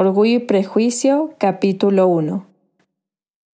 Orgullo 0.00 0.36
y 0.36 0.38
Prejuicio, 0.38 1.30
capítulo 1.38 2.06
1. 2.06 2.46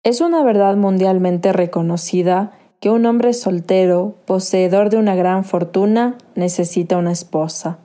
Es 0.03 0.21
una 0.21 0.43
verdad 0.43 0.75
mundialmente 0.75 1.51
reconocida 1.51 2.51
que 2.79 2.91
un 2.91 3.07
hombre 3.07 3.33
soltero, 3.33 4.13
poseedor 4.25 4.91
de 4.91 4.97
una 4.97 5.15
gran 5.15 5.43
fortuna, 5.43 6.19
necesita 6.35 6.97
una 6.97 7.11
esposa. 7.11 7.79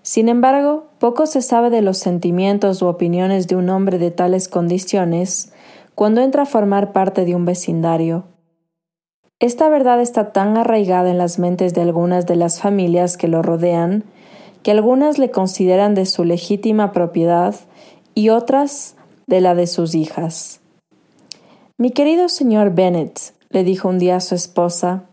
Sin 0.00 0.30
embargo, 0.30 0.86
poco 0.98 1.26
se 1.26 1.42
sabe 1.42 1.68
de 1.68 1.82
los 1.82 1.98
sentimientos 1.98 2.80
u 2.80 2.86
opiniones 2.86 3.48
de 3.48 3.56
un 3.56 3.68
hombre 3.68 3.98
de 3.98 4.10
tales 4.10 4.48
condiciones 4.48 5.52
cuando 5.94 6.22
entra 6.22 6.44
a 6.44 6.46
formar 6.46 6.92
parte 6.92 7.26
de 7.26 7.34
un 7.34 7.44
vecindario. 7.44 8.24
Esta 9.40 9.68
verdad 9.68 10.00
está 10.00 10.32
tan 10.32 10.56
arraigada 10.56 11.10
en 11.10 11.18
las 11.18 11.38
mentes 11.38 11.74
de 11.74 11.82
algunas 11.82 12.24
de 12.24 12.36
las 12.36 12.62
familias 12.62 13.18
que 13.18 13.28
lo 13.28 13.42
rodean 13.42 14.04
que 14.62 14.70
algunas 14.70 15.18
le 15.18 15.30
consideran 15.30 15.94
de 15.94 16.06
su 16.06 16.24
legítima 16.24 16.92
propiedad 16.92 17.54
y 18.14 18.28
otras 18.28 18.96
de 19.26 19.40
la 19.40 19.54
de 19.54 19.66
sus 19.66 19.94
hijas. 19.94 20.60
Mi 21.78 21.90
querido 21.90 22.28
señor 22.28 22.74
Bennet, 22.74 23.34
le 23.50 23.64
dijo 23.64 23.88
un 23.88 23.98
día 23.98 24.16
a 24.16 24.20
su 24.20 24.34
esposa, 24.34 25.04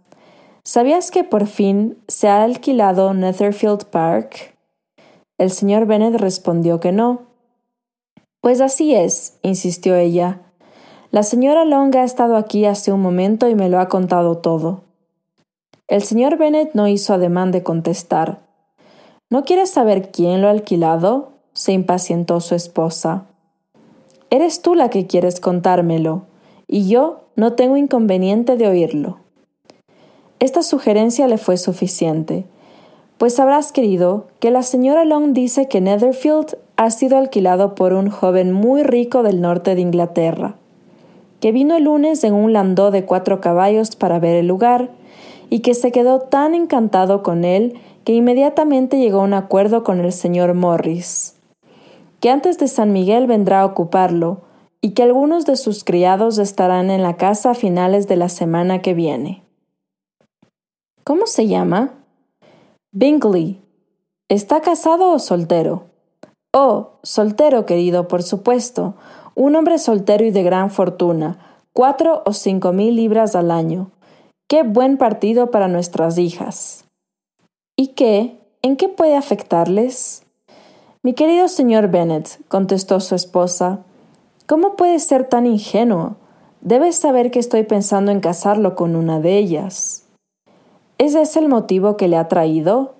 ¿sabías 0.63 1.11
que 1.11 1.23
por 1.23 1.47
fin 1.47 1.97
se 2.07 2.27
ha 2.27 2.43
alquilado 2.43 3.13
Netherfield 3.13 3.85
Park? 3.85 4.55
El 5.37 5.51
señor 5.51 5.85
Bennet 5.85 6.15
respondió 6.15 6.79
que 6.79 6.91
no. 6.91 7.23
Pues 8.41 8.61
así 8.61 8.93
es, 8.93 9.37
insistió 9.41 9.95
ella. 9.95 10.41
La 11.11 11.23
señora 11.23 11.65
Long 11.65 11.95
ha 11.95 12.03
estado 12.03 12.35
aquí 12.35 12.65
hace 12.65 12.91
un 12.91 13.01
momento 13.01 13.49
y 13.49 13.55
me 13.55 13.69
lo 13.69 13.79
ha 13.79 13.87
contado 13.87 14.37
todo. 14.37 14.83
El 15.87 16.03
señor 16.03 16.37
Bennet 16.37 16.75
no 16.75 16.87
hizo 16.87 17.15
ademán 17.15 17.51
de 17.51 17.63
contestar. 17.63 18.48
¿No 19.31 19.43
quieres 19.43 19.69
saber 19.69 20.09
quién 20.11 20.41
lo 20.41 20.47
ha 20.47 20.51
alquilado? 20.51 21.33
se 21.53 21.71
impacientó 21.71 22.39
su 22.39 22.55
esposa. 22.55 23.25
Eres 24.29 24.61
tú 24.61 24.75
la 24.75 24.89
que 24.89 25.07
quieres 25.07 25.39
contármelo, 25.39 26.23
y 26.67 26.87
yo 26.87 27.25
no 27.35 27.53
tengo 27.53 27.77
inconveniente 27.77 28.55
de 28.55 28.67
oírlo. 28.67 29.17
Esta 30.39 30.63
sugerencia 30.63 31.27
le 31.27 31.37
fue 31.37 31.57
suficiente, 31.57 32.45
pues 33.17 33.39
habrás 33.39 33.71
querido 33.71 34.27
que 34.39 34.49
la 34.49 34.63
señora 34.63 35.05
Long 35.05 35.33
dice 35.33 35.67
que 35.67 35.81
Netherfield 35.81 36.57
ha 36.77 36.89
sido 36.89 37.17
alquilado 37.17 37.75
por 37.75 37.93
un 37.93 38.09
joven 38.09 38.51
muy 38.51 38.81
rico 38.83 39.21
del 39.21 39.41
norte 39.41 39.75
de 39.75 39.81
Inglaterra, 39.81 40.55
que 41.39 41.51
vino 41.51 41.75
el 41.75 41.83
lunes 41.83 42.23
en 42.23 42.33
un 42.33 42.53
landó 42.53 42.89
de 42.89 43.05
cuatro 43.05 43.41
caballos 43.41 43.95
para 43.95 44.17
ver 44.19 44.37
el 44.37 44.47
lugar, 44.47 44.89
y 45.51 45.59
que 45.59 45.73
se 45.73 45.91
quedó 45.91 46.19
tan 46.19 46.55
encantado 46.55 47.21
con 47.21 47.43
él 47.43 47.79
que 48.03 48.13
inmediatamente 48.13 48.97
llegó 48.99 49.21
a 49.21 49.23
un 49.23 49.33
acuerdo 49.33 49.83
con 49.83 49.99
el 49.99 50.11
señor 50.11 50.53
Morris, 50.53 51.35
que 52.19 52.29
antes 52.29 52.57
de 52.57 52.67
San 52.67 52.91
Miguel 52.91 53.27
vendrá 53.27 53.61
a 53.61 53.65
ocuparlo 53.65 54.41
y 54.81 54.91
que 54.91 55.03
algunos 55.03 55.45
de 55.45 55.55
sus 55.55 55.83
criados 55.83 56.37
estarán 56.37 56.89
en 56.89 57.03
la 57.03 57.17
casa 57.17 57.51
a 57.51 57.55
finales 57.55 58.07
de 58.07 58.15
la 58.15 58.29
semana 58.29 58.81
que 58.81 58.93
viene. 58.93 59.43
¿Cómo 61.03 61.25
se 61.27 61.47
llama? 61.47 61.93
Bingley. 62.91 63.61
¿Está 64.29 64.61
casado 64.61 65.11
o 65.11 65.19
soltero? 65.19 65.85
Oh, 66.53 66.99
soltero, 67.03 67.65
querido, 67.65 68.07
por 68.07 68.23
supuesto. 68.23 68.95
Un 69.35 69.55
hombre 69.55 69.77
soltero 69.79 70.25
y 70.25 70.31
de 70.31 70.43
gran 70.43 70.71
fortuna, 70.71 71.39
cuatro 71.73 72.23
o 72.25 72.33
cinco 72.33 72.73
mil 72.73 72.95
libras 72.95 73.35
al 73.35 73.51
año. 73.51 73.91
Qué 74.47 74.63
buen 74.63 74.97
partido 74.97 75.51
para 75.51 75.67
nuestras 75.67 76.17
hijas. 76.17 76.88
¿Y 77.81 77.93
qué? 77.95 78.37
¿En 78.61 78.75
qué 78.75 78.89
puede 78.89 79.15
afectarles? 79.15 80.23
Mi 81.01 81.13
querido 81.13 81.47
señor 81.47 81.87
Bennet, 81.87 82.27
contestó 82.49 82.99
su 82.99 83.15
esposa, 83.15 83.85
¿cómo 84.47 84.75
puede 84.75 84.99
ser 84.99 85.29
tan 85.29 85.45
ingenuo? 85.45 86.17
Debes 86.59 86.97
saber 86.97 87.31
que 87.31 87.39
estoy 87.39 87.63
pensando 87.63 88.11
en 88.11 88.19
casarlo 88.19 88.75
con 88.75 88.97
una 88.97 89.21
de 89.21 89.37
ellas. 89.37 90.03
¿Es 90.97 91.15
ese 91.15 91.39
el 91.39 91.47
motivo 91.47 91.95
que 91.95 92.09
le 92.09 92.17
ha 92.17 92.27
traído? 92.27 92.95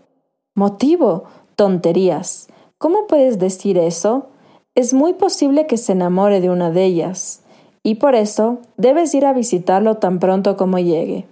¿Motivo? 0.55 1.25
Tonterías. 1.57 2.47
¿Cómo 2.77 3.05
puedes 3.05 3.37
decir 3.37 3.77
eso? 3.77 4.27
Es 4.75 4.93
muy 4.93 5.11
posible 5.11 5.67
que 5.67 5.75
se 5.75 5.91
enamore 5.91 6.39
de 6.39 6.51
una 6.51 6.71
de 6.71 6.85
ellas, 6.85 7.41
y 7.83 7.95
por 7.95 8.15
eso 8.15 8.59
debes 8.77 9.13
ir 9.13 9.25
a 9.25 9.33
visitarlo 9.33 9.97
tan 9.97 10.19
pronto 10.19 10.55
como 10.55 10.79
llegue. 10.79 11.25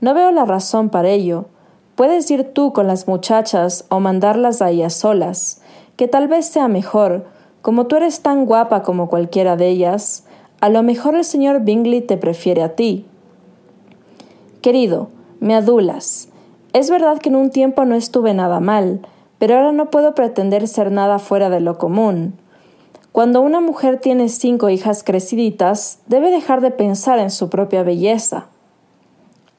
No 0.00 0.14
veo 0.14 0.32
la 0.32 0.46
razón 0.46 0.88
para 0.88 1.10
ello, 1.10 1.44
Puedes 1.94 2.30
ir 2.30 2.52
tú 2.52 2.72
con 2.72 2.86
las 2.86 3.06
muchachas 3.06 3.84
o 3.88 4.00
mandarlas 4.00 4.62
a 4.62 4.70
ellas 4.70 4.94
solas, 4.94 5.60
que 5.96 6.08
tal 6.08 6.28
vez 6.28 6.46
sea 6.46 6.68
mejor, 6.68 7.26
como 7.60 7.86
tú 7.86 7.96
eres 7.96 8.20
tan 8.22 8.46
guapa 8.46 8.82
como 8.82 9.08
cualquiera 9.08 9.56
de 9.56 9.68
ellas, 9.68 10.24
a 10.60 10.68
lo 10.68 10.82
mejor 10.82 11.14
el 11.14 11.24
señor 11.24 11.60
Bingley 11.60 12.00
te 12.00 12.16
prefiere 12.16 12.62
a 12.62 12.74
ti. 12.74 13.06
Querido, 14.62 15.08
me 15.40 15.54
adulas. 15.54 16.28
Es 16.72 16.88
verdad 16.88 17.18
que 17.18 17.28
en 17.28 17.36
un 17.36 17.50
tiempo 17.50 17.84
no 17.84 17.94
estuve 17.94 18.32
nada 18.32 18.60
mal, 18.60 19.00
pero 19.38 19.56
ahora 19.56 19.72
no 19.72 19.90
puedo 19.90 20.14
pretender 20.14 20.68
ser 20.68 20.92
nada 20.92 21.18
fuera 21.18 21.50
de 21.50 21.60
lo 21.60 21.78
común. 21.78 22.34
Cuando 23.10 23.42
una 23.42 23.60
mujer 23.60 23.98
tiene 23.98 24.28
cinco 24.28 24.70
hijas 24.70 25.02
creciditas, 25.02 25.98
debe 26.06 26.30
dejar 26.30 26.60
de 26.60 26.70
pensar 26.70 27.18
en 27.18 27.30
su 27.30 27.50
propia 27.50 27.82
belleza. 27.82 28.46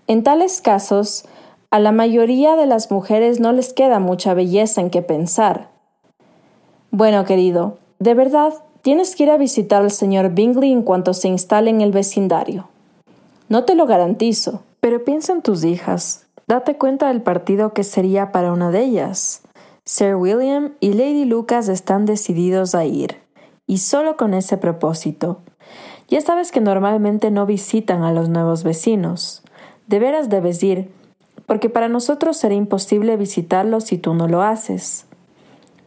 En 0.07 0.23
tales 0.23 0.59
casos, 0.61 1.25
a 1.73 1.79
la 1.79 1.91
mayoría 1.91 2.55
de 2.55 2.67
las 2.67 2.91
mujeres 2.91 3.39
no 3.39 3.51
les 3.51 3.73
queda 3.73 3.97
mucha 3.97 4.35
belleza 4.35 4.79
en 4.79 4.91
qué 4.91 5.01
pensar. 5.01 5.71
Bueno, 6.91 7.25
querido, 7.25 7.79
de 7.97 8.13
verdad, 8.13 8.53
tienes 8.83 9.15
que 9.15 9.23
ir 9.23 9.31
a 9.31 9.37
visitar 9.37 9.81
al 9.81 9.89
señor 9.89 10.35
Bingley 10.35 10.71
en 10.71 10.83
cuanto 10.83 11.15
se 11.15 11.29
instale 11.29 11.71
en 11.71 11.81
el 11.81 11.91
vecindario. 11.91 12.69
No 13.49 13.63
te 13.63 13.73
lo 13.73 13.87
garantizo, 13.87 14.61
pero 14.81 15.03
piensa 15.03 15.33
en 15.33 15.41
tus 15.41 15.63
hijas. 15.63 16.27
Date 16.45 16.77
cuenta 16.77 17.07
del 17.07 17.23
partido 17.23 17.73
que 17.73 17.83
sería 17.83 18.31
para 18.31 18.53
una 18.53 18.69
de 18.69 18.83
ellas. 18.83 19.41
Sir 19.83 20.13
William 20.13 20.73
y 20.79 20.93
Lady 20.93 21.25
Lucas 21.25 21.69
están 21.69 22.05
decididos 22.05 22.75
a 22.75 22.85
ir, 22.85 23.17
y 23.65 23.79
solo 23.79 24.15
con 24.15 24.35
ese 24.35 24.57
propósito. 24.57 25.39
Ya 26.07 26.21
sabes 26.21 26.51
que 26.51 26.61
normalmente 26.61 27.31
no 27.31 27.47
visitan 27.47 28.03
a 28.03 28.13
los 28.13 28.29
nuevos 28.29 28.63
vecinos. 28.63 29.41
De 29.87 29.97
veras 29.97 30.29
debes 30.29 30.61
ir, 30.61 30.91
porque 31.45 31.69
para 31.69 31.89
nosotros 31.89 32.37
será 32.37 32.55
imposible 32.55 33.17
visitarlo 33.17 33.81
si 33.81 33.97
tú 33.97 34.13
no 34.13 34.27
lo 34.27 34.41
haces. 34.41 35.05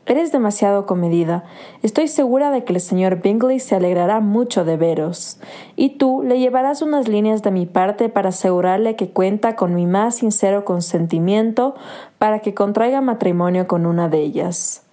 Eres 0.09 0.31
demasiado 0.31 0.87
comedida. 0.87 1.43
Estoy 1.83 2.07
segura 2.07 2.53
de 2.53 2.63
que 2.63 2.73
el 2.73 2.81
señor 2.81 3.23
Bingley 3.23 3.59
se 3.59 3.75
alegrará 3.75 4.21
mucho 4.21 4.65
de 4.65 4.77
veros, 4.77 5.41
y 5.75 5.99
tú 5.99 6.23
le 6.23 6.39
llevarás 6.39 6.81
unas 6.81 7.09
líneas 7.09 7.43
de 7.43 7.51
mi 7.51 7.67
parte 7.67 8.09
para 8.09 8.29
asegurarle 8.29 8.95
que 8.95 9.11
cuenta 9.11 9.57
con 9.57 9.75
mi 9.75 9.85
más 9.87 10.15
sincero 10.17 10.65
consentimiento 10.65 11.75
para 12.19 12.39
que 12.39 12.55
contraiga 12.55 13.01
matrimonio 13.01 13.67
con 13.67 13.85
una 13.85 14.09
de 14.09 14.21
ellas. 14.21 14.86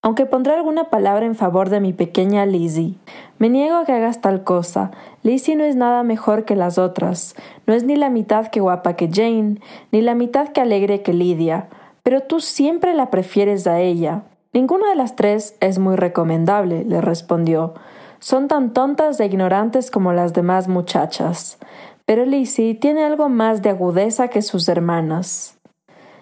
Aunque 0.00 0.26
pondré 0.26 0.54
alguna 0.54 0.90
palabra 0.90 1.26
en 1.26 1.34
favor 1.34 1.70
de 1.70 1.80
mi 1.80 1.92
pequeña 1.92 2.46
Lizzie, 2.46 2.94
me 3.38 3.48
niego 3.48 3.76
a 3.76 3.84
que 3.84 3.92
hagas 3.92 4.20
tal 4.20 4.44
cosa. 4.44 4.92
Lizzie 5.24 5.56
no 5.56 5.64
es 5.64 5.74
nada 5.74 6.04
mejor 6.04 6.44
que 6.44 6.54
las 6.54 6.78
otras, 6.78 7.34
no 7.66 7.74
es 7.74 7.82
ni 7.82 7.96
la 7.96 8.08
mitad 8.08 8.46
que 8.46 8.60
guapa 8.60 8.94
que 8.94 9.10
Jane, 9.12 9.56
ni 9.90 10.00
la 10.00 10.14
mitad 10.14 10.50
que 10.50 10.60
alegre 10.60 11.02
que 11.02 11.12
Lydia, 11.12 11.68
pero 12.04 12.22
tú 12.22 12.38
siempre 12.38 12.94
la 12.94 13.10
prefieres 13.10 13.66
a 13.66 13.80
ella. 13.80 14.22
Ninguna 14.52 14.88
de 14.90 14.94
las 14.94 15.16
tres 15.16 15.56
es 15.60 15.80
muy 15.80 15.96
recomendable, 15.96 16.84
le 16.84 17.00
respondió. 17.00 17.74
Son 18.20 18.46
tan 18.46 18.72
tontas 18.72 19.18
e 19.18 19.26
ignorantes 19.26 19.90
como 19.90 20.12
las 20.12 20.32
demás 20.32 20.68
muchachas. 20.68 21.58
Pero 22.06 22.24
Lizzie 22.24 22.74
tiene 22.74 23.04
algo 23.04 23.28
más 23.28 23.62
de 23.62 23.70
agudeza 23.70 24.28
que 24.28 24.42
sus 24.42 24.68
hermanas. 24.68 25.57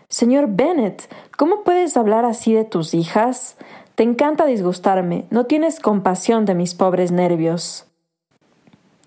Señor 0.08 0.46
Bennet, 0.50 1.08
¿cómo 1.36 1.64
puedes 1.64 1.96
hablar 1.96 2.24
así 2.24 2.54
de 2.54 2.64
tus 2.64 2.94
hijas? 2.94 3.56
Te 3.96 4.04
encanta 4.04 4.46
disgustarme, 4.46 5.26
no 5.30 5.46
tienes 5.46 5.80
compasión 5.80 6.44
de 6.44 6.54
mis 6.54 6.74
pobres 6.74 7.10
nervios. 7.10 7.86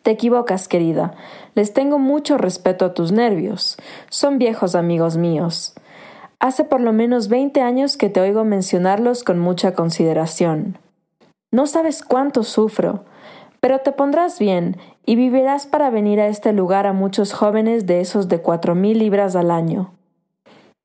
Te 0.04 0.12
equivocas, 0.12 0.68
querida. 0.68 1.14
Les 1.56 1.74
tengo 1.74 2.00
mucho 2.00 2.38
respeto 2.38 2.86
a 2.86 2.94
tus 2.94 3.12
nervios. 3.12 3.78
Son 4.10 4.38
viejos 4.38 4.76
amigos 4.76 5.18
míos. 5.18 5.74
Hace 6.40 6.64
por 6.64 6.82
lo 6.82 6.92
menos 6.92 7.28
veinte 7.28 7.62
años 7.62 7.96
que 7.96 8.10
te 8.10 8.20
oigo 8.20 8.44
mencionarlos 8.44 9.24
con 9.24 9.40
mucha 9.40 9.74
consideración. 9.74 10.78
No 11.52 11.68
sabes 11.68 12.04
cuánto 12.04 12.44
sufro, 12.44 13.06
pero 13.60 13.80
te 13.80 13.92
pondrás 13.92 14.40
bien 14.40 14.78
y 15.06 15.16
vivirás 15.16 15.66
para 15.68 15.90
venir 15.90 16.20
a 16.20 16.28
este 16.28 16.54
lugar 16.54 16.88
a 16.88 16.94
muchos 16.94 17.34
jóvenes 17.34 17.86
de 17.86 18.02
esos 18.02 18.28
de 18.30 18.42
cuatro 18.42 18.76
mil 18.76 19.00
libras 19.00 19.36
al 19.36 19.52
año. 19.52 19.94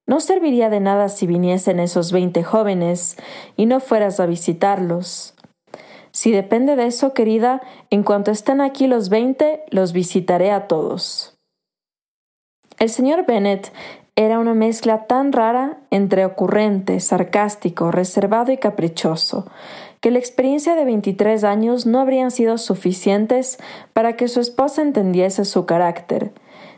No 0.07 0.21
serviría 0.21 0.69
de 0.69 0.81
nada 0.81 1.09
si 1.09 1.27
viniesen 1.27 1.81
esos 1.81 2.13
veinte 2.13 2.43
jóvenes 2.43 3.17
y 3.57 3.67
no 3.67 3.81
fueras 3.81 4.21
a 4.21 4.27
visitarlos. 4.27 5.35
Si 6.11 6.31
depende 6.31 6.77
de 6.77 6.87
eso, 6.87 7.15
querida, 7.15 7.63
en 7.91 8.03
cuanto 8.03 8.31
estén 8.31 8.61
aquí 8.61 8.87
los 8.87 9.09
veinte, 9.09 9.65
los 9.71 9.93
visitaré 9.93 10.53
a 10.53 10.69
todos. 10.69 11.37
El 12.79 12.91
señor 12.91 13.25
Bennet 13.27 13.73
era 14.17 14.39
una 14.39 14.55
mezcla 14.55 15.07
tan 15.07 15.33
rara 15.33 15.79
entre 15.91 16.25
ocurrente, 16.25 17.01
sarcástico, 17.01 17.91
reservado 17.91 18.53
y 18.53 18.59
caprichoso, 18.59 19.47
que 20.01 20.13
la 20.13 20.21
experiencia 20.21 20.77
de 20.77 20.85
23 20.85 21.43
años 21.43 21.85
no 21.87 21.99
habrían 21.99 22.31
sido 22.31 22.59
suficientes 22.59 23.59
para 23.93 24.15
que 24.15 24.29
su 24.29 24.39
esposa 24.39 24.83
entendiese 24.83 25.45
su 25.45 25.67
carácter. 25.67 26.33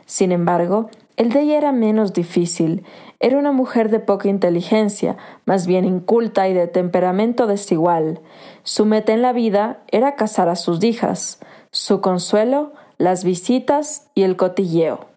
Sin 0.07 0.31
embargo, 0.31 0.89
el 1.17 1.29
de 1.29 1.41
ella 1.41 1.57
era 1.57 1.71
menos 1.71 2.13
difícil. 2.13 2.85
Era 3.19 3.37
una 3.37 3.51
mujer 3.51 3.89
de 3.89 3.99
poca 3.99 4.29
inteligencia, 4.29 5.17
más 5.45 5.67
bien 5.67 5.85
inculta 5.85 6.47
y 6.47 6.53
de 6.53 6.67
temperamento 6.67 7.47
desigual. 7.47 8.21
Su 8.63 8.85
meta 8.85 9.13
en 9.13 9.21
la 9.21 9.33
vida 9.33 9.83
era 9.91 10.15
casar 10.15 10.49
a 10.49 10.55
sus 10.55 10.83
hijas. 10.83 11.39
Su 11.71 12.01
consuelo, 12.01 12.73
las 12.97 13.23
visitas 13.23 14.09
y 14.13 14.23
el 14.23 14.35
cotilleo. 14.37 15.07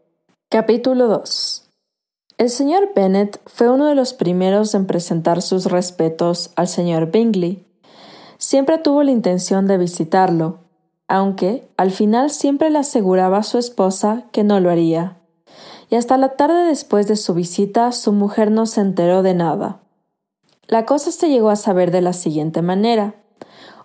Capítulo 0.49 1.07
2 1.09 1.71
el 2.41 2.49
señor 2.49 2.93
Bennet 2.97 3.39
fue 3.45 3.69
uno 3.69 3.85
de 3.85 3.95
los 3.95 4.15
primeros 4.15 4.75
en 4.75 4.87
presentar 4.87 5.43
sus 5.43 5.67
respetos 5.67 6.53
al 6.57 6.69
señor 6.69 7.11
Bingley. 7.11 7.67
Siempre 8.39 8.79
tuvo 8.79 9.03
la 9.03 9.11
intención 9.11 9.67
de 9.67 9.77
visitarlo, 9.77 10.61
aunque 11.07 11.69
al 11.77 11.91
final 11.91 12.31
siempre 12.31 12.71
le 12.71 12.79
aseguraba 12.79 13.37
a 13.37 13.43
su 13.43 13.59
esposa 13.59 14.25
que 14.33 14.43
no 14.43 14.59
lo 14.59 14.71
haría. 14.71 15.20
Y 15.91 15.97
hasta 15.97 16.17
la 16.17 16.31
tarde 16.31 16.65
después 16.65 17.07
de 17.09 17.17
su 17.17 17.35
visita 17.35 17.93
su 17.93 18.13
mujer 18.13 18.51
no 18.51 18.65
se 18.65 18.81
enteró 18.81 19.23
de 19.23 19.35
nada. 19.35 19.81
La 20.67 20.87
cosa 20.87 21.11
se 21.11 21.29
llegó 21.29 21.51
a 21.51 21.57
saber 21.57 21.91
de 21.91 22.01
la 22.01 22.13
siguiente 22.13 22.63
manera. 22.63 23.17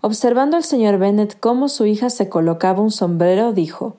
Observando 0.01 0.55
al 0.55 0.63
señor 0.63 0.99
Bennet 0.99 1.37
cómo 1.39 1.67
su 1.67 1.87
hija 1.87 2.09
se 2.11 2.29
colocaba 2.29 2.81
un 2.81 2.91
sombrero, 2.91 3.53
dijo 3.53 3.97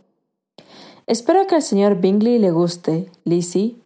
Espero 1.08 1.46
que 1.46 1.56
al 1.56 1.62
señor 1.62 2.00
Bingley 2.00 2.38
le 2.38 2.52
guste, 2.52 3.10
Lizzie, 3.24 3.76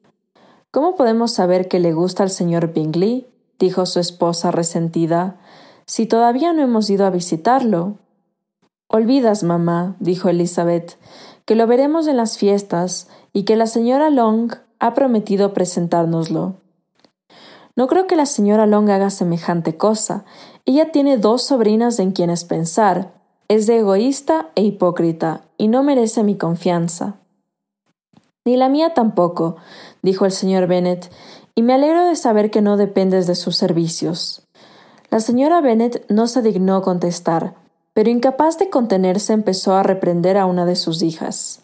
¿Cómo 0.70 0.94
podemos 0.94 1.32
saber 1.32 1.66
que 1.66 1.81
le 1.81 1.93
gusta 1.93 2.23
al 2.23 2.31
señor 2.31 2.73
Bingley? 2.73 3.26
dijo 3.58 3.87
su 3.87 3.99
esposa 3.99 4.52
resentida, 4.52 5.40
si 5.84 6.06
todavía 6.06 6.52
no 6.52 6.62
hemos 6.62 6.88
ido 6.88 7.06
a 7.06 7.11
visitarlo. 7.11 7.96
Olvidas, 8.87 9.43
mamá, 9.43 9.96
dijo 9.99 10.28
Elizabeth, 10.28 10.96
que 11.50 11.56
lo 11.56 11.67
veremos 11.67 12.06
en 12.06 12.17
las 12.17 12.38
fiestas 12.38 13.08
y 13.32 13.43
que 13.43 13.56
la 13.56 13.67
señora 13.67 14.08
Long 14.08 14.52
ha 14.79 14.94
prometido 14.94 15.52
presentárnoslo. 15.52 16.55
No 17.75 17.88
creo 17.88 18.06
que 18.06 18.14
la 18.14 18.26
señora 18.26 18.67
Long 18.67 18.88
haga 18.88 19.11
semejante 19.11 19.76
cosa. 19.76 20.25
Ella 20.64 20.93
tiene 20.93 21.19
dos 21.19 21.43
sobrinas 21.43 21.99
en 21.99 22.12
quienes 22.12 22.44
pensar. 22.44 23.14
Es 23.49 23.67
de 23.67 23.79
egoísta 23.79 24.50
e 24.55 24.62
hipócrita, 24.62 25.41
y 25.58 25.67
no 25.67 25.82
merece 25.82 26.23
mi 26.23 26.37
confianza. 26.37 27.17
Ni 28.44 28.56
la 28.56 28.69
mía 28.69 28.94
tampoco, 28.94 29.56
dijo 30.02 30.26
el 30.26 30.31
señor 30.31 30.69
Bennet, 30.69 31.11
y 31.56 31.62
me 31.62 31.75
alegro 31.75 32.05
de 32.05 32.14
saber 32.14 32.52
que 32.52 32.62
no 32.62 32.76
dependes 32.76 33.26
de 33.26 33.35
sus 33.35 33.56
servicios. 33.56 34.47
La 35.11 35.19
señora 35.19 35.61
Bennet 35.61 36.08
no 36.08 36.29
se 36.29 36.43
dignó 36.43 36.81
contestar, 36.81 37.55
pero 37.94 38.10
incapaz 38.10 38.58
de 38.58 38.70
contenerse 38.70 39.32
empezó 39.32 39.75
a 39.75 39.82
reprender 39.82 40.37
a 40.37 40.46
una 40.46 40.64
de 40.64 40.76
sus 40.76 41.02
hijas. 41.02 41.60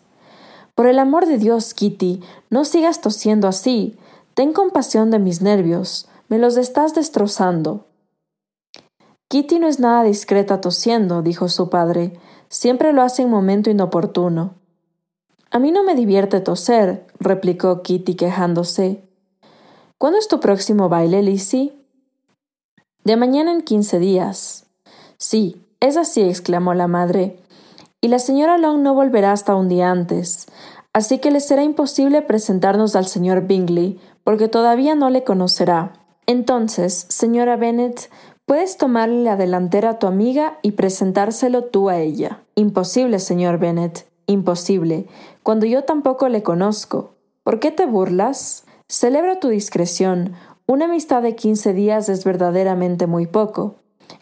Por 0.75 0.87
el 0.87 0.99
amor 0.99 1.26
de 1.26 1.38
Dios, 1.38 1.73
Kitty, 1.73 2.23
no 2.50 2.64
sigas 2.64 3.00
tosiendo 3.00 3.49
así. 3.49 3.96
Ten 4.34 4.52
compasión 4.52 5.11
de 5.11 5.19
mis 5.19 5.40
nervios. 5.40 6.08
Me 6.28 6.38
los 6.38 6.56
estás 6.56 6.94
destrozando. 6.94 7.87
Kitty 9.28 9.58
no 9.58 9.69
es 9.69 9.81
nada 9.81 10.02
discreta 10.02 10.61
tosiendo, 10.61 11.23
dijo 11.23 11.49
su 11.49 11.70
padre. 11.70 12.20
Siempre 12.49 12.93
lo 12.93 13.02
hace 13.02 13.23
en 13.23 13.31
momento 13.31 13.70
inoportuno. 13.70 14.55
A 15.50 15.58
mí 15.58 15.73
no 15.73 15.82
me 15.82 15.94
divierte 15.94 16.40
toser, 16.40 17.06
replicó 17.19 17.82
Kitty 17.82 18.14
quejándose. 18.14 19.02
¿Cuándo 19.96 20.19
es 20.19 20.28
tu 20.28 20.40
próximo 20.40 20.88
baile, 20.90 21.23
Lizzie? 21.23 21.73
De 23.05 23.17
mañana 23.17 23.52
en 23.52 23.62
quince 23.62 23.99
días. 23.99 24.67
Sí, 25.17 25.66
es 25.87 25.97
así, 25.97 26.23
exclamó 26.23 26.75
la 26.75 26.87
madre. 26.87 27.38
Y 28.00 28.09
la 28.09 28.19
señora 28.19 28.59
Long 28.59 28.83
no 28.83 28.94
volverá 28.94 29.33
hasta 29.33 29.55
un 29.55 29.69
día 29.69 29.91
antes, 29.91 30.47
así 30.93 31.19
que 31.19 31.31
le 31.31 31.41
será 31.41 31.62
imposible 31.62 32.23
presentarnos 32.23 32.94
al 32.97 33.06
señor 33.06 33.47
Bingley, 33.47 33.99
porque 34.25 34.49
todavía 34.49 34.94
no 34.94 35.11
le 35.11 35.25
conocerá. 35.25 35.93
Entonces, 36.27 37.06
señora 37.09 37.56
Bennet, 37.56 38.11
puedes 38.44 38.77
tomarle 38.77 39.23
la 39.23 39.37
delantera 39.37 39.91
a 39.91 39.99
tu 39.99 40.06
amiga 40.06 40.59
y 40.62 40.73
presentárselo 40.73 41.65
tú 41.65 41.88
a 41.88 41.99
ella. 41.99 42.43
Imposible, 42.55 43.19
señor 43.19 43.59
Bennet. 43.59 44.06
Imposible, 44.27 45.06
cuando 45.44 45.67
yo 45.67 45.85
tampoco 45.85 46.29
le 46.29 46.43
conozco. 46.43 47.15
¿Por 47.44 47.61
qué 47.61 47.71
te 47.71 47.87
burlas? 47.87 48.65
Celebro 48.88 49.38
tu 49.38 49.49
discreción. 49.49 50.35
Una 50.67 50.87
amistad 50.87 51.23
de 51.23 51.37
quince 51.37 51.73
días 51.73 52.09
es 52.09 52.25
verdaderamente 52.25 53.06
muy 53.06 53.27
poco. 53.27 53.77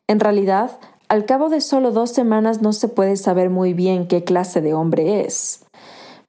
En 0.07 0.21
realidad, 0.21 0.79
al 1.15 1.27
cabo 1.27 1.49
de 1.49 1.61
solo 1.61 1.93
dos 1.93 2.11
semanas 2.11 2.61
no 2.61 2.73
se 2.73 2.89
puede 2.89 3.15
saber 3.15 3.49
muy 3.49 3.73
bien 3.73 4.09
qué 4.09 4.25
clase 4.25 4.61
de 4.61 4.75
hombre 4.75 5.25
es. 5.25 5.65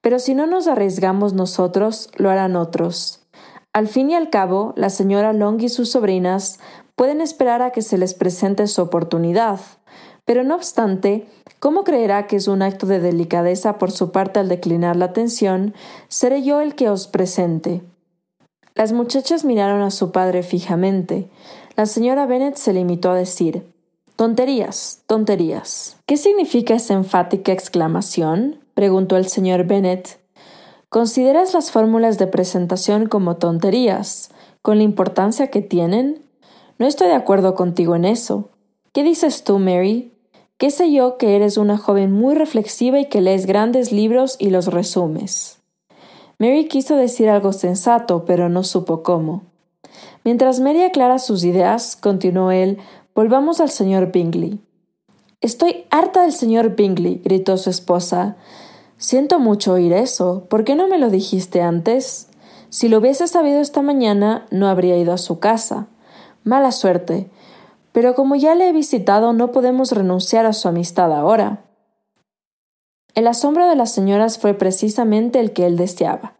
Pero 0.01 0.19
si 0.19 0.35
no 0.35 0.45
nos 0.45 0.67
arriesgamos 0.67 1.33
nosotros, 1.33 2.11
lo 2.17 2.29
harán 2.29 2.55
otros. 2.55 3.25
Al 3.73 3.87
fin 3.87 4.11
y 4.11 4.13
al 4.13 4.29
cabo, 4.29 4.73
la 4.77 4.91
señora 4.91 5.33
Long 5.33 5.59
y 5.59 5.69
sus 5.69 5.89
sobrinas 5.89 6.59
pueden 6.95 7.19
esperar 7.19 7.63
a 7.63 7.71
que 7.71 7.81
se 7.81 7.97
les 7.97 8.13
presente 8.13 8.67
su 8.67 8.79
oportunidad. 8.83 9.59
Pero 10.23 10.43
no 10.43 10.53
obstante, 10.53 11.27
¿cómo 11.59 11.83
creerá 11.83 12.27
que 12.27 12.35
es 12.35 12.47
un 12.47 12.61
acto 12.61 12.85
de 12.85 12.99
delicadeza 12.99 13.79
por 13.79 13.89
su 13.89 14.11
parte 14.11 14.39
al 14.39 14.49
declinar 14.49 14.97
la 14.97 15.05
atención? 15.05 15.73
Seré 16.09 16.43
yo 16.43 16.61
el 16.61 16.75
que 16.75 16.91
os 16.91 17.07
presente. 17.07 17.81
Las 18.75 18.93
muchachas 18.93 19.45
miraron 19.45 19.81
a 19.81 19.89
su 19.89 20.11
padre 20.11 20.43
fijamente. 20.43 21.27
La 21.75 21.87
señora 21.87 22.27
Bennet 22.27 22.57
se 22.57 22.71
limitó 22.71 23.09
a 23.09 23.15
decir 23.15 23.74
Tonterías, 24.15 25.03
tonterías. 25.07 25.97
¿Qué 26.05 26.15
significa 26.15 26.75
esa 26.75 26.93
enfática 26.93 27.51
exclamación? 27.51 28.61
preguntó 28.73 29.17
el 29.17 29.27
señor 29.27 29.65
Bennet. 29.65 30.19
¿Consideras 30.87 31.53
las 31.53 31.69
fórmulas 31.69 32.17
de 32.17 32.27
presentación 32.27 33.07
como 33.07 33.35
tonterías, 33.35 34.29
con 34.61 34.77
la 34.77 34.85
importancia 34.85 35.47
que 35.47 35.61
tienen? 35.61 36.21
No 36.79 36.87
estoy 36.87 37.09
de 37.09 37.15
acuerdo 37.15 37.55
contigo 37.55 37.93
en 37.97 38.05
eso. 38.05 38.51
¿Qué 38.93 39.03
dices 39.03 39.43
tú, 39.43 39.59
Mary? 39.59 40.13
¿Qué 40.57 40.71
sé 40.71 40.93
yo 40.93 41.17
que 41.17 41.35
eres 41.35 41.57
una 41.57 41.77
joven 41.77 42.13
muy 42.13 42.35
reflexiva 42.35 42.97
y 43.01 43.09
que 43.09 43.19
lees 43.19 43.45
grandes 43.45 43.91
libros 43.91 44.37
y 44.39 44.49
los 44.49 44.67
resumes? 44.67 45.59
Mary 46.39 46.69
quiso 46.69 46.95
decir 46.95 47.27
algo 47.27 47.51
sensato, 47.51 48.23
pero 48.23 48.47
no 48.47 48.63
supo 48.63 49.03
cómo. 49.03 49.43
Mientras 50.23 50.61
Mary 50.61 50.83
aclara 50.83 51.19
sus 51.19 51.43
ideas, 51.43 51.97
continuó 51.97 52.51
él, 52.51 52.79
volvamos 53.15 53.59
al 53.59 53.71
señor 53.71 54.11
Bingley. 54.11 54.59
Estoy 55.41 55.85
harta 55.89 56.21
del 56.21 56.33
señor 56.33 56.75
Bingley, 56.75 57.21
gritó 57.23 57.57
su 57.57 57.71
esposa. 57.71 58.35
Siento 58.97 59.39
mucho 59.39 59.73
oír 59.73 59.93
eso. 59.93 60.45
¿Por 60.49 60.63
qué 60.63 60.75
no 60.75 60.87
me 60.87 60.99
lo 60.99 61.09
dijiste 61.09 61.63
antes? 61.63 62.27
Si 62.69 62.89
lo 62.89 62.99
hubiese 62.99 63.27
sabido 63.27 63.59
esta 63.61 63.81
mañana, 63.81 64.45
no 64.51 64.67
habría 64.67 64.97
ido 64.97 65.13
a 65.13 65.17
su 65.17 65.39
casa. 65.39 65.87
Mala 66.43 66.71
suerte 66.71 67.31
pero 67.95 68.13
como 68.13 68.35
ya 68.35 68.55
le 68.55 68.67
he 68.67 68.73
visitado 68.73 69.31
no 69.31 69.53
podemos 69.53 69.93
renunciar 69.93 70.45
a 70.45 70.51
su 70.51 70.67
amistad 70.67 71.13
ahora. 71.13 71.63
El 73.13 73.25
asombro 73.25 73.69
de 73.69 73.77
las 73.77 73.93
señoras 73.93 74.37
fue 74.37 74.53
precisamente 74.53 75.39
el 75.39 75.53
que 75.53 75.65
él 75.65 75.77
deseaba. 75.77 76.33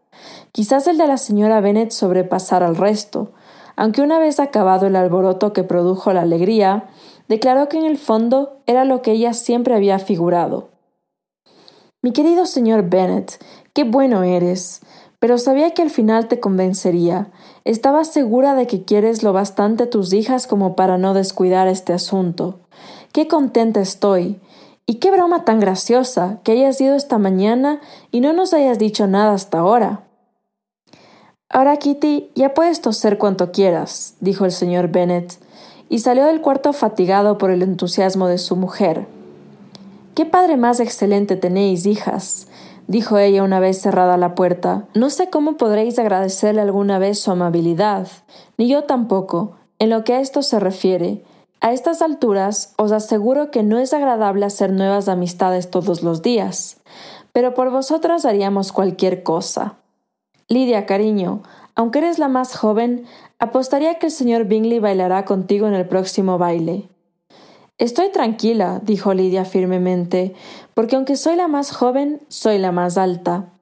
Quizás 0.52 0.86
el 0.86 0.98
de 0.98 1.06
la 1.06 1.16
señora 1.16 1.62
Bennet 1.62 1.92
sobrepasara 1.92 2.66
al 2.66 2.76
resto, 2.76 3.32
aunque 3.76 4.02
una 4.02 4.18
vez 4.18 4.40
acabado 4.40 4.86
el 4.86 4.96
alboroto 4.96 5.52
que 5.52 5.62
produjo 5.62 6.12
la 6.12 6.22
alegría, 6.22 6.88
declaró 7.28 7.68
que 7.68 7.78
en 7.78 7.84
el 7.84 7.98
fondo 7.98 8.58
era 8.66 8.84
lo 8.84 9.02
que 9.02 9.12
ella 9.12 9.32
siempre 9.32 9.74
había 9.74 9.98
figurado. 9.98 10.70
Mi 12.02 12.12
querido 12.12 12.46
señor 12.46 12.88
Bennet, 12.88 13.38
qué 13.72 13.84
bueno 13.84 14.22
eres 14.22 14.80
pero 15.18 15.38
sabía 15.38 15.72
que 15.72 15.82
al 15.82 15.90
final 15.90 16.28
te 16.28 16.40
convencería. 16.40 17.30
Estaba 17.64 18.04
segura 18.04 18.54
de 18.54 18.66
que 18.66 18.84
quieres 18.84 19.22
lo 19.22 19.32
bastante 19.32 19.84
a 19.84 19.90
tus 19.90 20.12
hijas 20.12 20.46
como 20.46 20.76
para 20.76 20.98
no 20.98 21.14
descuidar 21.14 21.68
este 21.68 21.92
asunto. 21.92 22.60
Qué 23.12 23.26
contenta 23.28 23.80
estoy. 23.80 24.40
Y 24.86 24.96
qué 24.96 25.10
broma 25.10 25.44
tan 25.44 25.58
graciosa 25.58 26.38
que 26.44 26.52
hayas 26.52 26.80
ido 26.80 26.94
esta 26.94 27.18
mañana 27.18 27.80
y 28.12 28.20
no 28.20 28.32
nos 28.32 28.54
hayas 28.54 28.78
dicho 28.78 29.08
nada 29.08 29.32
hasta 29.32 29.58
ahora. 29.58 30.05
Ahora, 31.48 31.76
Kitty, 31.76 32.30
ya 32.34 32.54
puedes 32.54 32.80
toser 32.80 33.18
cuanto 33.18 33.52
quieras, 33.52 34.14
dijo 34.20 34.44
el 34.44 34.52
señor 34.52 34.88
Bennet, 34.88 35.38
y 35.88 36.00
salió 36.00 36.26
del 36.26 36.40
cuarto 36.40 36.72
fatigado 36.72 37.38
por 37.38 37.50
el 37.50 37.62
entusiasmo 37.62 38.26
de 38.26 38.38
su 38.38 38.56
mujer. 38.56 39.06
Qué 40.14 40.26
padre 40.26 40.56
más 40.56 40.80
excelente 40.80 41.36
tenéis, 41.36 41.86
hijas 41.86 42.48
dijo 42.86 43.18
ella 43.18 43.42
una 43.42 43.60
vez 43.60 43.80
cerrada 43.80 44.16
la 44.16 44.34
puerta. 44.34 44.84
No 44.94 45.10
sé 45.10 45.30
cómo 45.30 45.56
podréis 45.56 45.98
agradecerle 45.98 46.60
alguna 46.60 46.98
vez 46.98 47.18
su 47.18 47.30
amabilidad, 47.30 48.08
ni 48.56 48.68
yo 48.68 48.84
tampoco, 48.84 49.56
en 49.78 49.90
lo 49.90 50.04
que 50.04 50.14
a 50.14 50.20
esto 50.20 50.42
se 50.42 50.60
refiere. 50.60 51.24
A 51.60 51.72
estas 51.72 52.02
alturas 52.02 52.74
os 52.76 52.92
aseguro 52.92 53.50
que 53.50 53.62
no 53.62 53.78
es 53.78 53.92
agradable 53.92 54.46
hacer 54.46 54.72
nuevas 54.72 55.08
amistades 55.08 55.70
todos 55.70 56.02
los 56.02 56.22
días, 56.22 56.78
pero 57.32 57.54
por 57.54 57.70
vosotras 57.70 58.24
haríamos 58.24 58.72
cualquier 58.72 59.22
cosa. 59.22 59.76
Lidia, 60.48 60.86
cariño, 60.86 61.42
Aunque 61.74 61.98
eres 61.98 62.18
la 62.18 62.28
más 62.28 62.56
joven, 62.56 63.04
apostaría 63.38 63.98
que 63.98 64.06
el 64.06 64.12
señor 64.12 64.44
Bingley 64.44 64.78
bailará 64.78 65.24
contigo 65.24 65.66
en 65.66 65.74
el 65.74 65.86
próximo 65.86 66.38
baile. 66.38 66.88
Estoy 67.78 68.10
tranquila, 68.10 68.80
dijo 68.82 69.12
Lidia 69.12 69.44
firmemente, 69.44 70.34
porque 70.72 70.96
aunque 70.96 71.16
soy 71.16 71.36
la 71.36 71.48
más 71.48 71.72
joven, 71.72 72.22
soy 72.28 72.58
la 72.58 72.72
más 72.72 72.96
alta. 72.96 73.52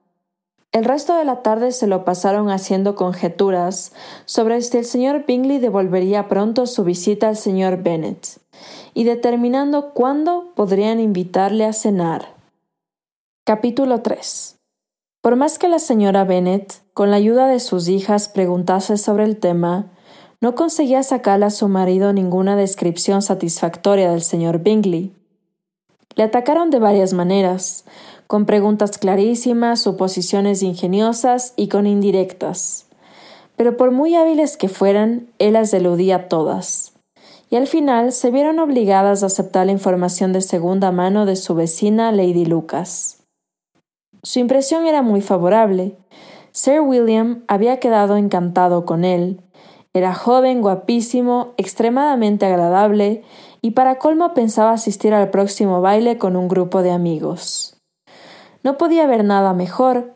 El 0.70 0.84
resto 0.84 1.16
de 1.16 1.24
la 1.24 1.42
tarde 1.42 1.72
se 1.72 1.88
lo 1.88 2.04
pasaron 2.04 2.50
haciendo 2.50 2.94
conjeturas 2.94 3.92
sobre 4.26 4.60
si 4.60 4.76
el 4.78 4.84
señor 4.84 5.24
Bingley 5.26 5.58
devolvería 5.58 6.28
pronto 6.28 6.66
su 6.66 6.84
visita 6.84 7.28
al 7.28 7.36
señor 7.36 7.82
Bennet, 7.82 8.38
y 8.92 9.04
determinando 9.04 9.90
cuándo 9.94 10.52
podrían 10.54 11.00
invitarle 11.00 11.64
a 11.64 11.72
cenar. 11.72 12.34
Capítulo 13.44 14.02
3 14.02 14.53
Por 15.24 15.36
más 15.36 15.58
que 15.58 15.68
la 15.68 15.78
señora 15.78 16.24
Bennet, 16.24 16.82
con 16.92 17.10
la 17.10 17.16
ayuda 17.16 17.46
de 17.46 17.58
sus 17.58 17.88
hijas, 17.88 18.28
preguntase 18.28 18.98
sobre 18.98 19.24
el 19.24 19.38
tema, 19.38 19.90
no 20.42 20.54
conseguía 20.54 21.02
sacarle 21.02 21.46
a 21.46 21.50
su 21.50 21.66
marido 21.66 22.12
ninguna 22.12 22.56
descripción 22.56 23.22
satisfactoria 23.22 24.10
del 24.10 24.20
señor 24.20 24.58
Bingley. 24.58 25.14
Le 26.14 26.24
atacaron 26.24 26.68
de 26.68 26.78
varias 26.78 27.14
maneras, 27.14 27.86
con 28.26 28.44
preguntas 28.44 28.98
clarísimas, 28.98 29.80
suposiciones 29.80 30.62
ingeniosas 30.62 31.54
y 31.56 31.68
con 31.68 31.86
indirectas. 31.86 32.84
Pero 33.56 33.78
por 33.78 33.92
muy 33.92 34.16
hábiles 34.16 34.58
que 34.58 34.68
fueran, 34.68 35.28
él 35.38 35.54
las 35.54 35.72
eludía 35.72 36.28
todas. 36.28 36.92
Y 37.48 37.56
al 37.56 37.66
final 37.66 38.12
se 38.12 38.30
vieron 38.30 38.58
obligadas 38.58 39.22
a 39.22 39.26
aceptar 39.28 39.64
la 39.64 39.72
información 39.72 40.34
de 40.34 40.42
segunda 40.42 40.92
mano 40.92 41.24
de 41.24 41.36
su 41.36 41.54
vecina 41.54 42.12
Lady 42.12 42.44
Lucas. 42.44 43.23
Su 44.24 44.38
impresión 44.38 44.86
era 44.86 45.02
muy 45.02 45.20
favorable. 45.20 45.96
Sir 46.50 46.80
William 46.80 47.44
había 47.46 47.78
quedado 47.78 48.16
encantado 48.16 48.86
con 48.86 49.04
él, 49.04 49.42
era 49.92 50.12
joven, 50.12 50.60
guapísimo, 50.60 51.52
extremadamente 51.56 52.46
agradable, 52.46 53.22
y 53.60 53.72
para 53.72 53.98
colmo 53.98 54.34
pensaba 54.34 54.72
asistir 54.72 55.14
al 55.14 55.30
próximo 55.30 55.80
baile 55.80 56.18
con 56.18 56.34
un 56.36 56.48
grupo 56.48 56.82
de 56.82 56.90
amigos. 56.90 57.76
No 58.64 58.76
podía 58.76 59.04
haber 59.04 59.24
nada 59.24 59.52
mejor. 59.52 60.14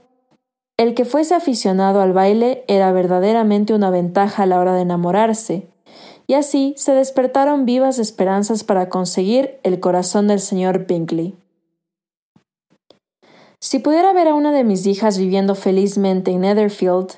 El 0.76 0.94
que 0.94 1.04
fuese 1.04 1.34
aficionado 1.34 2.00
al 2.00 2.12
baile 2.12 2.64
era 2.66 2.90
verdaderamente 2.92 3.74
una 3.74 3.90
ventaja 3.90 4.44
a 4.44 4.46
la 4.46 4.58
hora 4.58 4.72
de 4.72 4.82
enamorarse, 4.82 5.68
y 6.26 6.34
así 6.34 6.74
se 6.76 6.92
despertaron 6.92 7.64
vivas 7.64 7.98
esperanzas 7.98 8.64
para 8.64 8.88
conseguir 8.88 9.60
el 9.62 9.80
corazón 9.80 10.28
del 10.28 10.40
señor 10.40 10.86
Bingley. 10.86 11.36
Si 13.60 13.80
pudiera 13.80 14.12
ver 14.12 14.28
a 14.28 14.34
una 14.34 14.52
de 14.52 14.62
mis 14.62 14.86
hijas 14.86 15.18
viviendo 15.18 15.54
felizmente 15.54 16.30
en 16.30 16.42
Netherfield 16.42 17.14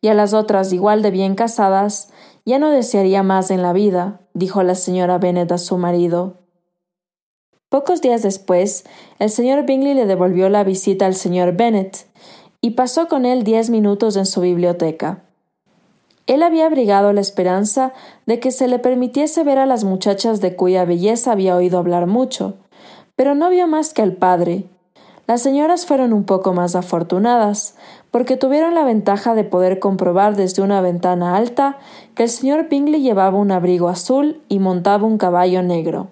y 0.00 0.08
a 0.08 0.14
las 0.14 0.34
otras 0.34 0.72
igual 0.72 1.02
de 1.02 1.12
bien 1.12 1.36
casadas, 1.36 2.08
ya 2.44 2.58
no 2.58 2.70
desearía 2.70 3.22
más 3.22 3.50
en 3.50 3.62
la 3.62 3.72
vida, 3.72 4.20
dijo 4.34 4.62
la 4.62 4.74
señora 4.74 5.18
Bennet 5.18 5.52
a 5.52 5.58
su 5.58 5.78
marido. 5.78 6.34
Pocos 7.68 8.00
días 8.00 8.22
después, 8.22 8.84
el 9.18 9.30
señor 9.30 9.66
Bingley 9.66 9.94
le 9.94 10.06
devolvió 10.06 10.48
la 10.48 10.64
visita 10.64 11.06
al 11.06 11.14
señor 11.14 11.56
Bennet 11.56 12.06
y 12.60 12.70
pasó 12.70 13.08
con 13.08 13.24
él 13.24 13.44
diez 13.44 13.70
minutos 13.70 14.16
en 14.16 14.26
su 14.26 14.40
biblioteca. 14.40 15.22
Él 16.26 16.42
había 16.42 16.66
abrigado 16.66 17.12
la 17.12 17.20
esperanza 17.20 17.92
de 18.26 18.40
que 18.40 18.50
se 18.50 18.66
le 18.68 18.78
permitiese 18.78 19.44
ver 19.44 19.58
a 19.58 19.66
las 19.66 19.84
muchachas 19.84 20.40
de 20.40 20.56
cuya 20.56 20.84
belleza 20.84 21.32
había 21.32 21.54
oído 21.54 21.78
hablar 21.78 22.06
mucho, 22.06 22.54
pero 23.16 23.34
no 23.34 23.50
vio 23.50 23.66
más 23.66 23.92
que 23.92 24.02
al 24.02 24.14
padre, 24.14 24.64
las 25.26 25.40
señoras 25.42 25.86
fueron 25.86 26.12
un 26.12 26.24
poco 26.24 26.52
más 26.52 26.76
afortunadas, 26.76 27.76
porque 28.10 28.36
tuvieron 28.36 28.74
la 28.74 28.84
ventaja 28.84 29.34
de 29.34 29.44
poder 29.44 29.78
comprobar 29.78 30.36
desde 30.36 30.62
una 30.62 30.80
ventana 30.80 31.36
alta 31.36 31.78
que 32.14 32.24
el 32.24 32.28
señor 32.28 32.68
Bingley 32.68 33.02
llevaba 33.02 33.38
un 33.38 33.50
abrigo 33.50 33.88
azul 33.88 34.42
y 34.48 34.58
montaba 34.58 35.06
un 35.06 35.18
caballo 35.18 35.62
negro. 35.62 36.08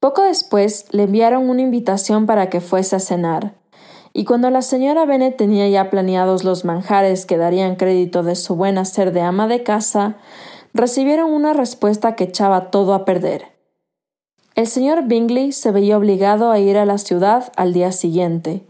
Poco 0.00 0.22
después 0.22 0.86
le 0.90 1.04
enviaron 1.04 1.48
una 1.48 1.62
invitación 1.62 2.26
para 2.26 2.50
que 2.50 2.60
fuese 2.60 2.96
a 2.96 3.00
cenar, 3.00 3.54
y 4.12 4.24
cuando 4.24 4.50
la 4.50 4.62
señora 4.62 5.06
Bennet 5.06 5.36
tenía 5.36 5.68
ya 5.68 5.90
planeados 5.90 6.44
los 6.44 6.64
manjares 6.64 7.26
que 7.26 7.36
darían 7.36 7.76
crédito 7.76 8.22
de 8.22 8.36
su 8.36 8.54
buen 8.54 8.76
hacer 8.78 9.12
de 9.12 9.22
ama 9.22 9.48
de 9.48 9.62
casa, 9.62 10.16
recibieron 10.72 11.32
una 11.32 11.52
respuesta 11.52 12.16
que 12.16 12.24
echaba 12.24 12.70
todo 12.70 12.94
a 12.94 13.04
perder. 13.04 13.53
El 14.54 14.68
señor 14.68 15.04
Bingley 15.04 15.50
se 15.50 15.72
veía 15.72 15.98
obligado 15.98 16.52
a 16.52 16.60
ir 16.60 16.76
a 16.78 16.86
la 16.86 16.98
ciudad 16.98 17.52
al 17.56 17.72
día 17.72 17.90
siguiente, 17.90 18.64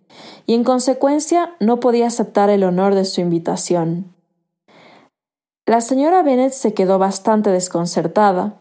y 0.46 0.54
en 0.54 0.64
consecuencia 0.64 1.54
no 1.60 1.78
podía 1.78 2.06
aceptar 2.06 2.48
el 2.48 2.64
honor 2.64 2.94
de 2.94 3.04
su 3.04 3.20
invitación. 3.20 4.14
La 5.66 5.80
señora 5.80 6.22
Bennet 6.22 6.52
se 6.52 6.72
quedó 6.72 6.98
bastante 6.98 7.50
desconcertada. 7.50 8.60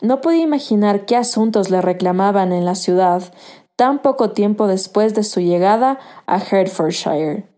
No 0.00 0.20
podía 0.20 0.42
imaginar 0.42 1.04
qué 1.04 1.16
asuntos 1.16 1.70
le 1.70 1.80
reclamaban 1.80 2.52
en 2.52 2.64
la 2.64 2.74
ciudad 2.74 3.22
tan 3.76 4.00
poco 4.00 4.30
tiempo 4.30 4.66
después 4.66 5.14
de 5.14 5.24
su 5.24 5.40
llegada 5.40 5.98
a 6.26 6.38
Hertfordshire. 6.38 7.48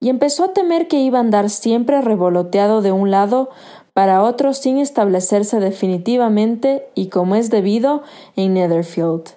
Y 0.00 0.10
empezó 0.10 0.44
a 0.44 0.52
temer 0.52 0.88
que 0.88 1.00
iba 1.00 1.18
a 1.18 1.20
andar 1.20 1.50
siempre 1.50 2.00
revoloteado 2.00 2.82
de 2.82 2.92
un 2.92 3.10
lado 3.10 3.50
para 3.98 4.22
otros 4.22 4.58
sin 4.58 4.78
establecerse 4.78 5.58
definitivamente 5.58 6.86
y 6.94 7.08
como 7.08 7.34
es 7.34 7.50
debido 7.50 8.04
en 8.36 8.54
Netherfield. 8.54 9.30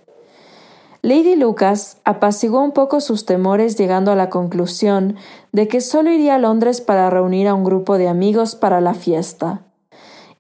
Lady 1.02 1.36
Lucas 1.36 1.98
apaciguó 2.04 2.62
un 2.62 2.72
poco 2.72 3.02
sus 3.02 3.26
temores 3.26 3.76
llegando 3.76 4.12
a 4.12 4.16
la 4.16 4.30
conclusión 4.30 5.16
de 5.52 5.68
que 5.68 5.82
solo 5.82 6.12
iría 6.12 6.36
a 6.36 6.38
Londres 6.38 6.80
para 6.80 7.10
reunir 7.10 7.48
a 7.48 7.56
un 7.56 7.64
grupo 7.64 7.98
de 7.98 8.08
amigos 8.08 8.54
para 8.54 8.82
la 8.82 8.94
fiesta. 8.94 9.64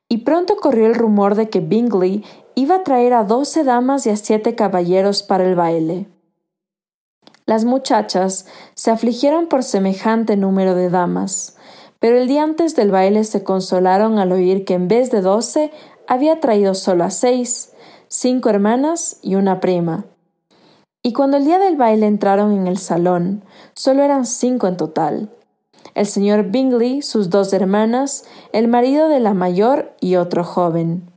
Y 0.08 0.18
pronto 0.18 0.58
corrió 0.58 0.86
el 0.86 0.94
rumor 0.94 1.34
de 1.34 1.50
que 1.50 1.60
Bingley 1.60 2.24
iba 2.54 2.76
a 2.76 2.84
traer 2.84 3.14
a 3.16 3.24
doce 3.24 3.64
damas 3.64 4.06
y 4.06 4.12
a 4.12 4.18
siete 4.18 4.54
caballeros 4.54 5.24
para 5.24 5.46
el 5.46 5.56
baile. 5.56 6.06
Las 7.48 7.66
muchachas 7.66 8.46
se 8.76 8.92
afligieron 8.92 9.48
por 9.48 9.64
semejante 9.64 10.38
número 10.38 10.76
de 10.76 10.92
damas, 10.92 11.58
pero 12.02 12.18
el 12.18 12.28
día 12.28 12.42
antes 12.42 12.76
del 12.76 12.90
baile 12.90 13.24
se 13.24 13.44
consolaron 13.44 14.18
al 14.18 14.32
oír 14.32 14.66
que 14.66 14.74
en 14.74 14.88
vez 14.88 15.12
de 15.12 15.22
doce 15.22 15.72
había 16.08 16.40
traído 16.40 16.74
solo 16.74 17.04
a 17.04 17.12
seis, 17.12 17.74
cinco 18.08 18.50
hermanas 18.50 19.20
y 19.22 19.36
una 19.36 19.60
prima. 19.60 20.06
Y 21.04 21.14
cuando 21.14 21.38
el 21.38 21.46
día 21.46 21.60
del 21.60 21.78
baile 21.78 22.08
entraron 22.08 22.54
en 22.54 22.66
el 22.66 22.80
salón, 22.80 23.44
solo 23.76 24.02
eran 24.02 24.26
cinco 24.26 24.66
en 24.66 24.78
total. 24.78 25.30
El 25.94 26.08
señor 26.08 26.50
Bingley, 26.50 27.04
sus 27.04 27.30
dos 27.30 27.54
hermanas, 27.54 28.26
el 28.52 28.68
marido 28.68 29.08
de 29.08 29.20
la 29.20 29.36
mayor 29.36 29.94
y 30.00 30.16
otro 30.16 30.44
joven. 30.44 31.08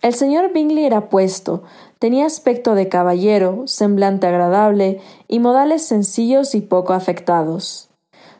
El 0.00 0.14
señor 0.14 0.54
Bingley 0.54 0.86
era 0.86 1.10
puesto, 1.10 1.64
tenía 1.98 2.24
aspecto 2.24 2.74
de 2.74 2.88
caballero, 2.88 3.64
semblante 3.66 4.26
agradable 4.26 5.02
y 5.28 5.38
modales 5.38 5.82
sencillos 5.82 6.54
y 6.54 6.62
poco 6.62 6.94
afectados. 6.94 7.91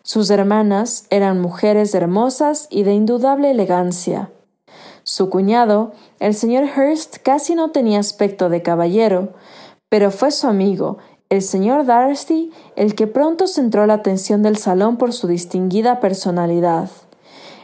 Sus 0.04 0.30
hermanas 0.30 1.06
eran 1.11 1.40
mujeres 1.40 1.94
hermosas 1.94 2.66
y 2.71 2.82
de 2.82 2.92
indudable 2.92 3.50
elegancia. 3.50 4.30
Su 5.04 5.30
cuñado, 5.30 5.92
el 6.18 6.35
señor 6.35 6.64
Hurst, 6.76 7.18
casi 7.23 7.54
no 7.54 7.71
tenía 7.71 8.00
aspecto 8.00 8.49
de 8.49 8.62
caballero, 8.62 9.30
pero 9.88 10.11
fue 10.11 10.30
su 10.30 10.49
amigo, 10.49 10.99
el 11.28 11.40
señor 11.40 11.87
Darcy, 11.87 12.52
el 12.76 12.94
que 12.94 13.06
pronto 13.06 13.47
centró 13.47 13.87
la 13.87 13.94
atención 13.94 14.42
del 14.42 14.56
salón 14.56 14.97
por 14.97 15.12
su 15.12 15.28
distinguida 15.28 16.00
personalidad. 16.00 16.90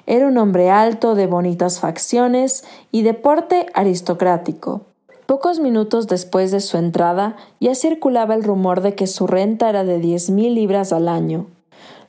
Era 0.06 0.26
un 0.26 0.38
hombre 0.38 0.70
alto, 0.70 1.14
de 1.14 1.26
bonitas 1.26 1.80
facciones 1.80 2.64
y 2.92 3.02
de 3.02 3.14
porte 3.14 3.66
aristocrático. 3.74 4.82
Pocos 5.26 5.60
minutos 5.60 6.06
después 6.06 6.50
de 6.50 6.60
su 6.60 6.78
entrada 6.78 7.36
ya 7.60 7.74
circulaba 7.74 8.34
el 8.34 8.44
rumor 8.44 8.80
de 8.80 8.94
que 8.94 9.06
su 9.06 9.26
renta 9.26 9.68
era 9.68 9.84
de 9.84 9.98
diez 9.98 10.30
mil 10.30 10.54
libras 10.54 10.92
al 10.92 11.08
año. 11.08 11.46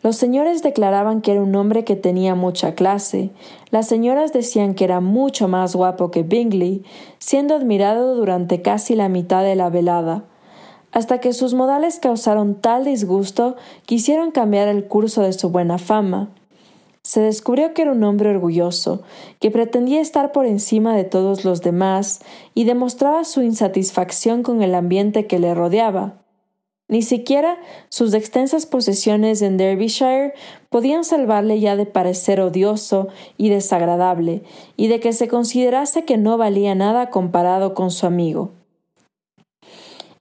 Los 0.02 0.16
señores 0.16 0.64
declaraban 0.64 1.22
que 1.22 1.34
era 1.34 1.42
un 1.42 1.54
hombre 1.56 1.84
que 1.84 1.98
tenía 1.98 2.34
mucha 2.34 2.74
clase, 2.74 3.32
las 3.70 3.88
señoras 3.88 4.32
decían 4.32 4.74
que 4.74 4.86
era 4.86 5.02
mucho 5.02 5.50
más 5.50 5.76
guapo 5.76 6.10
que 6.10 6.24
Bingley, 6.24 6.84
siendo 7.18 7.54
admirado 7.54 8.16
durante 8.16 8.62
casi 8.62 8.96
la 8.96 9.10
mitad 9.10 9.44
de 9.44 9.56
la 9.56 9.70
velada, 9.70 10.24
hasta 10.94 11.20
que 11.20 11.34
sus 11.34 11.54
modales 11.54 12.00
causaron 12.00 12.56
tal 12.56 12.86
disgusto 12.86 13.58
que 13.86 13.96
hicieron 13.96 14.32
cambiar 14.32 14.70
el 14.70 14.86
curso 14.86 15.22
de 15.22 15.34
su 15.34 15.50
buena 15.50 15.78
fama. 15.78 16.30
Se 17.02 17.20
descubrió 17.20 17.74
que 17.74 17.82
era 17.82 17.92
un 17.92 18.04
hombre 18.06 18.30
orgulloso, 18.30 19.02
que 19.42 19.52
pretendía 19.52 20.00
estar 20.00 20.32
por 20.32 20.46
encima 20.46 20.96
de 20.96 21.04
todos 21.04 21.44
los 21.44 21.62
demás 21.62 22.22
y 22.54 22.64
demostraba 22.64 23.26
su 23.26 23.42
insatisfacción 23.42 24.44
con 24.44 24.62
el 24.62 24.76
ambiente 24.76 25.28
que 25.28 25.40
le 25.40 25.54
rodeaba. 25.54 26.19
Ni 26.90 27.04
siquiera 27.04 27.60
sus 27.90 28.16
extensas 28.16 28.66
posesiones 28.66 29.44
en 29.44 29.58
Derbyshire 29.58 30.34
podían 30.70 31.04
salvarle 31.04 31.60
ya 31.60 31.76
de 31.76 31.86
parecer 31.86 32.42
odioso 32.42 33.10
y 33.38 33.50
desagradable, 33.50 34.42
y 34.76 34.88
de 34.88 35.00
que 35.00 35.14
se 35.14 35.28
considerase 35.28 36.04
que 36.04 36.18
no 36.18 36.38
valía 36.38 36.74
nada 36.74 37.12
comparado 37.12 37.76
con 37.76 37.92
su 37.92 38.08
amigo. 38.08 38.50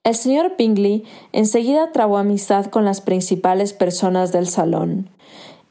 El 0.04 0.14
señor 0.14 0.56
Bingley 0.58 1.04
enseguida 1.32 1.90
trabó 1.90 2.18
amistad 2.18 2.66
con 2.66 2.84
las 2.84 3.00
principales 3.00 3.72
personas 3.72 4.30
del 4.30 4.46
salón. 4.46 5.08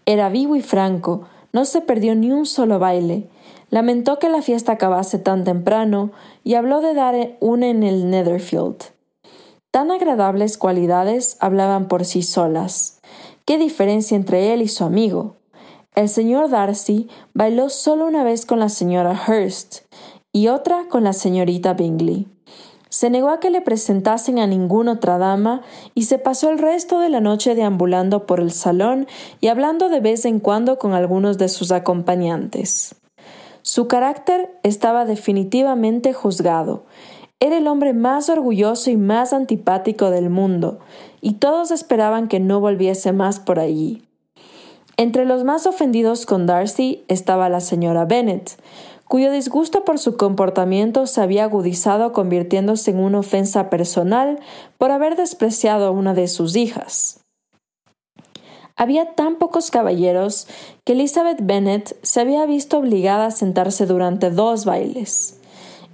Era 0.08 0.30
vivo 0.30 0.56
y 0.56 0.62
franco, 0.62 1.28
no 1.54 1.66
se 1.66 1.82
perdió 1.82 2.16
ni 2.16 2.32
un 2.32 2.48
solo 2.48 2.80
baile. 2.80 3.28
Lamentó 3.70 4.18
que 4.18 4.30
la 4.30 4.42
fiesta 4.42 4.74
acabase 4.74 5.20
tan 5.20 5.44
temprano 5.44 6.12
y 6.44 6.56
habló 6.56 6.82
de 6.82 6.96
dar 6.96 7.38
una 7.40 7.68
en 7.68 7.84
el 7.84 8.10
Netherfield. 8.10 8.97
Tan 9.78 9.92
agradables 9.92 10.58
cualidades 10.58 11.38
hablaban 11.40 11.88
por 11.88 12.04
sí 12.04 12.24
solas. 12.24 13.00
¿Qué 13.46 13.60
diferencia 13.60 14.18
entre 14.18 14.52
él 14.52 14.64
y 14.64 14.70
su 14.70 14.84
amigo? 14.84 15.36
El 15.94 16.10
señor 16.10 16.50
Darcy 16.50 17.10
bailó 17.36 17.70
solo 17.70 18.08
una 18.08 18.24
vez 18.24 18.48
con 18.48 18.58
la 18.58 18.70
señora 18.70 19.12
Hurst 19.28 19.82
y 20.34 20.48
otra 20.48 20.88
con 20.90 21.04
la 21.04 21.14
señorita 21.14 21.76
Bingley. 21.76 22.28
Se 22.90 23.12
negó 23.12 23.30
a 23.30 23.40
que 23.40 23.52
le 23.52 23.62
presentasen 23.62 24.40
a 24.40 24.48
ninguna 24.48 24.94
otra 24.94 25.20
dama 25.20 25.62
y 25.94 26.06
se 26.06 26.18
pasó 26.18 26.50
el 26.50 26.58
resto 26.58 27.00
de 27.00 27.10
la 27.10 27.22
noche 27.22 27.54
deambulando 27.54 28.26
por 28.26 28.40
el 28.40 28.52
salón 28.52 29.06
y 29.42 29.50
hablando 29.50 29.90
de 29.90 30.00
vez 30.00 30.26
en 30.26 30.40
cuando 30.40 30.80
con 30.80 30.94
algunos 30.94 31.38
de 31.38 31.50
sus 31.50 31.72
acompañantes. 31.72 32.96
Su 33.62 33.88
carácter 33.88 34.58
estaba 34.64 35.06
definitivamente 35.06 36.14
juzgado. 36.14 36.86
Era 37.40 37.58
el 37.58 37.68
hombre 37.68 37.94
más 37.94 38.30
orgulloso 38.30 38.90
y 38.90 38.98
más 38.98 39.32
antipático 39.32 40.10
del 40.10 40.30
mundo, 40.32 40.80
y 41.22 41.34
todos 41.34 41.70
esperaban 41.70 42.28
que 42.28 42.40
no 42.40 42.60
volviese 42.60 43.12
más 43.12 43.40
por 43.40 43.60
allí. 43.60 44.02
Entre 44.98 45.26
los 45.26 45.44
más 45.44 45.68
ofendidos 45.68 46.26
con 46.26 46.48
Darcy 46.48 47.04
estaba 47.08 47.50
la 47.50 47.60
señora 47.60 48.06
Bennet, 48.06 48.58
cuyo 49.08 49.32
disgusto 49.32 49.86
por 49.86 50.00
su 50.00 50.18
comportamiento 50.18 51.06
se 51.06 51.22
había 51.22 51.44
agudizado 51.44 52.12
convirtiéndose 52.12 52.92
en 52.92 53.00
una 53.00 53.20
ofensa 53.20 53.70
personal 53.70 54.40
por 54.80 54.90
haber 54.90 55.16
despreciado 55.16 55.86
a 55.86 55.92
una 55.92 56.16
de 56.16 56.28
sus 56.28 56.56
hijas. 56.56 57.20
Había 58.76 59.14
tan 59.16 59.38
pocos 59.38 59.72
caballeros 59.72 60.48
que 60.84 60.94
Elizabeth 60.94 61.40
Bennet 61.42 61.98
se 62.04 62.20
había 62.20 62.46
visto 62.46 62.80
obligada 62.80 63.28
a 63.28 63.32
sentarse 63.32 63.86
durante 63.86 64.30
dos 64.30 64.66
bailes. 64.66 65.37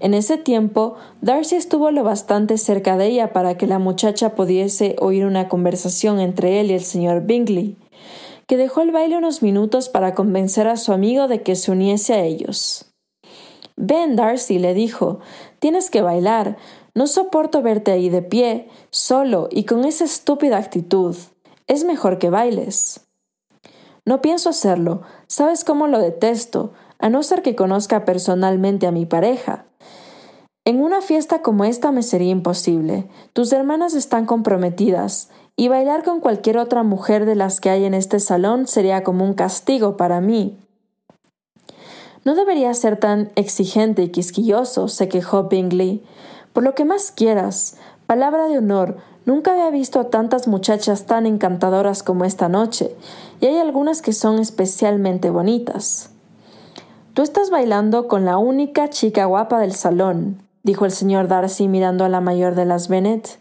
En 0.03 0.13
ese 0.13 0.35
tiempo, 0.35 0.95
Darcy 1.21 1.55
estuvo 1.55 1.89
lo 1.89 2.03
bastante 2.03 2.57
cerca 2.57 2.97
de 2.97 3.05
ella 3.05 3.31
para 3.31 3.55
que 3.55 3.67
la 3.67 3.79
muchacha 3.79 4.35
pudiese 4.35 4.97
oír 4.99 5.25
una 5.25 5.47
conversación 5.47 6.19
entre 6.19 6.59
él 6.59 6.71
y 6.71 6.73
el 6.73 6.83
señor 6.83 7.21
Bingley, 7.21 7.77
que 8.45 8.57
dejó 8.57 8.81
el 8.81 8.91
baile 8.91 9.17
unos 9.17 9.41
minutos 9.41 9.87
para 9.87 10.13
convencer 10.13 10.67
a 10.67 10.75
su 10.75 10.91
amigo 10.91 11.29
de 11.29 11.41
que 11.41 11.55
se 11.55 11.71
uniese 11.71 12.15
a 12.15 12.23
ellos. 12.25 12.93
Ven, 13.77 14.17
Darcy, 14.17 14.59
le 14.59 14.73
dijo, 14.73 15.21
tienes 15.59 15.89
que 15.89 16.01
bailar. 16.01 16.57
No 16.93 17.07
soporto 17.07 17.61
verte 17.61 17.93
ahí 17.93 18.09
de 18.09 18.21
pie, 18.21 18.67
solo 18.89 19.47
y 19.51 19.63
con 19.63 19.85
esa 19.85 20.03
estúpida 20.03 20.57
actitud. 20.57 21.15
Es 21.67 21.85
mejor 21.85 22.19
que 22.19 22.29
bailes. 22.29 23.07
No 24.03 24.21
pienso 24.21 24.49
hacerlo. 24.49 25.03
Sabes 25.27 25.63
cómo 25.63 25.87
lo 25.87 25.99
detesto, 25.99 26.73
a 27.03 27.09
no 27.09 27.21
ser 27.21 27.41
que 27.41 27.53
conozca 27.53 28.05
personalmente 28.05 28.87
a 28.87 28.91
mi 28.91 29.05
pareja. 29.05 29.65
En 30.63 30.81
una 30.81 31.01
fiesta 31.01 31.41
como 31.41 31.65
esta 31.65 31.91
me 31.91 32.01
sería 32.01 32.31
imposible. 32.31 33.09
Tus 33.33 33.51
hermanas 33.51 33.93
están 33.93 34.25
comprometidas, 34.25 35.29
y 35.57 35.67
bailar 35.67 36.03
con 36.05 36.21
cualquier 36.21 36.57
otra 36.57 36.83
mujer 36.83 37.25
de 37.25 37.35
las 37.35 37.59
que 37.59 37.69
hay 37.69 37.83
en 37.83 37.93
este 37.93 38.21
salón 38.21 38.67
sería 38.67 39.03
como 39.03 39.25
un 39.25 39.33
castigo 39.33 39.97
para 39.97 40.21
mí. 40.21 40.57
No 42.23 42.35
debería 42.35 42.73
ser 42.73 42.95
tan 42.95 43.33
exigente 43.35 44.03
y 44.03 44.07
quisquilloso, 44.07 44.87
se 44.87 45.09
quejó 45.09 45.49
Bingley. 45.49 46.05
Por 46.53 46.63
lo 46.63 46.73
que 46.73 46.85
más 46.85 47.11
quieras. 47.11 47.75
Palabra 48.07 48.47
de 48.47 48.59
honor, 48.59 48.95
Nunca 49.25 49.53
había 49.53 49.69
visto 49.69 50.01
a 50.01 50.09
tantas 50.09 50.49
muchachas 50.49 51.05
tan 51.05 51.25
encantadoras 51.25 52.03
como 52.03 52.25
esta 52.25 52.49
noche, 52.49 52.93
y 53.39 53.45
hay 53.45 53.57
algunas 53.57 54.01
que 54.01 54.11
son 54.11 54.39
especialmente 54.39 55.29
bonitas. 55.29 56.12
Tú 57.13 57.21
estás 57.21 57.51
bailando 57.51 58.07
con 58.07 58.25
la 58.25 58.39
única 58.39 58.89
chica 58.89 59.25
guapa 59.25 59.59
del 59.59 59.73
salón, 59.73 60.41
dijo 60.63 60.85
el 60.85 60.91
señor 60.91 61.27
Darcy 61.27 61.67
mirando 61.67 62.05
a 62.05 62.09
la 62.09 62.21
mayor 62.21 62.55
de 62.55 62.65
las 62.65 62.87
Bennet. 62.87 63.37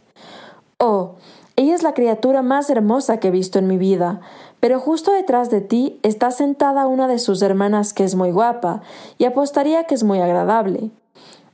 Oh, 0.76 1.14
ella 1.56 1.74
es 1.74 1.82
la 1.82 1.94
criatura 1.94 2.42
más 2.42 2.68
hermosa 2.68 3.18
que 3.18 3.28
he 3.28 3.30
visto 3.30 3.58
en 3.58 3.66
mi 3.66 3.78
vida, 3.78 4.20
pero 4.60 4.78
justo 4.78 5.10
detrás 5.10 5.48
de 5.48 5.62
ti 5.62 5.98
está 6.02 6.32
sentada 6.32 6.86
una 6.86 7.08
de 7.08 7.18
sus 7.18 7.40
hermanas 7.40 7.94
que 7.94 8.04
es 8.04 8.14
muy 8.14 8.30
guapa, 8.30 8.82
y 9.16 9.24
apostaría 9.24 9.84
que 9.84 9.94
es 9.94 10.04
muy 10.04 10.20
agradable. 10.20 10.90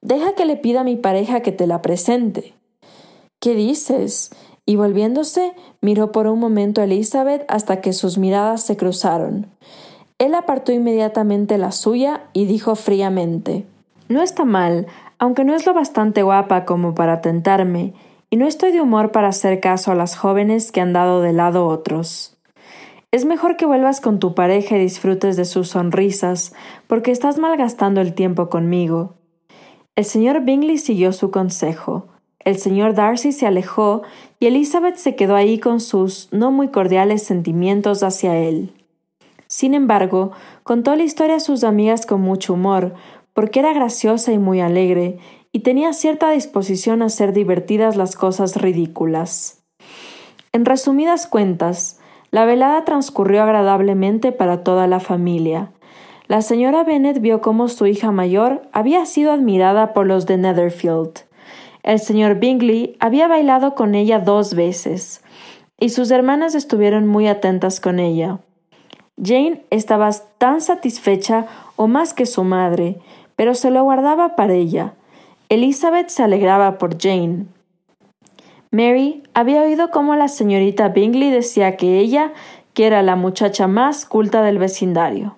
Deja 0.00 0.32
que 0.32 0.44
le 0.44 0.56
pida 0.56 0.80
a 0.80 0.84
mi 0.84 0.96
pareja 0.96 1.40
que 1.40 1.52
te 1.52 1.68
la 1.68 1.82
presente. 1.82 2.52
¿Qué 3.38 3.54
dices? 3.54 4.30
Y 4.66 4.74
volviéndose, 4.74 5.54
miró 5.80 6.10
por 6.10 6.26
un 6.26 6.40
momento 6.40 6.80
a 6.80 6.84
Elizabeth 6.84 7.44
hasta 7.46 7.80
que 7.80 7.92
sus 7.92 8.18
miradas 8.18 8.62
se 8.62 8.76
cruzaron. 8.76 9.46
Él 10.18 10.34
apartó 10.34 10.72
inmediatamente 10.72 11.58
la 11.58 11.70
suya 11.70 12.24
y 12.32 12.46
dijo 12.46 12.74
fríamente 12.74 13.66
No 14.08 14.20
está 14.20 14.44
mal, 14.44 14.88
aunque 15.18 15.44
no 15.44 15.54
es 15.54 15.64
lo 15.64 15.74
bastante 15.74 16.24
guapa 16.24 16.64
como 16.64 16.94
para 16.94 17.20
tentarme, 17.20 17.94
y 18.28 18.36
no 18.36 18.46
estoy 18.46 18.72
de 18.72 18.80
humor 18.80 19.12
para 19.12 19.28
hacer 19.28 19.60
caso 19.60 19.92
a 19.92 19.94
las 19.94 20.16
jóvenes 20.16 20.72
que 20.72 20.80
han 20.80 20.92
dado 20.92 21.22
de 21.22 21.32
lado 21.32 21.66
otros. 21.66 22.36
Es 23.10 23.24
mejor 23.24 23.56
que 23.56 23.64
vuelvas 23.64 24.00
con 24.00 24.18
tu 24.18 24.34
pareja 24.34 24.76
y 24.76 24.80
disfrutes 24.80 25.36
de 25.36 25.44
sus 25.44 25.68
sonrisas, 25.68 26.52
porque 26.88 27.10
estás 27.10 27.38
malgastando 27.38 28.00
el 28.00 28.12
tiempo 28.12 28.50
conmigo. 28.50 29.14
El 29.96 30.04
señor 30.04 30.42
Bingley 30.44 30.78
siguió 30.78 31.12
su 31.12 31.30
consejo. 31.30 32.08
El 32.44 32.58
señor 32.58 32.94
Darcy 32.94 33.32
se 33.32 33.46
alejó 33.46 34.02
y 34.40 34.46
Elizabeth 34.46 34.96
se 34.96 35.16
quedó 35.16 35.36
ahí 35.36 35.58
con 35.58 35.80
sus 35.80 36.28
no 36.32 36.50
muy 36.50 36.68
cordiales 36.68 37.22
sentimientos 37.22 38.02
hacia 38.02 38.36
él. 38.36 38.74
Sin 39.48 39.72
embargo, 39.72 40.30
contó 40.62 40.94
la 40.94 41.02
historia 41.02 41.36
a 41.36 41.40
sus 41.40 41.64
amigas 41.64 42.04
con 42.04 42.20
mucho 42.20 42.52
humor, 42.52 42.94
porque 43.32 43.60
era 43.60 43.72
graciosa 43.72 44.30
y 44.32 44.38
muy 44.38 44.60
alegre, 44.60 45.18
y 45.52 45.60
tenía 45.60 45.94
cierta 45.94 46.30
disposición 46.30 47.00
a 47.00 47.06
hacer 47.06 47.32
divertidas 47.32 47.96
las 47.96 48.14
cosas 48.14 48.56
ridículas. 48.56 49.64
En 50.52 50.66
resumidas 50.66 51.26
cuentas, 51.26 51.98
la 52.30 52.44
velada 52.44 52.84
transcurrió 52.84 53.42
agradablemente 53.42 54.32
para 54.32 54.62
toda 54.62 54.86
la 54.86 55.00
familia. 55.00 55.72
La 56.26 56.42
señora 56.42 56.84
Bennet 56.84 57.20
vio 57.20 57.40
cómo 57.40 57.68
su 57.68 57.86
hija 57.86 58.10
mayor 58.10 58.68
había 58.72 59.06
sido 59.06 59.32
admirada 59.32 59.94
por 59.94 60.06
los 60.06 60.26
de 60.26 60.36
Netherfield. 60.36 61.20
El 61.82 62.00
señor 62.00 62.38
Bingley 62.38 62.96
había 63.00 63.28
bailado 63.28 63.74
con 63.74 63.94
ella 63.94 64.18
dos 64.18 64.52
veces, 64.52 65.22
y 65.80 65.88
sus 65.88 66.10
hermanas 66.10 66.54
estuvieron 66.54 67.06
muy 67.06 67.28
atentas 67.28 67.80
con 67.80 67.98
ella. 67.98 68.40
Jane 69.22 69.64
estaba 69.70 70.10
tan 70.38 70.60
satisfecha 70.60 71.46
o 71.76 71.86
más 71.86 72.14
que 72.14 72.26
su 72.26 72.44
madre, 72.44 72.98
pero 73.36 73.54
se 73.54 73.70
lo 73.70 73.82
guardaba 73.82 74.36
para 74.36 74.54
ella. 74.54 74.94
Elizabeth 75.48 76.08
se 76.08 76.22
alegraba 76.22 76.78
por 76.78 77.00
Jane. 77.00 77.46
Mary 78.70 79.22
había 79.34 79.62
oído 79.62 79.90
cómo 79.90 80.14
la 80.14 80.28
señorita 80.28 80.88
Bingley 80.88 81.30
decía 81.30 81.76
que 81.76 81.98
ella, 81.98 82.32
que 82.74 82.86
era 82.86 83.02
la 83.02 83.16
muchacha 83.16 83.66
más 83.66 84.04
culta 84.04 84.42
del 84.42 84.58
vecindario. 84.58 85.36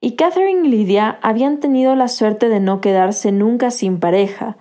Y 0.00 0.12
Catherine 0.12 0.66
y 0.66 0.70
Lydia 0.70 1.18
habían 1.20 1.60
tenido 1.60 1.94
la 1.94 2.08
suerte 2.08 2.48
de 2.48 2.60
no 2.60 2.80
quedarse 2.80 3.32
nunca 3.32 3.70
sin 3.70 4.00
pareja, 4.00 4.56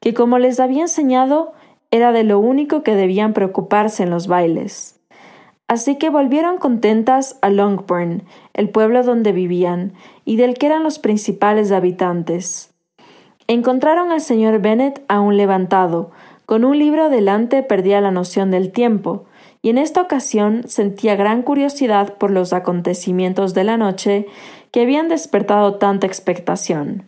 que 0.00 0.12
como 0.12 0.38
les 0.38 0.58
había 0.58 0.82
enseñado 0.82 1.52
era 1.92 2.12
de 2.12 2.24
lo 2.24 2.40
único 2.40 2.82
que 2.82 2.94
debían 2.94 3.32
preocuparse 3.32 4.02
en 4.02 4.10
los 4.10 4.26
bailes. 4.26 4.99
Así 5.70 5.94
que 5.98 6.10
volvieron 6.10 6.58
contentas 6.58 7.38
a 7.42 7.48
Longbourn, 7.48 8.24
el 8.54 8.70
pueblo 8.70 9.04
donde 9.04 9.30
vivían, 9.30 9.92
y 10.24 10.34
del 10.34 10.54
que 10.54 10.66
eran 10.66 10.82
los 10.82 10.98
principales 10.98 11.70
habitantes. 11.70 12.74
Encontraron 13.46 14.10
al 14.10 14.20
señor 14.20 14.60
Bennet 14.60 15.00
aún 15.06 15.36
levantado, 15.36 16.10
con 16.44 16.64
un 16.64 16.76
libro 16.76 17.08
delante 17.08 17.62
perdía 17.62 18.00
la 18.00 18.10
noción 18.10 18.50
del 18.50 18.72
tiempo, 18.72 19.26
y 19.62 19.70
en 19.70 19.78
esta 19.78 20.02
ocasión 20.02 20.64
sentía 20.66 21.14
gran 21.14 21.42
curiosidad 21.42 22.14
por 22.14 22.32
los 22.32 22.52
acontecimientos 22.52 23.54
de 23.54 23.62
la 23.62 23.76
noche 23.76 24.26
que 24.72 24.82
habían 24.82 25.08
despertado 25.08 25.76
tanta 25.76 26.08
expectación. 26.08 27.06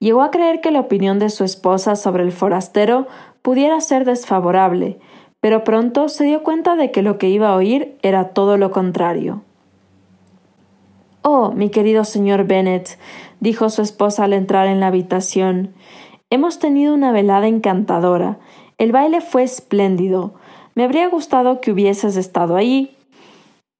Llegó 0.00 0.22
a 0.22 0.32
creer 0.32 0.60
que 0.60 0.72
la 0.72 0.80
opinión 0.80 1.20
de 1.20 1.30
su 1.30 1.44
esposa 1.44 1.94
sobre 1.94 2.24
el 2.24 2.32
forastero 2.32 3.06
pudiera 3.42 3.80
ser 3.80 4.04
desfavorable, 4.04 4.98
pero 5.42 5.64
pronto 5.64 6.08
se 6.08 6.22
dio 6.22 6.44
cuenta 6.44 6.76
de 6.76 6.92
que 6.92 7.02
lo 7.02 7.18
que 7.18 7.28
iba 7.28 7.48
a 7.48 7.56
oír 7.56 7.98
era 8.02 8.28
todo 8.28 8.56
lo 8.56 8.70
contrario. 8.70 9.42
Oh, 11.22 11.50
mi 11.50 11.68
querido 11.68 12.04
señor 12.04 12.44
Bennet, 12.44 12.96
dijo 13.40 13.68
su 13.68 13.82
esposa 13.82 14.22
al 14.22 14.34
entrar 14.34 14.68
en 14.68 14.78
la 14.78 14.86
habitación, 14.86 15.74
hemos 16.30 16.60
tenido 16.60 16.94
una 16.94 17.10
velada 17.10 17.48
encantadora. 17.48 18.38
El 18.78 18.92
baile 18.92 19.20
fue 19.20 19.42
espléndido. 19.42 20.32
Me 20.76 20.84
habría 20.84 21.08
gustado 21.08 21.60
que 21.60 21.72
hubieses 21.72 22.16
estado 22.16 22.54
ahí. 22.54 22.96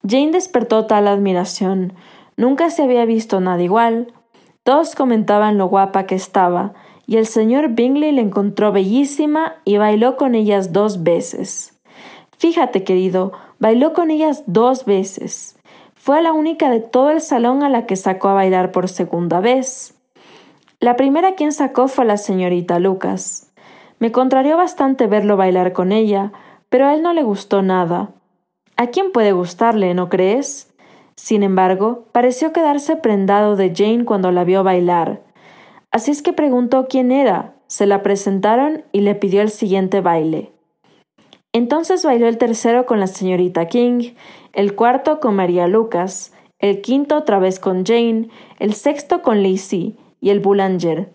Jane 0.05 0.33
despertó 0.33 0.87
tal 0.87 1.07
admiración. 1.07 1.93
Nunca 2.37 2.71
se 2.71 2.83
había 2.83 3.05
visto 3.05 3.41
nada 3.41 3.63
igual. 3.63 4.13
Todos 4.65 4.97
comentaban 4.97 5.59
lo 5.59 5.67
guapa 5.67 6.07
que 6.07 6.17
estaba, 6.17 6.75
y 7.07 7.17
el 7.17 7.27
señor 7.27 7.71
Bingley 7.71 8.13
la 8.13 8.21
encontró 8.21 8.73
bellísima 8.73 9.57
y 9.65 9.77
bailó 9.77 10.17
con 10.17 10.35
ellas 10.35 10.73
dos 10.73 11.03
veces. 11.03 11.79
Fíjate, 12.37 12.85
querido, 12.85 13.33
Bailó 13.63 13.93
con 13.93 14.11
ellas 14.11 14.43
dos 14.49 14.87
veces. 14.87 15.57
Fue 15.95 16.21
la 16.21 16.33
única 16.33 16.69
de 16.69 16.81
todo 16.81 17.11
el 17.11 17.21
salón 17.21 17.63
a 17.63 17.69
la 17.69 17.87
que 17.87 17.95
sacó 17.95 18.27
a 18.27 18.35
bailar 18.35 18.73
por 18.73 18.89
segunda 18.89 19.39
vez. 19.39 19.95
La 20.81 20.97
primera 20.97 21.37
quien 21.37 21.53
sacó 21.53 21.87
fue 21.87 22.05
la 22.05 22.17
señorita 22.17 22.81
Lucas. 22.81 23.53
Me 24.01 24.11
contrarió 24.11 24.57
bastante 24.57 25.07
verlo 25.07 25.37
bailar 25.37 25.73
con 25.73 25.93
ella, 25.93 26.33
pero 26.71 26.89
a 26.89 26.95
él 26.95 27.03
no 27.03 27.13
le 27.13 27.23
gustó 27.23 27.63
nada. 27.63 28.11
¿A 28.77 28.89
quién 28.89 29.13
puede 29.13 29.31
gustarle, 29.31 29.95
no 29.95 30.09
crees? 30.09 30.75
Sin 31.15 31.45
embargo, 31.45 32.07
pareció 32.11 32.53
quedarse 32.53 32.97
prendado 32.97 33.55
de 33.55 33.73
Jane 33.73 34.05
cuando 34.05 34.33
la 34.33 34.43
vio 34.43 34.65
bailar. 34.65 35.21
Así 35.93 36.11
es 36.11 36.23
que 36.23 36.33
preguntó 36.33 36.87
quién 36.89 37.13
era, 37.13 37.55
se 37.67 37.87
la 37.87 38.03
presentaron 38.03 38.85
y 38.93 39.03
le 39.03 39.15
pidió 39.15 39.43
el 39.43 39.51
siguiente 39.51 40.01
baile. 40.01 40.51
Entonces 41.53 42.03
bailó 42.03 42.29
el 42.29 42.39
tercero 42.39 42.87
con 42.87 42.99
la 42.99 43.07
señorita 43.07 43.67
King, 43.67 44.15
el 44.55 44.75
cuarto 44.75 45.21
con 45.21 45.37
María 45.37 45.69
Lucas, 45.69 46.33
el 46.59 46.81
quinto 46.81 47.17
otra 47.17 47.39
vez 47.39 47.61
con 47.61 47.85
Jane, 47.85 48.31
el 48.59 48.73
sexto 48.73 49.21
con 49.21 49.43
Lizzie 49.43 49.97
y 50.21 50.31
el 50.31 50.41
Boulanger. 50.41 51.13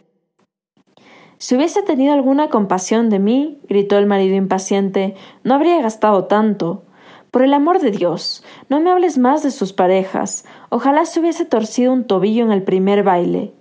Si 1.40 1.56
hubiese 1.56 1.82
tenido 1.82 2.14
alguna 2.14 2.50
compasión 2.50 3.10
de 3.10 3.18
mí, 3.18 3.60
gritó 3.68 3.98
el 3.98 4.06
marido 4.06 4.36
impaciente, 4.36 5.16
no 5.44 5.56
habría 5.56 5.82
gastado 5.82 6.26
tanto. 6.26 6.84
Por 7.32 7.42
el 7.42 7.54
amor 7.54 7.80
de 7.80 7.92
Dios, 7.92 8.44
no 8.70 8.80
me 8.80 8.92
hables 8.92 9.18
más 9.18 9.42
de 9.42 9.52
sus 9.52 9.74
parejas. 9.74 10.46
Ojalá 10.70 11.06
se 11.06 11.20
hubiese 11.20 11.46
torcido 11.46 11.94
un 11.94 12.06
tobillo 12.06 12.44
en 12.46 12.52
el 12.52 12.64
primer 12.64 13.04
baile. 13.04 13.57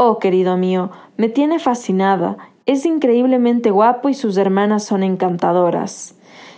Oh, 0.00 0.20
querido 0.20 0.56
mío, 0.56 0.92
me 1.16 1.28
tiene 1.28 1.58
fascinada. 1.58 2.36
Es 2.66 2.86
increíblemente 2.86 3.72
guapo 3.72 4.08
y 4.08 4.14
sus 4.14 4.36
hermanas 4.36 4.84
son 4.84 5.02
encantadoras. 5.02 6.14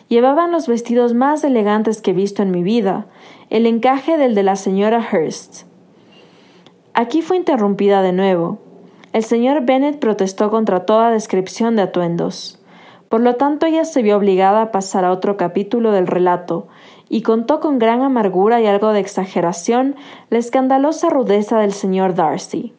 Llevaban 0.08 0.52
los 0.52 0.68
vestidos 0.68 1.14
más 1.14 1.42
elegantes 1.42 2.02
que 2.02 2.10
he 2.10 2.12
visto 2.12 2.42
en 2.42 2.50
mi 2.50 2.62
vida, 2.62 3.06
el 3.48 3.64
encaje 3.64 4.18
del 4.18 4.34
de 4.34 4.42
la 4.42 4.56
señora 4.56 5.02
Hurst. 5.10 5.62
Aquí 6.92 7.22
fue 7.22 7.38
interrumpida 7.38 8.02
de 8.02 8.12
nuevo. 8.12 8.58
El 9.14 9.24
señor 9.24 9.64
Bennet 9.64 9.98
protestó 9.98 10.50
contra 10.50 10.84
toda 10.84 11.10
descripción 11.10 11.76
de 11.76 11.82
atuendos. 11.82 12.62
Por 13.08 13.22
lo 13.22 13.36
tanto, 13.36 13.64
ella 13.64 13.86
se 13.86 14.02
vio 14.02 14.18
obligada 14.18 14.60
a 14.60 14.70
pasar 14.70 15.06
a 15.06 15.12
otro 15.12 15.38
capítulo 15.38 15.92
del 15.92 16.08
relato, 16.08 16.68
y 17.08 17.22
contó 17.22 17.58
con 17.60 17.78
gran 17.78 18.02
amargura 18.02 18.60
y 18.60 18.66
algo 18.66 18.92
de 18.92 19.00
exageración 19.00 19.96
la 20.28 20.36
escandalosa 20.36 21.08
rudeza 21.08 21.58
del 21.58 21.72
señor 21.72 22.14
Darcy. 22.14 22.74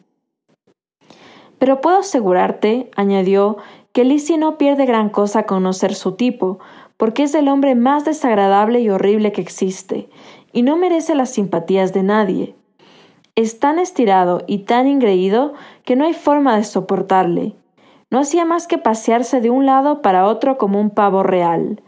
Pero 1.62 1.80
puedo 1.80 1.98
asegurarte, 1.98 2.90
añadió, 2.96 3.56
que 3.92 4.02
Lizzie 4.02 4.36
no 4.36 4.58
pierde 4.58 4.84
gran 4.84 5.10
cosa 5.10 5.44
conocer 5.44 5.94
su 5.94 6.16
tipo, 6.16 6.58
porque 6.96 7.22
es 7.22 7.36
el 7.36 7.46
hombre 7.46 7.76
más 7.76 8.04
desagradable 8.04 8.80
y 8.80 8.90
horrible 8.90 9.30
que 9.30 9.42
existe, 9.42 10.08
y 10.52 10.62
no 10.62 10.76
merece 10.76 11.14
las 11.14 11.30
simpatías 11.30 11.92
de 11.92 12.02
nadie. 12.02 12.56
Es 13.36 13.60
tan 13.60 13.78
estirado 13.78 14.42
y 14.48 14.64
tan 14.64 14.88
ingreído 14.88 15.52
que 15.84 15.94
no 15.94 16.04
hay 16.04 16.14
forma 16.14 16.56
de 16.56 16.64
soportarle. 16.64 17.54
No 18.10 18.18
hacía 18.18 18.44
más 18.44 18.66
que 18.66 18.78
pasearse 18.78 19.40
de 19.40 19.50
un 19.50 19.64
lado 19.64 20.02
para 20.02 20.26
otro 20.26 20.58
como 20.58 20.80
un 20.80 20.90
pavo 20.90 21.22
real. 21.22 21.80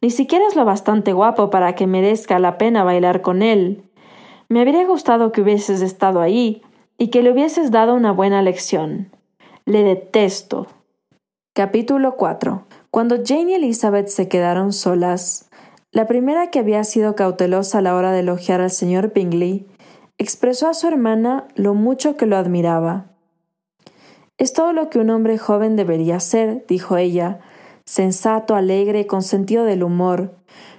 Ni 0.00 0.08
siquiera 0.08 0.46
es 0.46 0.56
lo 0.56 0.64
bastante 0.64 1.12
guapo 1.12 1.50
para 1.50 1.74
que 1.74 1.86
merezca 1.86 2.38
la 2.38 2.56
pena 2.56 2.82
bailar 2.82 3.20
con 3.20 3.42
él. 3.42 3.84
Me 4.48 4.62
habría 4.62 4.86
gustado 4.86 5.32
que 5.32 5.42
hubieses 5.42 5.82
estado 5.82 6.22
ahí 6.22 6.62
y 6.96 7.08
que 7.08 7.20
le 7.20 7.30
hubieses 7.30 7.70
dado 7.70 7.94
una 7.94 8.12
buena 8.12 8.40
lección. 8.40 9.17
Le 9.68 9.84
detesto. 9.84 10.66
Capítulo 11.54 12.16
4. 12.16 12.64
Cuando 12.90 13.16
Jane 13.22 13.50
y 13.50 13.54
Elizabeth 13.56 14.08
se 14.08 14.26
quedaron 14.26 14.72
solas, 14.72 15.50
la 15.92 16.06
primera 16.06 16.50
que 16.50 16.60
había 16.60 16.82
sido 16.84 17.14
cautelosa 17.14 17.76
a 17.76 17.82
la 17.82 17.94
hora 17.94 18.12
de 18.12 18.20
elogiar 18.20 18.62
al 18.62 18.70
señor 18.70 19.12
Bingley 19.12 19.66
expresó 20.16 20.70
a 20.70 20.72
su 20.72 20.88
hermana 20.88 21.48
lo 21.54 21.74
mucho 21.74 22.16
que 22.16 22.24
lo 22.24 22.38
admiraba. 22.38 23.08
Es 24.38 24.54
todo 24.54 24.72
lo 24.72 24.88
que 24.88 25.00
un 25.00 25.10
hombre 25.10 25.36
joven 25.36 25.76
debería 25.76 26.18
ser, 26.18 26.64
dijo 26.66 26.96
ella, 26.96 27.40
sensato, 27.84 28.54
alegre, 28.54 29.06
con 29.06 29.22
sentido 29.22 29.64
del 29.64 29.82
humor. 29.82 30.34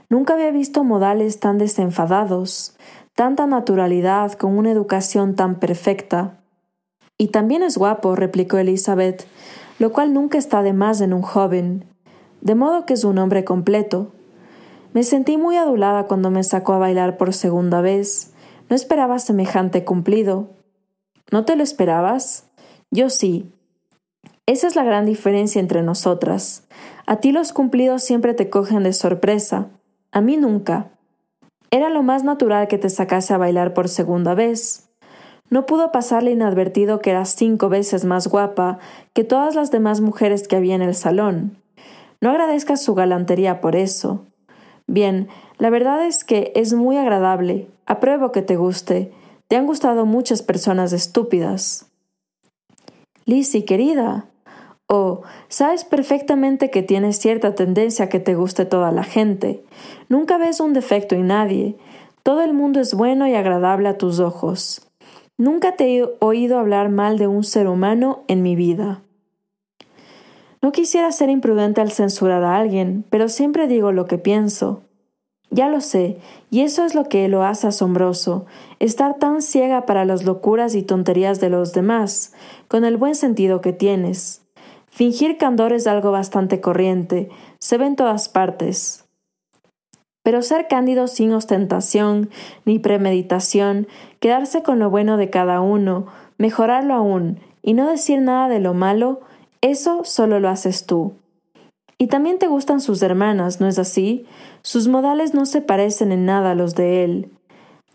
Nunca 0.10 0.34
había 0.34 0.50
visto 0.50 0.84
modales 0.84 1.40
tan 1.40 1.60
desenfadados, 1.60 2.76
tanta 3.14 3.46
naturalidad, 3.46 4.34
con 4.34 4.58
una 4.58 4.72
educación 4.72 5.36
tan 5.36 5.60
perfecta. 5.60 6.39
Y 7.22 7.28
también 7.28 7.62
es 7.62 7.78
guapo, 7.78 8.16
replicó 8.16 8.58
Elizabeth, 8.58 9.28
lo 9.78 9.92
cual 9.92 10.14
nunca 10.14 10.38
está 10.38 10.64
de 10.64 10.74
más 10.74 11.02
en 11.02 11.14
un 11.14 11.22
joven, 11.22 11.86
de 12.40 12.56
modo 12.56 12.86
que 12.86 12.94
es 12.94 13.04
un 13.04 13.18
hombre 13.18 13.44
completo. 13.44 14.14
Me 14.94 15.04
sentí 15.04 15.38
muy 15.38 15.58
adulada 15.58 16.06
cuando 16.06 16.32
me 16.32 16.44
sacó 16.44 16.74
a 16.74 16.80
bailar 16.80 17.18
por 17.18 17.34
segunda 17.34 17.82
vez. 17.82 18.34
No 18.70 18.76
esperaba 18.76 19.20
semejante 19.20 19.84
cumplido. 19.84 20.48
¿No 21.30 21.44
te 21.44 21.56
lo 21.58 21.64
esperabas? 21.64 22.48
Yo 22.90 23.10
sí. 23.10 23.52
Esa 24.46 24.68
es 24.68 24.76
la 24.76 24.84
gran 24.84 25.06
diferencia 25.06 25.60
entre 25.60 25.84
nosotras. 25.84 26.64
A 27.06 27.18
ti 27.18 27.32
los 27.32 27.52
cumplidos 27.52 28.02
siempre 28.02 28.34
te 28.34 28.50
cogen 28.50 28.84
de 28.84 28.94
sorpresa, 28.94 29.68
a 30.12 30.22
mí 30.22 30.38
nunca. 30.38 30.92
Era 31.70 31.90
lo 31.90 32.02
más 32.02 32.24
natural 32.24 32.68
que 32.68 32.80
te 32.80 32.90
sacase 32.90 33.34
a 33.34 33.38
bailar 33.38 33.74
por 33.74 33.90
segunda 33.90 34.34
vez. 34.34 34.89
No 35.50 35.66
pudo 35.66 35.92
pasarle 35.92 36.32
inadvertido 36.32 37.00
que 37.00 37.10
eras 37.10 37.36
cinco 37.36 37.70
veces 37.70 38.06
más 38.06 38.28
guapa 38.28 38.80
que 39.14 39.24
todas 39.24 39.56
las 39.56 39.72
demás 39.72 40.02
mujeres 40.02 40.48
que 40.48 40.56
había 40.56 40.76
en 40.76 40.82
el 40.82 40.96
salón. 40.96 41.58
No 42.22 42.30
agradezcas 42.30 42.84
su 42.84 42.96
galantería 42.96 43.62
por 43.62 43.76
eso. 43.76 44.26
Bien, 44.88 45.28
la 45.58 45.70
verdad 45.70 46.06
es 46.06 46.24
que 46.24 46.52
es 46.56 46.74
muy 46.74 46.98
agradable. 46.98 47.68
Apruebo 47.86 48.32
que 48.32 48.42
te 48.42 48.56
guste. 48.56 49.12
Te 49.48 49.56
han 49.56 49.66
gustado 49.66 50.06
muchas 50.06 50.42
personas 50.42 50.94
estúpidas. 50.94 51.88
Lizzie, 53.26 53.66
querida. 53.66 54.26
Oh, 54.88 55.22
sabes 55.48 55.86
perfectamente 55.86 56.72
que 56.72 56.82
tienes 56.82 57.20
cierta 57.20 57.54
tendencia 57.54 58.06
a 58.06 58.10
que 58.10 58.20
te 58.20 58.36
guste 58.36 58.66
toda 58.66 58.92
la 58.92 59.04
gente. 59.04 59.64
Nunca 60.10 60.38
ves 60.38 60.60
un 60.60 60.74
defecto 60.74 61.16
en 61.16 61.28
nadie. 61.28 61.78
Todo 62.24 62.42
el 62.42 62.54
mundo 62.54 62.80
es 62.80 62.96
bueno 62.96 63.28
y 63.28 63.36
agradable 63.36 63.90
a 63.90 63.98
tus 63.98 64.20
ojos. 64.20 64.89
Nunca 65.40 65.78
te 65.78 65.96
he 65.96 66.04
oído 66.20 66.60
hablar 66.60 66.90
mal 66.90 67.18
de 67.18 67.28
un 67.28 67.46
ser 67.46 67.70
humano 67.70 68.26
en 68.28 68.42
mi 68.42 68.58
vida. 68.58 69.04
No 70.62 70.74
quisiera 70.74 71.10
ser 71.14 71.30
imprudente 71.30 71.80
al 71.80 71.92
censurar 71.92 72.44
a 72.44 72.58
alguien, 72.58 73.06
pero 73.10 73.30
siempre 73.30 73.66
digo 73.66 73.94
lo 73.94 74.06
que 74.06 74.18
pienso. 74.18 74.82
Ya 75.50 75.70
lo 75.70 75.80
sé, 75.80 76.18
y 76.52 76.60
eso 76.60 76.84
es 76.84 76.94
lo 76.94 77.06
que 77.06 77.30
lo 77.30 77.44
hace 77.44 77.68
asombroso, 77.68 78.48
estar 78.80 79.18
tan 79.18 79.42
ciega 79.42 79.86
para 79.86 80.04
las 80.04 80.26
locuras 80.26 80.76
y 80.76 80.84
tonterías 80.84 81.40
de 81.40 81.50
los 81.50 81.72
demás, 81.72 82.34
con 82.68 82.84
el 82.84 82.98
buen 82.98 83.16
sentido 83.16 83.62
que 83.62 83.72
tienes. 83.72 84.42
Fingir 84.88 85.38
candor 85.38 85.72
es 85.72 85.88
algo 85.88 86.12
bastante 86.12 86.60
corriente, 86.60 87.30
se 87.60 87.78
ve 87.78 87.86
en 87.86 87.96
todas 87.96 88.28
partes. 88.28 89.09
Pero 90.30 90.44
ser 90.44 90.68
cándido 90.68 91.08
sin 91.08 91.34
ostentación 91.34 92.30
ni 92.64 92.78
premeditación, 92.78 93.88
quedarse 94.20 94.62
con 94.62 94.78
lo 94.78 94.92
bueno 94.92 95.18
de 95.18 95.32
cada 95.32 95.60
uno, 95.60 96.06
mejorarlo 96.38 96.94
aún 96.94 97.40
y 97.64 97.74
no 97.74 97.90
decir 97.90 98.22
nada 98.22 98.48
de 98.48 98.60
lo 98.60 98.76
malo, 98.76 99.22
eso 99.62 100.04
solo 100.04 100.40
lo 100.40 100.50
haces 100.50 100.86
tú. 100.86 101.14
Y 101.98 102.10
también 102.10 102.38
te 102.38 102.46
gustan 102.46 102.80
sus 102.80 103.02
hermanas, 103.02 103.60
¿no 103.60 103.68
es 103.68 103.80
así? 103.80 104.28
Sus 104.62 104.88
modales 104.88 105.34
no 105.34 105.48
se 105.48 105.62
parecen 105.62 106.12
en 106.12 106.26
nada 106.26 106.52
a 106.52 106.56
los 106.56 106.76
de 106.76 107.04
él. 107.04 107.32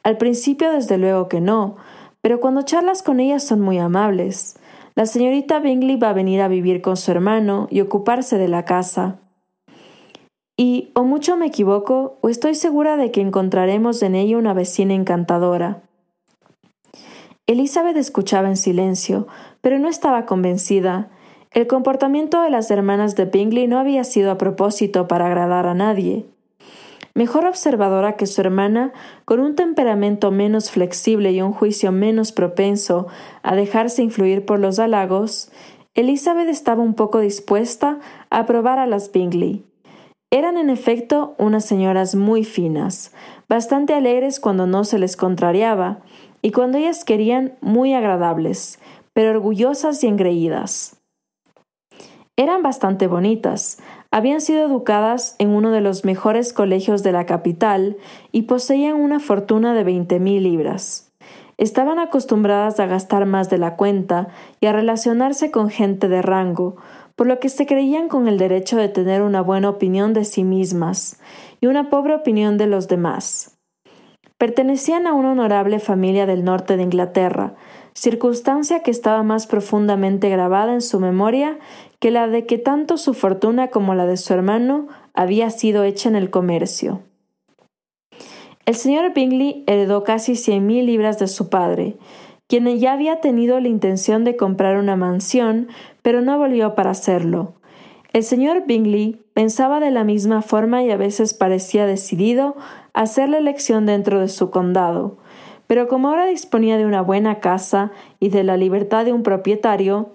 Al 0.03 0.17
principio 0.17 0.73
desde 0.73 0.99
luego 0.99 1.29
que 1.29 1.41
no, 1.41 1.77
pero 2.21 2.41
cuando 2.41 2.63
charlas 2.63 3.05
con 3.05 3.21
ellas 3.21 3.45
son 3.45 3.61
muy 3.61 3.79
amables. 3.79 4.59
La 4.97 5.07
señorita 5.07 5.61
Bingley 5.61 5.95
va 5.99 6.11
a 6.11 6.15
venir 6.15 6.41
a 6.41 6.49
vivir 6.49 6.83
con 6.83 6.97
su 6.97 7.13
hermano 7.13 7.69
y 7.71 7.81
ocuparse 7.81 8.39
de 8.39 8.49
la 8.49 8.65
casa. 8.65 9.21
Y 10.57 10.93
o 10.95 11.03
mucho 11.03 11.37
me 11.37 11.47
equivoco, 11.47 12.19
o 12.21 12.29
estoy 12.29 12.55
segura 12.55 12.97
de 12.97 13.11
que 13.11 13.21
encontraremos 13.21 14.03
en 14.03 14.15
ella 14.15 14.39
una 14.39 14.55
vecina 14.55 14.95
encantadora. 14.95 15.83
Elizabeth 17.47 17.97
escuchaba 17.97 18.49
en 18.49 18.57
silencio, 18.57 19.27
pero 19.61 19.79
no 19.79 19.89
estaba 19.89 20.27
convencida. 20.27 21.11
El 21.51 21.67
comportamiento 21.67 22.41
de 22.41 22.51
las 22.51 22.71
hermanas 22.71 23.17
de 23.17 23.27
Bingley 23.27 23.67
no 23.67 23.79
había 23.79 24.05
sido 24.05 24.31
a 24.31 24.39
propósito 24.39 25.09
para 25.09 25.27
agradar 25.27 25.67
a 25.67 25.75
nadie. 25.75 26.25
Mejor 27.15 27.47
observadora 27.47 28.17
que 28.17 28.27
su 28.27 28.41
hermana, 28.41 28.93
con 29.25 29.41
un 29.41 29.57
temperamento 29.57 30.31
menos 30.31 30.71
flexible 30.71 31.33
y 31.33 31.43
un 31.43 31.53
juicio 31.53 31.93
menos 31.93 32.33
propenso 32.33 33.09
a 33.43 33.55
dejarse 33.55 34.03
influir 34.03 34.45
por 34.45 34.59
los 34.59 34.79
halagos, 34.79 35.51
Elizabeth 35.95 36.49
estaba 36.49 36.83
un 36.83 36.95
poco 36.95 37.21
dispuesta 37.21 37.99
a 38.31 38.41
aprobar 38.41 38.79
a 38.79 38.87
las 38.87 39.13
Bingley. 39.13 39.65
Eran 40.35 40.59
en 40.59 40.69
efecto 40.69 41.37
unas 41.39 41.65
señoras 41.65 42.17
muy 42.17 42.43
finas, 42.43 43.13
bastante 43.49 43.95
alegres 43.95 44.41
cuando 44.41 44.67
no 44.67 44.83
se 44.83 44.99
les 44.99 45.17
contrariaba, 45.17 46.01
y 46.43 46.51
cuando 46.51 46.77
ellas 46.77 47.05
querían 47.05 47.53
muy 47.61 47.95
agradables, 47.95 48.81
pero 49.13 49.31
orgullosas 49.31 50.03
y 50.03 50.09
engreídas. 50.09 51.01
Eran 52.35 52.65
bastante 52.65 53.07
bonitas, 53.07 53.79
habían 54.11 54.41
sido 54.41 54.67
educadas 54.67 55.37
en 55.39 55.51
uno 55.51 55.71
de 55.71 55.81
los 55.81 56.05
mejores 56.05 56.53
colegios 56.53 57.05
de 57.05 57.13
la 57.13 57.27
capital 57.27 57.97
y 58.33 58.43
poseían 58.43 58.97
una 58.97 59.21
fortuna 59.21 59.73
de 59.73 59.85
veinte 59.85 60.19
mil 60.19 60.43
libras. 60.43 61.13
Estaban 61.59 62.01
acostumbradas 62.01 62.81
a 62.81 62.87
gastar 62.87 63.25
más 63.25 63.51
de 63.51 63.59
la 63.59 63.77
cuenta 63.77 64.27
y 64.61 64.67
a 64.67 64.73
relacionarse 64.73 65.53
con 65.53 65.71
gente 65.71 66.09
de 66.09 66.23
rango, 66.23 66.75
por 67.17 67.27
lo 67.27 67.39
que 67.41 67.49
se 67.49 67.67
creían 67.67 68.09
con 68.09 68.29
el 68.29 68.39
derecho 68.39 68.77
de 68.77 68.89
tener 68.89 69.23
una 69.23 69.41
buena 69.41 69.69
opinión 69.69 70.15
de 70.15 70.25
sí 70.25 70.45
mismas 70.45 71.21
y 71.61 71.67
una 71.67 71.91
pobre 71.91 72.15
opinión 72.15 72.59
de 72.59 72.67
los 72.67 72.89
demás. 72.89 73.57
Pertenecían 74.39 75.07
a 75.07 75.15
una 75.15 75.33
honorable 75.33 75.79
familia 75.79 76.27
del 76.27 76.45
norte 76.45 76.77
de 76.77 76.83
Inglaterra, 76.83 77.55
circunstancia 77.95 78.83
que 78.83 78.91
estaba 78.91 79.23
más 79.23 79.47
profundamente 79.47 80.29
grabada 80.29 80.75
en 80.75 80.83
su 80.83 80.99
memoria 80.99 81.59
que 82.01 82.11
la 82.11 82.27
de 82.27 82.45
que 82.45 82.59
tanto 82.59 82.97
su 82.97 83.15
fortuna 83.15 83.69
como 83.69 83.95
la 83.95 84.07
de 84.07 84.17
su 84.17 84.35
hermano 84.35 84.89
había 85.15 85.51
sido 85.51 85.85
hecha 85.85 86.09
en 86.09 86.17
el 86.17 86.31
comercio. 86.31 87.03
El 88.67 88.75
señor 88.75 89.13
Bingley 89.15 89.63
heredó 89.67 90.05
casi 90.05 90.37
cien 90.37 90.67
mil 90.67 90.87
libras 90.87 91.19
de 91.19 91.29
su 91.29 91.49
padre, 91.49 91.97
quien 92.49 92.67
ya 92.79 92.93
había 92.93 93.21
tenido 93.21 93.61
la 93.61 93.69
intención 93.69 94.25
de 94.25 94.37
comprar 94.37 94.77
una 94.77 94.97
mansión, 94.97 95.69
pero 96.05 96.21
no 96.21 96.37
volvió 96.37 96.75
para 96.75 96.91
hacerlo. 96.91 97.55
El 98.13 98.25
señor 98.25 98.67
Bingley 98.67 99.25
pensaba 99.33 99.81
de 99.81 99.91
la 99.91 100.05
misma 100.05 100.43
forma 100.43 100.83
y 100.83 100.91
a 100.91 100.99
veces 100.99 101.33
parecía 101.33 101.87
decidido 101.87 102.57
a 102.93 103.01
hacer 103.01 103.31
la 103.31 103.39
elección 103.39 103.87
dentro 103.87 104.21
de 104.21 104.29
su 104.29 104.51
condado, 104.51 105.17
pero 105.67 105.89
como 105.89 106.11
ahora 106.11 106.27
disponía 106.27 106.77
de 106.77 106.85
una 106.85 107.01
buena 107.01 107.41
casa 107.41 107.91
y 108.21 108.29
de 108.29 108.45
la 108.45 108.59
libertad 108.59 109.07
de 109.07 109.15
un 109.15 109.23
propietario, 109.23 110.11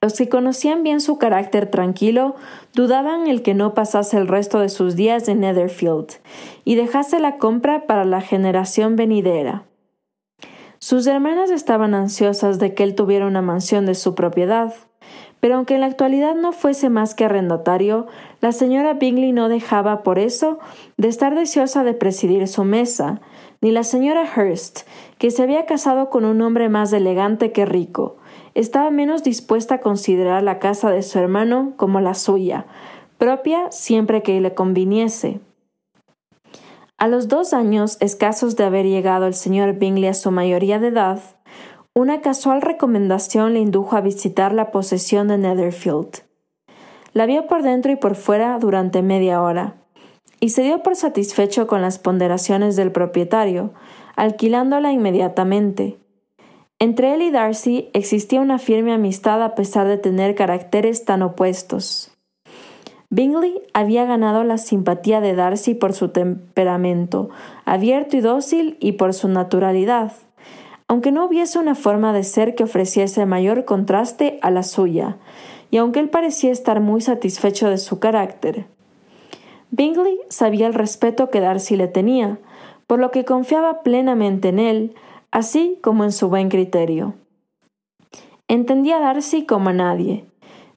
los 0.00 0.14
que 0.14 0.30
conocían 0.30 0.82
bien 0.82 1.02
su 1.02 1.18
carácter 1.18 1.70
tranquilo 1.70 2.34
dudaban 2.72 3.26
el 3.26 3.42
que 3.42 3.52
no 3.52 3.74
pasase 3.74 4.16
el 4.16 4.26
resto 4.26 4.58
de 4.58 4.70
sus 4.70 4.96
días 4.96 5.28
en 5.28 5.40
Netherfield 5.40 6.14
y 6.64 6.76
dejase 6.76 7.20
la 7.20 7.36
compra 7.36 7.86
para 7.86 8.06
la 8.06 8.22
generación 8.22 8.96
venidera. 8.96 9.64
Sus 10.82 11.06
hermanas 11.06 11.52
estaban 11.52 11.94
ansiosas 11.94 12.58
de 12.58 12.74
que 12.74 12.82
él 12.82 12.96
tuviera 12.96 13.28
una 13.28 13.40
mansión 13.40 13.86
de 13.86 13.94
su 13.94 14.16
propiedad, 14.16 14.74
pero 15.38 15.54
aunque 15.54 15.74
en 15.74 15.80
la 15.80 15.86
actualidad 15.86 16.34
no 16.34 16.50
fuese 16.50 16.90
más 16.90 17.14
que 17.14 17.24
arrendatario, 17.24 18.08
la 18.40 18.50
señora 18.50 18.94
Bingley 18.94 19.30
no 19.30 19.48
dejaba 19.48 20.02
por 20.02 20.18
eso 20.18 20.58
de 20.96 21.06
estar 21.06 21.36
deseosa 21.36 21.84
de 21.84 21.94
presidir 21.94 22.48
su 22.48 22.64
mesa, 22.64 23.20
ni 23.60 23.70
la 23.70 23.84
señora 23.84 24.24
Hurst, 24.36 24.80
que 25.18 25.30
se 25.30 25.44
había 25.44 25.66
casado 25.66 26.10
con 26.10 26.24
un 26.24 26.42
hombre 26.42 26.68
más 26.68 26.92
elegante 26.92 27.52
que 27.52 27.64
rico, 27.64 28.16
estaba 28.54 28.90
menos 28.90 29.22
dispuesta 29.22 29.76
a 29.76 29.80
considerar 29.80 30.42
la 30.42 30.58
casa 30.58 30.90
de 30.90 31.04
su 31.04 31.16
hermano 31.16 31.74
como 31.76 32.00
la 32.00 32.14
suya, 32.14 32.66
propia 33.18 33.70
siempre 33.70 34.24
que 34.24 34.40
le 34.40 34.52
conviniese. 34.54 35.38
A 37.02 37.08
los 37.08 37.26
dos 37.26 37.52
años 37.52 37.96
escasos 37.98 38.54
de 38.54 38.62
haber 38.62 38.86
llegado 38.86 39.26
el 39.26 39.34
señor 39.34 39.72
Bingley 39.72 40.06
a 40.06 40.14
su 40.14 40.30
mayoría 40.30 40.78
de 40.78 40.86
edad, 40.86 41.18
una 41.94 42.20
casual 42.20 42.62
recomendación 42.62 43.54
le 43.54 43.58
indujo 43.58 43.96
a 43.96 44.00
visitar 44.00 44.52
la 44.52 44.70
posesión 44.70 45.26
de 45.26 45.36
Netherfield. 45.36 46.22
La 47.12 47.26
vio 47.26 47.48
por 47.48 47.64
dentro 47.64 47.90
y 47.90 47.96
por 47.96 48.14
fuera 48.14 48.56
durante 48.60 49.02
media 49.02 49.42
hora, 49.42 49.74
y 50.38 50.50
se 50.50 50.62
dio 50.62 50.84
por 50.84 50.94
satisfecho 50.94 51.66
con 51.66 51.82
las 51.82 51.98
ponderaciones 51.98 52.76
del 52.76 52.92
propietario, 52.92 53.72
alquilándola 54.14 54.92
inmediatamente. 54.92 55.98
Entre 56.78 57.14
él 57.14 57.22
y 57.22 57.32
Darcy 57.32 57.90
existía 57.94 58.40
una 58.40 58.60
firme 58.60 58.92
amistad 58.92 59.42
a 59.42 59.56
pesar 59.56 59.88
de 59.88 59.98
tener 59.98 60.36
caracteres 60.36 61.04
tan 61.04 61.22
opuestos. 61.22 62.11
Bingley 63.12 63.60
había 63.74 64.06
ganado 64.06 64.42
la 64.42 64.56
simpatía 64.56 65.20
de 65.20 65.34
Darcy 65.34 65.74
por 65.74 65.92
su 65.92 66.08
temperamento, 66.08 67.28
abierto 67.66 68.16
y 68.16 68.22
dócil, 68.22 68.78
y 68.80 68.92
por 68.92 69.12
su 69.12 69.28
naturalidad, 69.28 70.12
aunque 70.88 71.12
no 71.12 71.26
hubiese 71.26 71.58
una 71.58 71.74
forma 71.74 72.14
de 72.14 72.24
ser 72.24 72.54
que 72.54 72.64
ofreciese 72.64 73.26
mayor 73.26 73.66
contraste 73.66 74.38
a 74.40 74.50
la 74.50 74.62
suya, 74.62 75.18
y 75.70 75.76
aunque 75.76 76.00
él 76.00 76.08
parecía 76.08 76.50
estar 76.50 76.80
muy 76.80 77.02
satisfecho 77.02 77.68
de 77.68 77.76
su 77.76 77.98
carácter. 77.98 78.64
Bingley 79.70 80.18
sabía 80.30 80.66
el 80.66 80.72
respeto 80.72 81.28
que 81.28 81.40
Darcy 81.40 81.76
le 81.76 81.88
tenía, 81.88 82.38
por 82.86 82.98
lo 82.98 83.10
que 83.10 83.26
confiaba 83.26 83.82
plenamente 83.82 84.48
en 84.48 84.58
él, 84.58 84.94
así 85.30 85.78
como 85.82 86.04
en 86.04 86.12
su 86.12 86.30
buen 86.30 86.48
criterio. 86.48 87.12
Entendía 88.48 88.96
a 88.96 89.00
Darcy 89.00 89.44
como 89.44 89.68
a 89.68 89.74
nadie. 89.74 90.24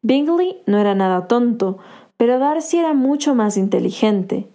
Bingley 0.01 0.61
no 0.67 0.77
era 0.77 0.95
nada 0.95 1.27
tonto, 1.27 1.79
pero 2.17 2.39
Darcy 2.39 2.77
era 2.77 2.93
mucho 2.93 3.35
más 3.35 3.57
inteligente. 3.57 4.47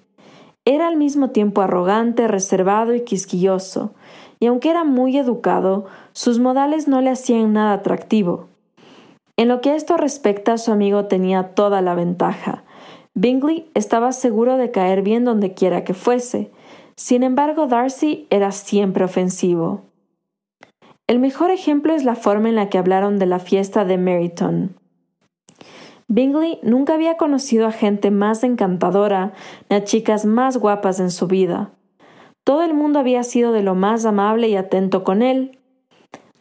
Era 0.65 0.89
al 0.89 0.97
mismo 0.97 1.31
tiempo 1.31 1.63
arrogante, 1.63 2.29
reservado 2.29 2.95
y 2.95 3.03
quisquilloso, 3.03 3.95
y 4.39 4.47
aunque 4.47 4.71
era 4.71 4.85
muy 4.85 5.17
educado, 5.19 5.87
sus 6.13 6.39
modales 6.39 6.89
no 6.89 7.01
le 7.01 7.11
hacían 7.11 7.53
nada 7.53 7.75
atractivo. 7.75 8.49
En 9.37 9.49
lo 9.49 9.61
que 9.61 9.71
a 9.71 9.77
esto 9.77 9.97
respecta, 9.97 10.59
su 10.59 10.71
amigo 10.73 11.07
tenía 11.07 11.55
toda 11.55 11.81
la 11.81 11.95
ventaja. 11.95 12.65
Bingley 13.15 13.71
estaba 13.75 14.13
seguro 14.13 14.57
de 14.57 14.71
caer 14.71 15.03
bien 15.03 15.25
donde 15.25 15.55
quiera 15.55 15.85
que 15.85 15.95
fuese. 15.95 16.51
Sin 16.97 17.23
embargo, 17.23 17.67
Darcy 17.67 18.27
era 18.31 18.53
siempre 18.53 19.05
ofensivo. 19.05 19.83
El 21.07 21.19
mejor 21.19 21.51
ejemplo 21.51 21.95
es 21.95 22.05
la 22.05 22.15
forma 22.15 22.49
en 22.51 22.55
la 22.55 22.69
que 22.69 22.79
hablaron 22.79 23.19
de 23.19 23.27
la 23.27 23.39
fiesta 23.39 23.85
de 23.85 23.99
Meryton. 23.99 24.80
Bingley 26.13 26.59
nunca 26.65 26.95
había 26.95 27.17
conocido 27.17 27.69
a 27.69 27.73
gente 27.73 28.11
más 28.11 28.43
encantadora 28.43 29.33
ni 29.69 29.77
a 29.77 29.85
chicas 29.85 30.27
más 30.27 30.57
guapas 30.57 30.99
en 30.99 31.13
su 31.13 31.29
vida. 31.29 31.71
Todo 32.43 32.65
el 32.65 32.75
mundo 32.75 32.99
había 32.99 33.23
sido 33.23 33.53
de 33.53 33.63
lo 33.63 33.77
más 33.77 34.05
amable 34.05 34.49
y 34.49 34.57
atento 34.57 35.05
con 35.05 35.23
él. 35.23 35.57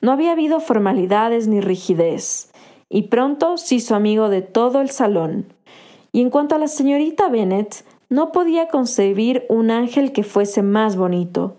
No 0.02 0.12
había 0.12 0.32
habido 0.32 0.60
formalidades 0.60 1.48
ni 1.48 1.62
rigidez, 1.62 2.52
y 2.90 3.04
pronto 3.04 3.58
se 3.58 3.76
hizo 3.76 3.94
amigo 3.94 4.30
de 4.30 4.42
todo 4.42 4.82
el 4.82 4.90
salón. 4.90 5.46
Y 6.12 6.22
en 6.22 6.32
cuanto 6.32 6.56
a 6.56 6.58
la 6.58 6.68
señorita 6.68 7.30
Bennet, 7.30 7.86
no 8.10 8.32
podía 8.32 8.70
concebir 8.70 9.46
un 9.50 9.70
ángel 9.70 10.14
que 10.14 10.24
fuese 10.24 10.64
más 10.64 10.96
bonito. 10.96 11.58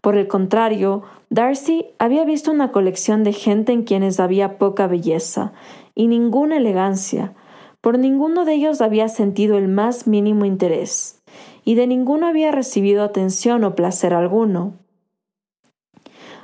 Por 0.00 0.16
el 0.16 0.26
contrario, 0.26 1.02
Darcy 1.28 1.84
había 1.98 2.24
visto 2.24 2.50
una 2.50 2.72
colección 2.72 3.24
de 3.24 3.34
gente 3.34 3.72
en 3.72 3.82
quienes 3.82 4.20
había 4.20 4.56
poca 4.56 4.86
belleza 4.86 5.52
y 5.94 6.06
ninguna 6.06 6.56
elegancia, 6.56 7.34
por 7.82 7.98
ninguno 7.98 8.46
de 8.46 8.54
ellos 8.54 8.80
había 8.80 9.08
sentido 9.08 9.58
el 9.58 9.68
más 9.68 10.06
mínimo 10.06 10.46
interés, 10.46 11.20
y 11.64 11.74
de 11.74 11.86
ninguno 11.86 12.28
había 12.28 12.52
recibido 12.52 13.02
atención 13.02 13.64
o 13.64 13.74
placer 13.74 14.14
alguno. 14.14 14.74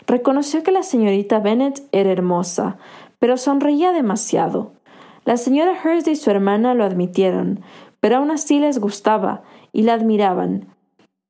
Reconoció 0.07 0.62
que 0.62 0.72
la 0.72 0.83
señorita 0.83 1.38
Bennet 1.38 1.83
era 1.92 2.11
hermosa, 2.11 2.77
pero 3.18 3.37
sonreía 3.37 3.92
demasiado. 3.92 4.72
La 5.24 5.37
señora 5.37 5.79
Hurst 5.85 6.09
y 6.09 6.16
su 6.16 6.31
hermana 6.31 6.74
lo 6.74 6.85
admitieron, 6.85 7.61
pero 8.01 8.16
aún 8.16 8.31
así 8.31 8.59
les 8.59 8.81
gustaba 8.81 9.42
y 9.72 9.83
la 9.83 9.94
admiraban. 9.94 10.74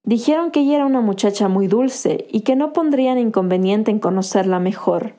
Dijeron 0.05 0.53
que 0.53 0.61
ella 0.61 0.77
era 0.77 0.87
una 0.87 1.03
muchacha 1.03 1.49
muy 1.49 1.67
dulce 1.67 2.27
y 2.31 2.41
que 2.41 2.57
no 2.57 2.73
pondrían 2.73 3.19
inconveniente 3.19 3.91
en 3.91 3.99
conocerla 3.99 4.59
mejor. 4.59 5.17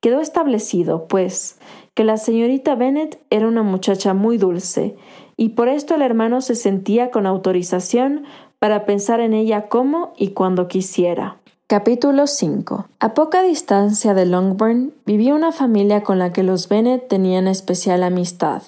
Quedó 0.00 0.20
establecido, 0.20 1.08
pues, 1.08 1.58
que 1.98 2.04
la 2.04 2.16
señorita 2.16 2.76
Bennet 2.76 3.20
era 3.28 3.48
una 3.48 3.64
muchacha 3.64 4.14
muy 4.14 4.38
dulce, 4.38 4.94
y 5.36 5.48
por 5.48 5.66
esto 5.66 5.96
el 5.96 6.02
hermano 6.02 6.40
se 6.42 6.54
sentía 6.54 7.10
con 7.10 7.26
autorización 7.26 8.22
para 8.60 8.86
pensar 8.86 9.18
en 9.18 9.34
ella 9.34 9.68
como 9.68 10.12
y 10.16 10.28
cuando 10.28 10.68
quisiera. 10.68 11.38
Capítulo 11.66 12.28
5 12.28 12.86
A 13.00 13.14
poca 13.14 13.42
distancia 13.42 14.14
de 14.14 14.26
Longbourn 14.26 14.94
vivía 15.06 15.34
una 15.34 15.50
familia 15.50 16.04
con 16.04 16.20
la 16.20 16.32
que 16.32 16.44
los 16.44 16.68
Bennet 16.68 17.08
tenían 17.08 17.48
especial 17.48 18.04
amistad. 18.04 18.62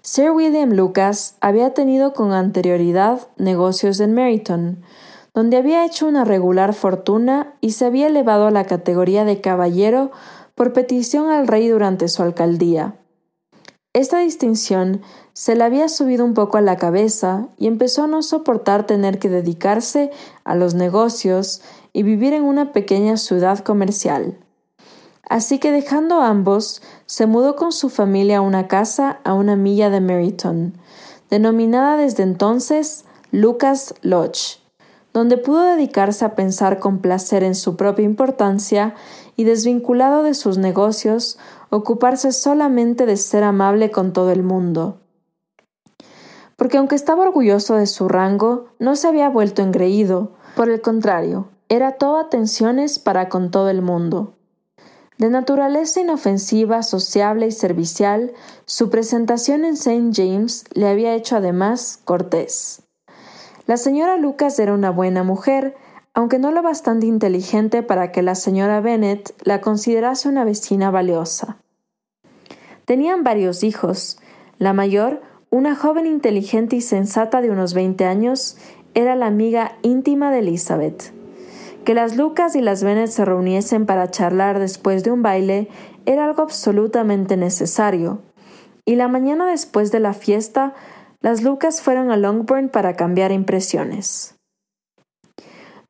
Sir 0.00 0.30
William 0.30 0.70
Lucas 0.70 1.36
había 1.42 1.74
tenido 1.74 2.14
con 2.14 2.32
anterioridad 2.32 3.20
negocios 3.36 4.00
en 4.00 4.14
Meryton, 4.14 4.82
donde 5.34 5.58
había 5.58 5.84
hecho 5.84 6.06
una 6.06 6.24
regular 6.24 6.72
fortuna 6.72 7.52
y 7.60 7.72
se 7.72 7.84
había 7.84 8.06
elevado 8.06 8.46
a 8.46 8.50
la 8.50 8.64
categoría 8.64 9.26
de 9.26 9.42
caballero 9.42 10.10
por 10.60 10.74
petición 10.74 11.30
al 11.30 11.48
rey 11.48 11.68
durante 11.68 12.06
su 12.08 12.22
alcaldía. 12.22 12.94
Esta 13.94 14.18
distinción 14.18 15.00
se 15.32 15.56
le 15.56 15.64
había 15.64 15.88
subido 15.88 16.22
un 16.22 16.34
poco 16.34 16.58
a 16.58 16.60
la 16.60 16.76
cabeza 16.76 17.48
y 17.56 17.66
empezó 17.66 18.02
a 18.02 18.06
no 18.08 18.22
soportar 18.22 18.86
tener 18.86 19.18
que 19.18 19.30
dedicarse 19.30 20.10
a 20.44 20.54
los 20.54 20.74
negocios 20.74 21.62
y 21.94 22.02
vivir 22.02 22.34
en 22.34 22.42
una 22.42 22.72
pequeña 22.72 23.16
ciudad 23.16 23.60
comercial. 23.60 24.36
Así 25.30 25.58
que 25.58 25.72
dejando 25.72 26.20
ambos, 26.20 26.82
se 27.06 27.24
mudó 27.24 27.56
con 27.56 27.72
su 27.72 27.88
familia 27.88 28.36
a 28.36 28.42
una 28.42 28.68
casa 28.68 29.20
a 29.24 29.32
una 29.32 29.56
milla 29.56 29.88
de 29.88 30.02
Meryton, 30.02 30.74
denominada 31.30 31.96
desde 31.96 32.22
entonces 32.22 33.06
Lucas 33.32 33.94
Lodge, 34.02 34.60
donde 35.14 35.38
pudo 35.38 35.62
dedicarse 35.62 36.26
a 36.26 36.34
pensar 36.34 36.80
con 36.80 36.98
placer 36.98 37.44
en 37.44 37.54
su 37.54 37.76
propia 37.76 38.04
importancia 38.04 38.94
y 39.40 39.44
desvinculado 39.44 40.22
de 40.22 40.34
sus 40.34 40.58
negocios, 40.58 41.38
ocuparse 41.70 42.30
solamente 42.30 43.06
de 43.06 43.16
ser 43.16 43.42
amable 43.42 43.90
con 43.90 44.12
todo 44.12 44.32
el 44.32 44.42
mundo. 44.42 44.98
porque 46.56 46.76
aunque 46.76 46.94
estaba 46.94 47.22
orgulloso 47.22 47.76
de 47.76 47.86
su 47.86 48.06
rango, 48.06 48.66
no 48.78 48.94
se 48.94 49.08
había 49.08 49.30
vuelto 49.30 49.62
engreído, 49.62 50.32
por 50.56 50.68
el 50.68 50.82
contrario, 50.82 51.48
era 51.70 51.92
todo 51.92 52.18
atenciones 52.18 52.98
para 52.98 53.30
con 53.30 53.50
todo 53.50 53.70
el 53.70 53.80
mundo. 53.80 54.34
De 55.16 55.30
naturaleza 55.30 56.02
inofensiva, 56.02 56.82
sociable 56.82 57.46
y 57.46 57.52
servicial, 57.52 58.34
su 58.66 58.90
presentación 58.90 59.64
en 59.64 59.72
St. 59.72 60.10
James 60.12 60.64
le 60.74 60.86
había 60.86 61.14
hecho 61.14 61.36
además 61.36 61.98
cortés. 62.04 62.82
La 63.66 63.78
señora 63.78 64.18
Lucas 64.18 64.58
era 64.58 64.74
una 64.74 64.90
buena 64.90 65.22
mujer, 65.22 65.76
aunque 66.14 66.38
no 66.38 66.50
lo 66.50 66.62
bastante 66.62 67.06
inteligente 67.06 67.82
para 67.82 68.12
que 68.12 68.22
la 68.22 68.34
señora 68.34 68.80
Bennet 68.80 69.34
la 69.44 69.60
considerase 69.60 70.28
una 70.28 70.44
vecina 70.44 70.90
valiosa. 70.90 71.58
Tenían 72.84 73.22
varios 73.22 73.62
hijos. 73.62 74.18
La 74.58 74.72
mayor, 74.72 75.22
una 75.50 75.76
joven 75.76 76.06
inteligente 76.06 76.76
y 76.76 76.80
sensata 76.80 77.40
de 77.40 77.50
unos 77.50 77.74
veinte 77.74 78.04
años, 78.04 78.56
era 78.94 79.14
la 79.14 79.26
amiga 79.26 79.78
íntima 79.82 80.30
de 80.32 80.40
Elizabeth. 80.40 81.12
Que 81.84 81.94
las 81.94 82.16
Lucas 82.16 82.56
y 82.56 82.60
las 82.60 82.82
Bennet 82.82 83.08
se 83.08 83.24
reuniesen 83.24 83.86
para 83.86 84.10
charlar 84.10 84.58
después 84.58 85.04
de 85.04 85.12
un 85.12 85.22
baile 85.22 85.68
era 86.04 86.24
algo 86.24 86.42
absolutamente 86.42 87.36
necesario. 87.36 88.22
Y 88.84 88.96
la 88.96 89.08
mañana 89.08 89.46
después 89.46 89.92
de 89.92 90.00
la 90.00 90.12
fiesta, 90.12 90.74
las 91.20 91.42
Lucas 91.42 91.80
fueron 91.80 92.10
a 92.10 92.16
Longbourn 92.16 92.68
para 92.68 92.96
cambiar 92.96 93.30
impresiones. 93.30 94.39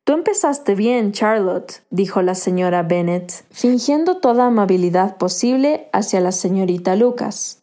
Tú 0.04 0.14
empezaste 0.14 0.74
bien, 0.74 1.12
Charlotte, 1.12 1.82
dijo 1.90 2.22
la 2.22 2.34
señora 2.34 2.82
Bennet, 2.82 3.44
fingiendo 3.50 4.16
toda 4.16 4.46
amabilidad 4.46 5.18
posible 5.18 5.88
hacia 5.92 6.20
la 6.20 6.32
señorita 6.32 6.96
Lucas. 6.96 7.62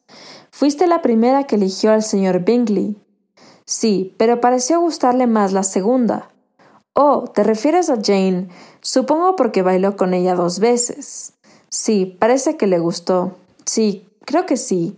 Fuiste 0.52 0.88
la 0.88 1.02
primera 1.02 1.46
que 1.46 1.56
eligió 1.56 1.92
al 1.92 2.04
señor 2.04 2.46
Bingley. 2.46 2.96
Sí, 3.66 4.16
pero 4.18 4.40
pareció 4.40 4.80
gustarle 4.80 5.28
más 5.28 5.52
la 5.52 5.64
segunda. 5.64 6.30
Oh, 6.94 7.26
¿te 7.26 7.44
refieres 7.44 7.90
a 7.90 7.98
Jane? 8.02 8.48
Supongo 8.82 9.36
porque 9.36 9.62
bailó 9.62 9.98
con 9.98 10.14
ella 10.14 10.34
dos 10.34 10.60
veces. 10.60 11.34
Sí, 11.70 12.18
parece 12.20 12.56
que 12.56 12.66
le 12.66 12.80
gustó. 12.80 13.36
Sí, 13.66 14.08
creo 14.26 14.46
que 14.46 14.58
sí. 14.58 14.98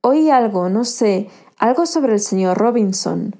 Oí 0.00 0.30
algo, 0.30 0.68
no 0.68 0.84
sé, 0.84 1.28
algo 1.56 1.86
sobre 1.86 2.14
el 2.14 2.20
señor 2.20 2.58
Robinson. 2.58 3.36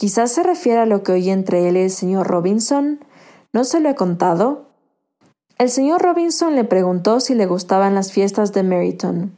Quizás 0.00 0.32
se 0.32 0.42
refiere 0.42 0.78
a 0.78 0.86
lo 0.86 1.02
que 1.02 1.12
oí 1.12 1.28
entre 1.28 1.68
él 1.68 1.76
y 1.76 1.80
el 1.80 1.90
señor 1.90 2.26
Robinson. 2.26 3.04
¿No 3.52 3.64
se 3.64 3.80
lo 3.80 3.90
he 3.90 3.94
contado? 3.94 4.64
El 5.58 5.68
señor 5.68 6.00
Robinson 6.00 6.56
le 6.56 6.64
preguntó 6.64 7.20
si 7.20 7.34
le 7.34 7.44
gustaban 7.44 7.94
las 7.94 8.10
fiestas 8.10 8.54
de 8.54 8.62
Meryton. 8.62 9.36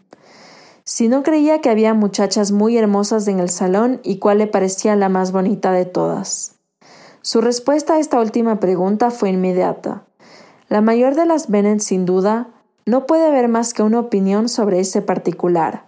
Si 0.84 1.08
no 1.08 1.24
creía 1.24 1.60
que 1.60 1.68
había 1.68 1.94
muchachas 1.94 2.52
muy 2.52 2.78
hermosas 2.78 3.26
en 3.26 3.40
el 3.40 3.50
salón 3.50 3.98
y 4.04 4.20
cuál 4.20 4.38
le 4.38 4.46
parecía 4.46 4.94
la 4.94 5.08
más 5.08 5.32
bonita 5.32 5.72
de 5.72 5.84
todas. 5.84 6.54
Su 7.22 7.40
respuesta 7.40 7.94
a 7.94 7.98
esta 7.98 8.20
última 8.20 8.60
pregunta 8.60 9.10
fue 9.10 9.30
inmediata. 9.30 10.04
La 10.68 10.80
mayor 10.80 11.16
de 11.16 11.26
las 11.26 11.50
Bennet, 11.50 11.80
sin 11.80 12.06
duda, 12.06 12.50
no 12.86 13.06
puede 13.06 13.26
haber 13.26 13.48
más 13.48 13.74
que 13.74 13.82
una 13.82 13.98
opinión 13.98 14.48
sobre 14.48 14.78
ese 14.78 15.02
particular. 15.02 15.86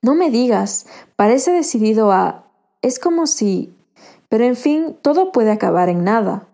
No 0.00 0.14
me 0.14 0.30
digas, 0.30 0.86
parece 1.16 1.50
decidido 1.50 2.12
a. 2.12 2.45
Es 2.82 2.98
como 2.98 3.26
si. 3.26 3.74
Pero 4.28 4.44
en 4.44 4.56
fin, 4.56 4.96
todo 5.02 5.32
puede 5.32 5.50
acabar 5.50 5.88
en 5.88 6.04
nada. 6.04 6.48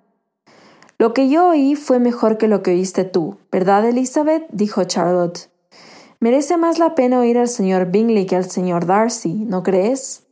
Lo 0.98 1.14
que 1.14 1.28
yo 1.28 1.48
oí 1.48 1.74
fue 1.74 1.98
mejor 1.98 2.38
que 2.38 2.48
lo 2.48 2.62
que 2.62 2.70
oíste 2.72 3.04
tú, 3.04 3.36
¿verdad, 3.50 3.84
Elizabeth? 3.88 4.46
dijo 4.52 4.84
Charlotte. 4.84 5.50
Merece 6.20 6.56
más 6.56 6.78
la 6.78 6.94
pena 6.94 7.18
oír 7.18 7.38
al 7.38 7.48
señor 7.48 7.90
Bingley 7.90 8.26
que 8.26 8.36
al 8.36 8.48
señor 8.48 8.86
Darcy, 8.86 9.32
¿no 9.32 9.64
crees? 9.64 10.22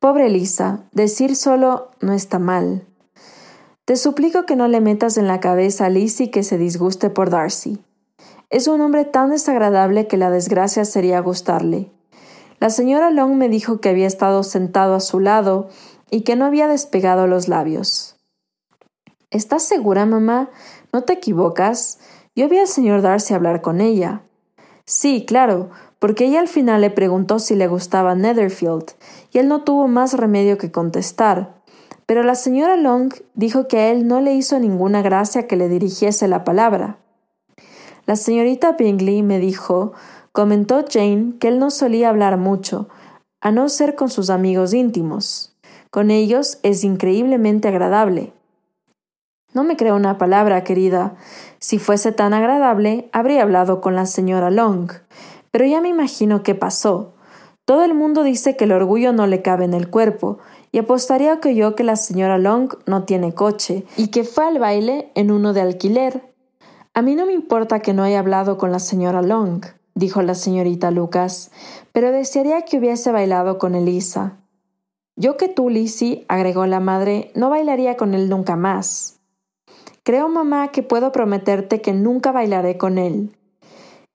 Pobre 0.00 0.28
Lisa, 0.28 0.80
decir 0.90 1.36
solo 1.36 1.90
no 2.00 2.12
está 2.12 2.40
mal. 2.40 2.84
Te 3.84 3.96
suplico 3.96 4.46
que 4.46 4.56
no 4.56 4.66
le 4.66 4.80
metas 4.80 5.16
en 5.16 5.28
la 5.28 5.38
cabeza 5.38 5.86
a 5.86 5.90
Lizzie 5.90 6.30
que 6.30 6.42
se 6.42 6.58
disguste 6.58 7.10
por 7.10 7.30
Darcy. 7.30 7.78
Es 8.50 8.66
un 8.66 8.80
hombre 8.80 9.04
tan 9.04 9.30
desagradable 9.30 10.08
que 10.08 10.16
la 10.16 10.30
desgracia 10.30 10.84
sería 10.84 11.20
gustarle. 11.20 11.92
La 12.60 12.70
señora 12.70 13.10
Long 13.10 13.34
me 13.34 13.48
dijo 13.48 13.80
que 13.80 13.88
había 13.88 14.06
estado 14.06 14.42
sentado 14.42 14.94
a 14.94 15.00
su 15.00 15.20
lado 15.20 15.68
y 16.10 16.22
que 16.22 16.36
no 16.36 16.44
había 16.44 16.68
despegado 16.68 17.26
los 17.26 17.48
labios. 17.48 18.16
¿Estás 19.30 19.64
segura, 19.64 20.06
mamá? 20.06 20.50
¿No 20.92 21.02
te 21.02 21.14
equivocas? 21.14 21.98
Yo 22.36 22.48
vi 22.48 22.58
al 22.58 22.68
señor 22.68 23.02
Darcy 23.02 23.34
hablar 23.34 23.62
con 23.62 23.80
ella. 23.80 24.22
Sí, 24.86 25.24
claro, 25.26 25.70
porque 25.98 26.26
ella 26.26 26.40
al 26.40 26.48
final 26.48 26.82
le 26.82 26.90
preguntó 26.90 27.38
si 27.38 27.54
le 27.54 27.66
gustaba 27.66 28.14
Netherfield, 28.14 28.92
y 29.32 29.38
él 29.38 29.48
no 29.48 29.62
tuvo 29.62 29.88
más 29.88 30.12
remedio 30.14 30.58
que 30.58 30.70
contestar. 30.70 31.54
Pero 32.06 32.22
la 32.22 32.34
señora 32.34 32.76
Long 32.76 33.12
dijo 33.34 33.66
que 33.66 33.78
a 33.78 33.90
él 33.90 34.06
no 34.06 34.20
le 34.20 34.34
hizo 34.34 34.58
ninguna 34.58 35.00
gracia 35.00 35.46
que 35.46 35.56
le 35.56 35.68
dirigiese 35.68 36.28
la 36.28 36.44
palabra. 36.44 36.98
La 38.06 38.16
señorita 38.16 38.72
Bingley 38.72 39.22
me 39.22 39.38
dijo, 39.38 39.94
comentó 40.34 40.84
Jane, 40.90 41.34
que 41.38 41.46
él 41.46 41.60
no 41.60 41.70
solía 41.70 42.08
hablar 42.08 42.38
mucho, 42.38 42.88
a 43.40 43.52
no 43.52 43.68
ser 43.68 43.94
con 43.94 44.10
sus 44.10 44.30
amigos 44.30 44.74
íntimos. 44.74 45.56
Con 45.90 46.10
ellos 46.10 46.58
es 46.64 46.82
increíblemente 46.82 47.68
agradable. 47.68 48.32
No 49.52 49.62
me 49.62 49.76
creo 49.76 49.94
una 49.94 50.18
palabra, 50.18 50.64
querida. 50.64 51.14
Si 51.60 51.78
fuese 51.78 52.10
tan 52.10 52.34
agradable, 52.34 53.08
habría 53.12 53.42
hablado 53.42 53.80
con 53.80 53.94
la 53.94 54.06
señora 54.06 54.50
Long. 54.50 54.90
Pero 55.52 55.66
ya 55.66 55.80
me 55.80 55.88
imagino 55.88 56.42
qué 56.42 56.56
pasó. 56.56 57.14
Todo 57.64 57.84
el 57.84 57.94
mundo 57.94 58.24
dice 58.24 58.56
que 58.56 58.64
el 58.64 58.72
orgullo 58.72 59.12
no 59.12 59.28
le 59.28 59.40
cabe 59.40 59.64
en 59.66 59.72
el 59.72 59.88
cuerpo, 59.88 60.38
y 60.72 60.78
apostaría 60.78 61.38
que 61.38 61.54
yo 61.54 61.76
que 61.76 61.84
la 61.84 61.94
señora 61.94 62.38
Long 62.38 62.74
no 62.86 63.04
tiene 63.04 63.34
coche, 63.34 63.86
y 63.96 64.08
que 64.08 64.24
fue 64.24 64.46
al 64.46 64.58
baile 64.58 65.12
en 65.14 65.30
uno 65.30 65.52
de 65.52 65.60
alquiler. 65.60 66.34
A 66.92 67.02
mí 67.02 67.14
no 67.14 67.24
me 67.24 67.34
importa 67.34 67.78
que 67.78 67.92
no 67.92 68.02
haya 68.02 68.18
hablado 68.18 68.58
con 68.58 68.72
la 68.72 68.80
señora 68.80 69.22
Long, 69.22 69.64
dijo 69.94 70.22
la 70.22 70.34
señorita 70.34 70.90
Lucas, 70.90 71.50
pero 71.92 72.12
desearía 72.12 72.62
que 72.62 72.78
hubiese 72.78 73.12
bailado 73.12 73.58
con 73.58 73.74
Elisa. 73.74 74.38
Yo 75.16 75.36
que 75.36 75.48
tú, 75.48 75.70
Lizzie, 75.70 76.24
agregó 76.28 76.66
la 76.66 76.80
madre, 76.80 77.30
no 77.34 77.50
bailaría 77.50 77.96
con 77.96 78.14
él 78.14 78.28
nunca 78.28 78.56
más. 78.56 79.20
Creo, 80.02 80.28
mamá, 80.28 80.68
que 80.68 80.82
puedo 80.82 81.12
prometerte 81.12 81.80
que 81.80 81.92
nunca 81.92 82.32
bailaré 82.32 82.76
con 82.76 82.98
él. 82.98 83.36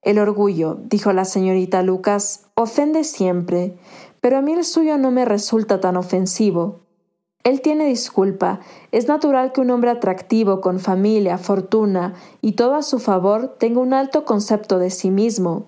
El 0.01 0.19
orgullo, 0.19 0.77
dijo 0.83 1.13
la 1.13 1.25
señorita 1.25 1.81
Lucas, 1.83 2.45
ofende 2.55 3.03
siempre, 3.03 3.77
pero 4.21 4.37
a 4.37 4.41
mí 4.41 4.53
el 4.53 4.65
suyo 4.65 4.97
no 4.97 5.11
me 5.11 5.25
resulta 5.25 5.79
tan 5.79 5.97
ofensivo. 5.97 6.81
Él 7.43 7.61
tiene 7.61 7.85
disculpa. 7.85 8.59
Es 8.91 9.07
natural 9.07 9.51
que 9.51 9.61
un 9.61 9.71
hombre 9.71 9.89
atractivo, 9.89 10.61
con 10.61 10.79
familia, 10.79 11.37
fortuna 11.37 12.13
y 12.41 12.53
todo 12.53 12.75
a 12.75 12.83
su 12.83 12.99
favor, 12.99 13.55
tenga 13.57 13.79
un 13.79 13.93
alto 13.93 14.25
concepto 14.25 14.77
de 14.77 14.89
sí 14.89 15.09
mismo. 15.09 15.67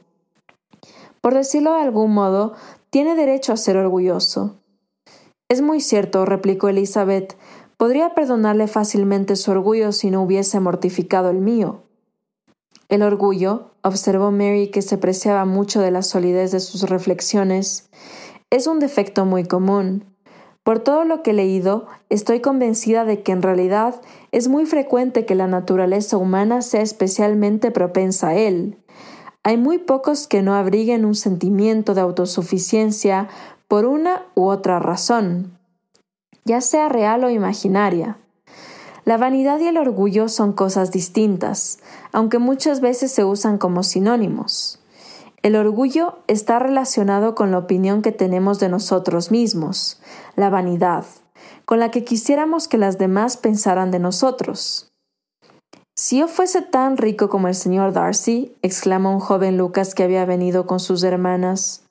Por 1.21 1.33
decirlo 1.33 1.73
de 1.73 1.81
algún 1.81 2.13
modo, 2.13 2.53
tiene 2.89 3.15
derecho 3.15 3.53
a 3.53 3.57
ser 3.57 3.77
orgulloso. 3.77 4.55
Es 5.49 5.61
muy 5.61 5.81
cierto, 5.81 6.25
replicó 6.25 6.69
Elizabeth. 6.69 7.37
Podría 7.77 8.13
perdonarle 8.13 8.67
fácilmente 8.67 9.35
su 9.35 9.51
orgullo 9.51 9.91
si 9.91 10.11
no 10.11 10.21
hubiese 10.21 10.59
mortificado 10.59 11.29
el 11.29 11.37
mío. 11.37 11.83
El 12.89 13.03
orgullo, 13.03 13.71
observó 13.81 14.31
Mary 14.31 14.69
que 14.69 14.81
se 14.81 14.97
preciaba 14.97 15.45
mucho 15.45 15.79
de 15.79 15.91
la 15.91 16.01
solidez 16.01 16.51
de 16.51 16.59
sus 16.59 16.83
reflexiones, 16.89 17.89
es 18.49 18.67
un 18.67 18.79
defecto 18.79 19.23
muy 19.23 19.45
común. 19.45 20.10
Por 20.63 20.79
todo 20.79 21.05
lo 21.05 21.23
que 21.23 21.31
he 21.31 21.33
leído, 21.33 21.87
estoy 22.09 22.39
convencida 22.39 23.03
de 23.03 23.23
que 23.23 23.31
en 23.31 23.41
realidad 23.41 23.99
es 24.31 24.47
muy 24.47 24.65
frecuente 24.65 25.25
que 25.25 25.33
la 25.33 25.47
naturaleza 25.47 26.17
humana 26.17 26.61
sea 26.61 26.81
especialmente 26.81 27.71
propensa 27.71 28.29
a 28.29 28.35
él. 28.35 28.77
Hay 29.43 29.57
muy 29.57 29.79
pocos 29.79 30.27
que 30.27 30.43
no 30.43 30.53
abriguen 30.53 31.03
un 31.03 31.15
sentimiento 31.15 31.95
de 31.95 32.01
autosuficiencia 32.01 33.27
por 33.67 33.85
una 33.85 34.27
u 34.35 34.49
otra 34.49 34.77
razón, 34.77 35.57
ya 36.45 36.61
sea 36.61 36.89
real 36.89 37.23
o 37.23 37.29
imaginaria. 37.31 38.17
La 39.03 39.17
vanidad 39.17 39.59
y 39.59 39.67
el 39.67 39.77
orgullo 39.77 40.29
son 40.29 40.53
cosas 40.53 40.91
distintas, 40.91 41.79
aunque 42.11 42.37
muchas 42.37 42.81
veces 42.81 43.11
se 43.11 43.23
usan 43.23 43.57
como 43.57 43.81
sinónimos. 43.81 44.80
El 45.43 45.55
orgullo 45.55 46.19
está 46.27 46.59
relacionado 46.59 47.33
con 47.33 47.49
la 47.49 47.57
opinión 47.57 48.03
que 48.03 48.11
tenemos 48.11 48.59
de 48.59 48.69
nosotros 48.69 49.31
mismos, 49.31 49.99
la 50.35 50.51
vanidad, 50.51 51.05
con 51.65 51.79
la 51.79 51.89
que 51.89 52.03
quisiéramos 52.03 52.67
que 52.67 52.77
las 52.77 52.99
demás 52.99 53.37
pensaran 53.37 53.89
de 53.89 53.97
nosotros. 53.97 54.91
Si 55.95 56.19
yo 56.19 56.27
fuese 56.27 56.61
tan 56.61 56.97
rico 56.97 57.27
como 57.29 57.47
el 57.47 57.55
señor 57.55 57.91
Darcy, 57.91 58.55
exclamó 58.61 59.11
un 59.13 59.19
joven 59.19 59.57
Lucas 59.57 59.95
que 59.95 60.03
había 60.03 60.25
venido 60.25 60.67
con 60.67 60.79
sus 60.79 61.03
hermanas, 61.03 61.85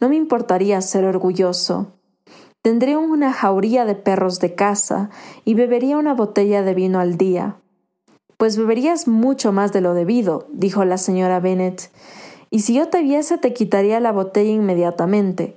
no 0.00 0.08
me 0.08 0.16
importaría 0.16 0.80
ser 0.80 1.04
orgulloso. 1.04 1.92
Tendría 2.62 2.98
una 2.98 3.32
jauría 3.32 3.84
de 3.84 3.94
perros 3.94 4.40
de 4.40 4.54
casa 4.56 5.10
y 5.44 5.54
bebería 5.54 5.98
una 5.98 6.14
botella 6.14 6.62
de 6.62 6.74
vino 6.74 6.98
al 6.98 7.16
día. 7.16 7.56
Pues 8.36 8.56
beberías 8.56 9.08
mucho 9.08 9.52
más 9.52 9.72
de 9.72 9.80
lo 9.80 9.94
debido, 9.94 10.46
dijo 10.52 10.84
la 10.84 10.98
señora 10.98 11.40
Bennet, 11.40 11.90
y 12.50 12.60
si 12.60 12.74
yo 12.74 12.88
te 12.88 13.02
viese 13.02 13.38
te 13.38 13.52
quitaría 13.52 14.00
la 14.00 14.12
botella 14.12 14.50
inmediatamente. 14.50 15.56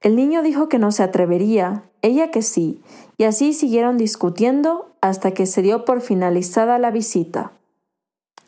El 0.00 0.16
niño 0.16 0.42
dijo 0.42 0.68
que 0.68 0.78
no 0.78 0.92
se 0.92 1.02
atrevería, 1.02 1.84
ella 2.02 2.30
que 2.30 2.42
sí, 2.42 2.80
y 3.16 3.24
así 3.24 3.52
siguieron 3.52 3.96
discutiendo 3.96 4.90
hasta 5.00 5.32
que 5.32 5.46
se 5.46 5.62
dio 5.62 5.84
por 5.84 6.00
finalizada 6.00 6.78
la 6.78 6.90
visita. 6.90 7.52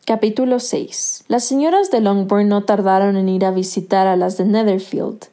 Capítulo 0.05 0.59
6 0.59 1.25
Las 1.27 1.43
señoras 1.43 1.91
de 1.91 2.01
Longbourn 2.01 2.47
no 2.47 2.63
tardaron 2.63 3.17
en 3.17 3.27
ir 3.27 3.43
a 3.43 3.51
visitar 3.51 4.07
a 4.07 4.15
las 4.15 4.37
de 4.37 4.45
Netherfield, 4.45 5.25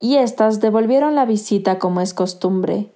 y 0.00 0.16
éstas 0.16 0.60
devolvieron 0.60 1.14
la 1.14 1.24
visita 1.24 1.78
como 1.78 2.00
es 2.00 2.14
costumbre. 2.14 2.92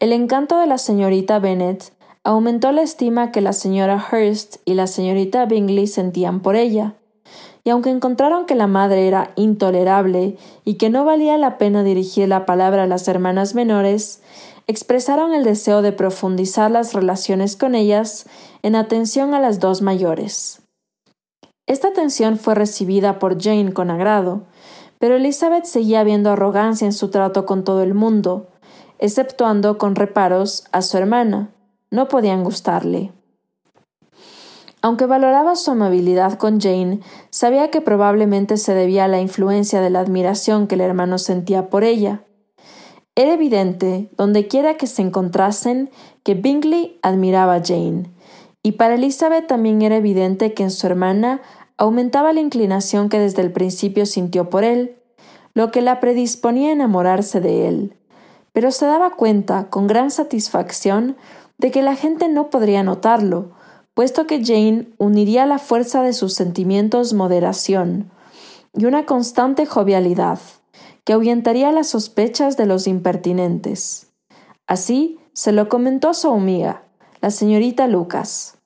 El 0.00 0.12
encanto 0.12 0.58
de 0.58 0.66
la 0.66 0.78
señorita 0.78 1.38
Bennet 1.38 1.92
aumentó 2.24 2.72
la 2.72 2.82
estima 2.82 3.32
que 3.32 3.40
la 3.40 3.52
señora 3.52 4.04
Hurst 4.10 4.56
y 4.64 4.74
la 4.74 4.86
señorita 4.86 5.44
Bingley 5.46 5.86
sentían 5.86 6.40
por 6.40 6.56
ella, 6.56 6.94
y 7.64 7.70
aunque 7.70 7.90
encontraron 7.90 8.46
que 8.46 8.54
la 8.54 8.66
madre 8.66 9.06
era 9.06 9.32
intolerable 9.36 10.36
y 10.64 10.74
que 10.74 10.90
no 10.90 11.04
valía 11.04 11.38
la 11.38 11.58
pena 11.58 11.84
dirigir 11.84 12.28
la 12.28 12.44
palabra 12.44 12.84
a 12.84 12.86
las 12.86 13.06
hermanas 13.06 13.54
menores, 13.54 14.20
expresaron 14.66 15.32
el 15.32 15.44
deseo 15.44 15.82
de 15.82 15.92
profundizar 15.92 16.70
las 16.70 16.92
relaciones 16.92 17.56
con 17.56 17.74
ellas 17.74 18.26
en 18.62 18.74
atención 18.74 19.34
a 19.34 19.40
las 19.40 19.60
dos 19.60 19.82
mayores. 19.82 20.62
Esta 21.66 21.88
atención 21.88 22.36
fue 22.38 22.54
recibida 22.54 23.18
por 23.18 23.40
Jane 23.40 23.72
con 23.72 23.90
agrado, 23.90 24.42
pero 24.98 25.16
Elizabeth 25.16 25.64
seguía 25.64 26.04
viendo 26.04 26.30
arrogancia 26.30 26.84
en 26.84 26.92
su 26.92 27.08
trato 27.08 27.46
con 27.46 27.64
todo 27.64 27.82
el 27.82 27.94
mundo, 27.94 28.48
exceptuando 28.98 29.78
con 29.78 29.94
reparos 29.94 30.64
a 30.72 30.82
su 30.82 30.96
hermana. 30.96 31.50
No 31.90 32.08
podían 32.08 32.44
gustarle. 32.44 33.12
Aunque 34.82 35.06
valoraba 35.06 35.54
su 35.54 35.70
amabilidad 35.70 36.34
con 36.34 36.60
Jane, 36.60 37.00
sabía 37.30 37.70
que 37.70 37.80
probablemente 37.80 38.56
se 38.56 38.74
debía 38.74 39.04
a 39.04 39.08
la 39.08 39.20
influencia 39.20 39.80
de 39.80 39.90
la 39.90 40.00
admiración 40.00 40.66
que 40.66 40.74
el 40.74 40.80
hermano 40.80 41.18
sentía 41.18 41.70
por 41.70 41.84
ella. 41.84 42.24
Era 43.14 43.34
evidente, 43.34 44.10
donde 44.16 44.48
quiera 44.48 44.76
que 44.76 44.88
se 44.88 45.02
encontrasen, 45.02 45.90
que 46.24 46.34
Bingley 46.34 46.98
admiraba 47.02 47.54
a 47.54 47.62
Jane, 47.64 48.10
y 48.64 48.72
para 48.72 48.94
Elizabeth 48.94 49.46
también 49.46 49.82
era 49.82 49.96
evidente 49.96 50.52
que 50.52 50.64
en 50.64 50.70
su 50.70 50.86
hermana 50.86 51.42
aumentaba 51.76 52.32
la 52.32 52.40
inclinación 52.40 53.08
que 53.08 53.18
desde 53.18 53.42
el 53.42 53.52
principio 53.52 54.04
sintió 54.04 54.50
por 54.50 54.64
él, 54.64 54.96
lo 55.54 55.70
que 55.70 55.82
la 55.82 56.00
predisponía 56.00 56.70
a 56.70 56.72
enamorarse 56.72 57.40
de 57.40 57.68
él. 57.68 57.96
Pero 58.52 58.72
se 58.72 58.86
daba 58.86 59.10
cuenta, 59.10 59.68
con 59.70 59.86
gran 59.86 60.10
satisfacción, 60.10 61.16
de 61.58 61.70
que 61.70 61.82
la 61.82 61.94
gente 61.94 62.28
no 62.28 62.50
podría 62.50 62.82
notarlo, 62.82 63.52
puesto 63.94 64.26
que 64.26 64.44
Jane 64.44 64.88
uniría 64.98 65.46
la 65.46 65.58
fuerza 65.58 66.02
de 66.02 66.12
sus 66.12 66.34
sentimientos 66.34 67.12
moderación 67.12 68.10
y 68.74 68.86
una 68.86 69.04
constante 69.04 69.66
jovialidad, 69.66 70.38
que 71.04 71.12
ahuyentaría 71.12 71.72
las 71.72 71.88
sospechas 71.88 72.56
de 72.56 72.66
los 72.66 72.86
impertinentes. 72.86 74.08
Así 74.66 75.18
se 75.34 75.52
lo 75.52 75.68
comentó 75.68 76.10
a 76.10 76.14
su 76.14 76.30
amiga, 76.30 76.84
la 77.20 77.30
señorita 77.30 77.86
Lucas. 77.86 78.58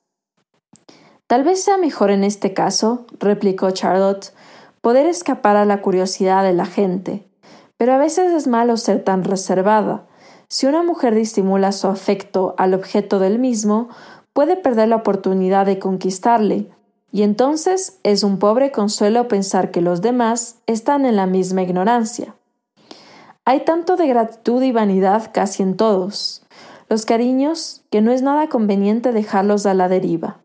Tal 1.26 1.42
vez 1.42 1.64
sea 1.64 1.76
mejor 1.76 2.10
en 2.10 2.22
este 2.22 2.54
caso, 2.54 3.06
replicó 3.18 3.70
Charlotte, 3.72 4.32
poder 4.80 5.06
escapar 5.06 5.56
a 5.56 5.64
la 5.64 5.82
curiosidad 5.82 6.44
de 6.44 6.52
la 6.52 6.66
gente, 6.66 7.28
pero 7.76 7.94
a 7.94 7.98
veces 7.98 8.32
es 8.32 8.46
malo 8.46 8.76
ser 8.76 9.02
tan 9.02 9.24
reservada. 9.24 10.06
Si 10.48 10.66
una 10.66 10.84
mujer 10.84 11.16
disimula 11.16 11.72
su 11.72 11.88
afecto 11.88 12.54
al 12.56 12.74
objeto 12.74 13.18
del 13.18 13.40
mismo, 13.40 13.88
puede 14.36 14.58
perder 14.58 14.88
la 14.88 14.96
oportunidad 14.96 15.64
de 15.64 15.78
conquistarle, 15.78 16.68
y 17.10 17.22
entonces 17.22 18.00
es 18.02 18.22
un 18.22 18.38
pobre 18.38 18.70
consuelo 18.70 19.28
pensar 19.28 19.70
que 19.70 19.80
los 19.80 20.02
demás 20.02 20.58
están 20.66 21.06
en 21.06 21.16
la 21.16 21.24
misma 21.24 21.62
ignorancia. 21.62 22.34
Hay 23.46 23.60
tanto 23.60 23.96
de 23.96 24.06
gratitud 24.06 24.62
y 24.62 24.72
vanidad 24.72 25.30
casi 25.32 25.62
en 25.62 25.74
todos, 25.74 26.44
los 26.90 27.06
cariños, 27.06 27.82
que 27.88 28.02
no 28.02 28.12
es 28.12 28.20
nada 28.20 28.50
conveniente 28.50 29.12
dejarlos 29.12 29.64
a 29.64 29.72
la 29.72 29.88
deriva. 29.88 30.42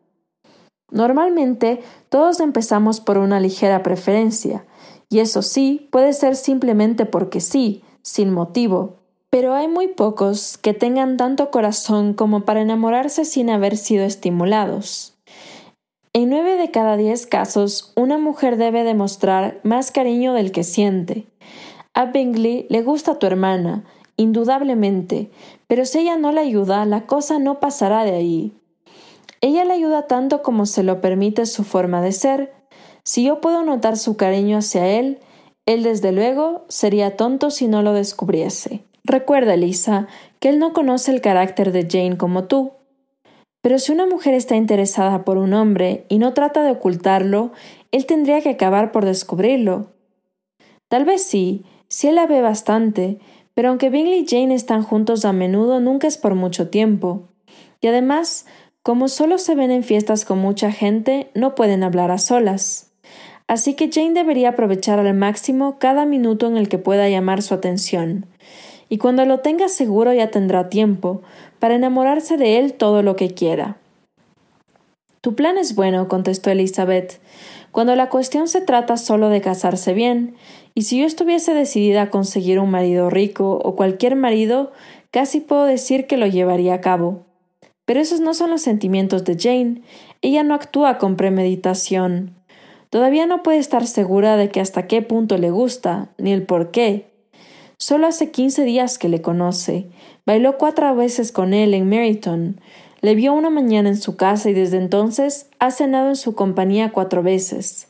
Normalmente 0.90 1.84
todos 2.08 2.40
empezamos 2.40 3.02
por 3.02 3.18
una 3.18 3.42
ligera 3.42 3.84
preferencia, 3.84 4.64
y 5.10 5.20
eso 5.20 5.42
sí 5.42 5.90
puede 5.92 6.14
ser 6.14 6.38
simplemente 6.38 7.06
porque 7.06 7.42
sí, 7.42 7.84
sin 8.04 8.32
motivo, 8.32 9.01
pero 9.32 9.56
hay 9.56 9.70
muy 9.70 9.88
pocos 9.88 10.58
que 10.58 10.74
tengan 10.74 11.16
tanto 11.16 11.52
corazón 11.52 12.14
como 12.14 12.42
para 12.42 12.62
enamorarse 12.62 13.24
sin 13.24 13.50
haber 13.50 13.78
sido 13.78 14.04
estimulados. 14.04 15.16
En 16.14 16.30
nueve 16.30 16.58
de 16.58 16.70
cada 16.70 16.98
diez 16.98 17.26
casos, 17.26 17.94
una 17.96 18.18
mujer 18.18 18.58
debe 18.58 18.84
demostrar 18.84 19.62
más 19.64 19.92
cariño 19.92 20.34
del 20.34 20.52
que 20.52 20.66
siente. 20.66 21.26
A 21.94 22.08
Bingley 22.08 22.68
le 22.70 22.84
gusta 22.84 23.20
tu 23.20 23.26
hermana, 23.26 23.86
indudablemente, 24.18 25.32
pero 25.68 25.86
si 25.86 26.00
ella 26.00 26.18
no 26.18 26.34
la 26.34 26.42
ayuda, 26.42 26.86
la 26.86 27.06
cosa 27.06 27.40
no 27.40 27.62
pasará 27.62 28.04
de 28.04 28.12
ahí. 28.12 28.54
Ella 29.40 29.64
le 29.64 29.74
ayuda 29.74 30.08
tanto 30.08 30.44
como 30.44 30.66
se 30.66 30.84
lo 30.84 31.00
permite 31.00 31.46
su 31.46 31.64
forma 31.64 32.02
de 32.02 32.12
ser. 32.12 32.54
Si 33.04 33.24
yo 33.24 33.40
puedo 33.40 33.64
notar 33.64 33.96
su 33.96 34.18
cariño 34.18 34.58
hacia 34.58 34.88
él, 34.88 35.20
él 35.66 35.84
desde 35.84 36.12
luego 36.12 36.66
sería 36.68 37.16
tonto 37.16 37.50
si 37.50 37.70
no 37.70 37.82
lo 37.82 37.94
descubriese. 37.94 38.84
Recuerda, 39.04 39.56
Lisa, 39.56 40.08
que 40.40 40.50
él 40.50 40.60
no 40.60 40.74
conoce 40.74 41.12
el 41.12 41.22
carácter 41.22 41.72
de 41.72 41.88
Jane 41.90 42.18
como 42.18 42.46
tú. 42.46 42.74
Pero 43.62 43.78
si 43.80 43.92
una 43.92 44.06
mujer 44.06 44.34
está 44.34 44.56
interesada 44.56 45.24
por 45.24 45.38
un 45.38 45.54
hombre 45.54 46.06
y 46.10 46.18
no 46.18 46.34
trata 46.34 46.64
de 46.64 46.72
ocultarlo, 46.72 47.52
él 47.92 48.06
tendría 48.06 48.42
que 48.42 48.50
acabar 48.50 48.92
por 48.92 49.06
descubrirlo. 49.06 49.92
Tal 50.88 51.06
vez 51.06 51.24
sí, 51.24 51.64
si 51.88 52.08
él 52.08 52.16
la 52.16 52.26
ve 52.26 52.42
bastante, 52.42 53.20
pero 53.54 53.70
aunque 53.70 53.90
Bingley 53.90 54.22
y 54.22 54.26
Jane 54.28 54.56
están 54.56 54.84
juntos 54.84 55.26
a 55.26 55.34
menudo, 55.34 55.80
nunca 55.80 56.08
es 56.08 56.18
por 56.18 56.36
mucho 56.36 56.70
tiempo. 56.70 57.30
Y 57.82 57.88
además, 57.88 58.46
como 58.84 59.08
solo 59.08 59.38
se 59.38 59.56
ven 59.56 59.72
en 59.72 59.84
fiestas 59.84 60.26
con 60.26 60.40
mucha 60.40 60.72
gente, 60.72 61.30
no 61.36 61.54
pueden 61.54 61.84
hablar 61.84 62.12
a 62.12 62.18
solas. 62.18 62.92
Así 63.48 63.74
que 63.76 63.92
Jane 63.92 64.14
debería 64.14 64.50
aprovechar 64.50 65.00
al 65.00 65.14
máximo 65.14 65.78
cada 65.78 66.06
minuto 66.06 66.48
en 66.48 66.58
el 66.58 66.70
que 66.70 66.78
pueda 66.78 67.10
llamar 67.10 67.42
su 67.42 67.54
atención. 67.54 68.26
Y 68.92 68.98
cuando 68.98 69.24
lo 69.24 69.40
tenga 69.40 69.70
seguro 69.70 70.12
ya 70.12 70.32
tendrá 70.32 70.68
tiempo, 70.68 71.22
para 71.60 71.76
enamorarse 71.76 72.36
de 72.36 72.60
él 72.60 72.74
todo 72.74 73.04
lo 73.04 73.16
que 73.16 73.34
quiera. 73.34 73.78
Tu 75.22 75.34
plan 75.34 75.58
es 75.58 75.76
bueno, 75.76 76.10
contestó 76.10 76.50
Elizabeth, 76.50 77.22
cuando 77.72 77.96
la 77.96 78.10
cuestión 78.10 78.50
se 78.50 78.60
trata 78.60 78.98
solo 78.98 79.30
de 79.30 79.40
casarse 79.40 79.94
bien, 79.94 80.36
y 80.74 80.82
si 80.82 81.00
yo 81.00 81.06
estuviese 81.06 81.54
decidida 81.54 82.02
a 82.02 82.10
conseguir 82.10 82.60
un 82.60 82.70
marido 82.70 83.10
rico 83.10 83.62
o 83.64 83.78
cualquier 83.78 84.18
marido, 84.18 84.74
casi 85.10 85.40
puedo 85.40 85.64
decir 85.64 86.06
que 86.06 86.18
lo 86.18 86.28
llevaría 86.28 86.74
a 86.74 86.82
cabo. 86.82 87.22
Pero 87.86 88.02
esos 88.02 88.20
no 88.20 88.34
son 88.34 88.50
los 88.50 88.62
sentimientos 88.62 89.24
de 89.24 89.38
Jane. 89.40 89.84
Ella 90.22 90.44
no 90.44 90.54
actúa 90.54 90.98
con 90.98 91.16
premeditación. 91.16 92.36
Todavía 92.90 93.26
no 93.26 93.42
puede 93.42 93.60
estar 93.60 93.88
segura 93.88 94.36
de 94.36 94.50
que 94.50 94.60
hasta 94.60 94.86
qué 94.86 95.02
punto 95.02 95.38
le 95.38 95.50
gusta, 95.50 96.10
ni 96.18 96.34
el 96.34 96.44
por 96.44 96.72
qué. 96.72 97.11
Solo 97.82 98.06
hace 98.06 98.30
quince 98.30 98.64
días 98.64 99.00
que 99.00 99.10
le 99.10 99.24
conoce, 99.24 99.88
Bailó 100.24 100.60
cuatro 100.60 100.96
veces 100.96 101.32
con 101.32 101.52
él 101.56 101.74
en 101.74 101.90
Meryton. 101.90 102.62
Le 103.02 103.16
vio 103.16 103.34
una 103.34 103.50
mañana 103.50 103.90
en 103.90 103.98
su 103.98 104.18
casa 104.18 104.52
y 104.52 104.54
desde 104.54 104.78
entonces 104.78 105.50
ha 105.58 105.72
cenado 105.72 106.10
en 106.10 106.16
su 106.16 106.36
compañía 106.36 106.92
cuatro 106.92 107.24
veces. 107.24 107.88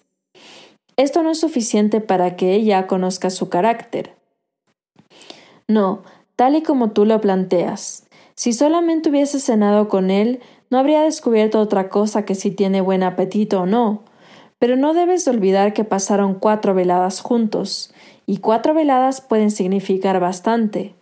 Esto 0.96 1.24
no 1.24 1.32
es 1.32 1.42
suficiente 1.42 2.00
para 2.00 2.38
que 2.38 2.56
ella 2.56 2.88
conozca 2.88 3.30
su 3.30 3.50
carácter. 3.50 4.16
No, 5.68 6.04
tal 6.38 6.56
y 6.56 6.64
como 6.64 6.92
tú 6.92 7.04
lo 7.04 7.20
planteas. 7.20 8.08
Si 8.34 8.54
solamente 8.54 9.10
hubiese 9.10 9.42
cenado 9.42 9.90
con 9.90 10.10
él, 10.10 10.40
no 10.70 10.80
habría 10.80 11.02
descubierto 11.02 11.60
otra 11.60 11.90
cosa 11.90 12.24
que 12.24 12.36
si 12.36 12.50
tiene 12.50 12.80
buen 12.80 13.04
apetito 13.04 13.64
o 13.64 13.66
no. 13.66 14.04
Pero 14.62 14.76
no 14.76 14.94
debes 14.94 15.28
olvidar 15.28 15.74
que 15.74 15.84
pasaron 15.84 16.36
cuatro 16.36 16.76
veladas 16.76 17.22
juntos, 17.22 17.92
y 18.28 18.38
cuatro 18.38 18.76
veladas 18.76 19.20
pueden 19.20 19.50
significar 19.50 20.20
bastante. 20.20 20.94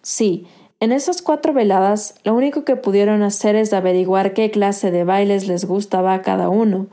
Sí, 0.00 0.46
en 0.78 0.92
esas 0.92 1.22
cuatro 1.22 1.52
veladas 1.52 2.14
lo 2.22 2.34
único 2.34 2.64
que 2.64 2.76
pudieron 2.76 3.24
hacer 3.24 3.56
es 3.56 3.72
averiguar 3.72 4.32
qué 4.32 4.52
clase 4.52 4.92
de 4.92 5.02
bailes 5.02 5.48
les 5.48 5.64
gustaba 5.64 6.14
a 6.14 6.22
cada 6.22 6.50
uno, 6.50 6.86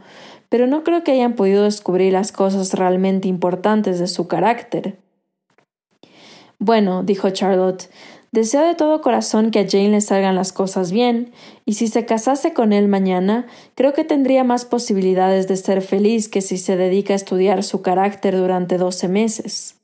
pero 0.49 0.65
no 0.65 0.83
creo 0.83 1.03
que 1.03 1.11
hayan 1.11 1.35
podido 1.35 1.65
descubrir 1.65 2.13
las 2.13 2.31
cosas 2.31 2.73
realmente 2.73 3.27
importantes 3.27 3.99
de 3.99 4.07
su 4.07 4.27
carácter. 4.27 4.97
Bueno, 6.57 7.03
dijo 7.03 7.29
Charlotte, 7.29 7.91
deseo 8.31 8.65
de 8.67 8.75
todo 8.75 9.01
corazón 9.01 9.51
que 9.51 9.59
a 9.59 9.67
Jane 9.67 9.89
le 9.89 10.01
salgan 10.01 10.35
las 10.35 10.53
cosas 10.53 10.91
bien, 10.91 11.31
y 11.65 11.73
si 11.73 11.87
se 11.87 12.05
casase 12.05 12.53
con 12.53 12.73
él 12.73 12.87
mañana, 12.87 13.47
creo 13.75 13.93
que 13.93 14.03
tendría 14.03 14.43
más 14.43 14.65
posibilidades 14.65 15.47
de 15.47 15.57
ser 15.57 15.81
feliz 15.81 16.29
que 16.29 16.41
si 16.41 16.57
se 16.57 16.77
dedica 16.77 17.13
a 17.13 17.15
estudiar 17.15 17.63
su 17.63 17.81
carácter 17.81 18.37
durante 18.37 18.77
doce 18.77 19.07
meses. 19.07 19.75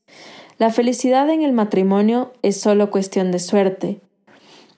La 0.58 0.72
felicidad 0.72 1.30
en 1.30 1.41
el 1.41 1.52
matrimonio 1.52 2.32
es 2.41 2.60
solo 2.60 2.89
cuestión 2.91 3.32
de 3.32 3.39
suerte. 3.39 4.00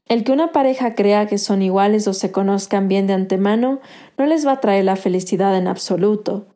El 0.07 0.23
que 0.23 0.31
una 0.31 0.51
pareja 0.51 0.95
crea 0.95 1.27
que 1.27 1.37
son 1.37 1.61
iguales 1.61 2.07
o 2.07 2.13
se 2.13 2.31
conozcan 2.31 2.87
bien 2.87 3.07
de 3.07 3.13
antemano 3.13 3.81
no 4.17 4.25
les 4.25 4.47
va 4.47 4.53
a 4.53 4.61
traer 4.61 4.85
la 4.85 4.95
felicidad 4.95 5.55
en 5.57 5.67
absoluto. 5.67 6.47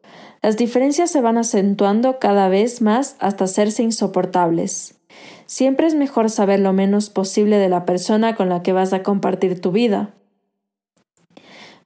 Las 0.41 0.57
diferencias 0.57 1.11
se 1.11 1.21
van 1.21 1.37
acentuando 1.37 2.17
cada 2.17 2.49
vez 2.49 2.81
más 2.81 3.15
hasta 3.19 3.43
hacerse 3.43 3.83
insoportables. 3.83 5.00
Siempre 5.51 5.85
es 5.85 5.95
mejor 5.95 6.29
saber 6.29 6.61
lo 6.61 6.71
menos 6.71 7.09
posible 7.09 7.57
de 7.57 7.67
la 7.67 7.83
persona 7.83 8.37
con 8.37 8.47
la 8.47 8.63
que 8.63 8.71
vas 8.71 8.93
a 8.93 9.03
compartir 9.03 9.59
tu 9.59 9.73
vida. 9.73 10.13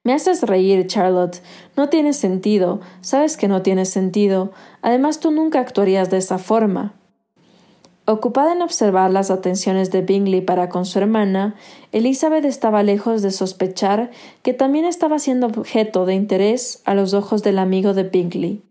Me 0.04 0.14
haces 0.14 0.44
reír, 0.44 0.86
Charlotte. 0.86 1.42
No 1.76 1.90
tiene 1.90 2.14
sentido. 2.14 2.80
Sabes 3.02 3.38
que 3.38 3.48
no 3.48 3.64
tiene 3.64 3.86
sentido. 3.86 4.52
Además, 4.84 5.20
tú 5.20 5.32
nunca 5.32 5.62
actuarías 5.62 6.12
de 6.12 6.18
esa 6.18 6.38
forma. 6.38 6.94
Ocupada 8.06 8.54
en 8.54 8.62
observar 8.62 9.10
las 9.10 9.32
atenciones 9.32 9.90
de 9.90 10.02
Bingley 10.02 10.42
para 10.42 10.70
con 10.70 10.86
su 10.86 11.00
hermana, 11.00 11.56
Elizabeth 11.92 12.46
estaba 12.46 12.84
lejos 12.84 13.24
de 13.24 13.32
sospechar 13.32 14.12
que 14.44 14.54
también 14.54 14.86
estaba 14.86 15.18
siendo 15.18 15.48
objeto 15.48 16.06
de 16.06 16.14
interés 16.14 16.84
a 16.86 16.94
los 16.94 17.16
ojos 17.16 17.42
del 17.42 17.58
amigo 17.58 17.96
de 17.96 18.04
Bingley. 18.04 18.62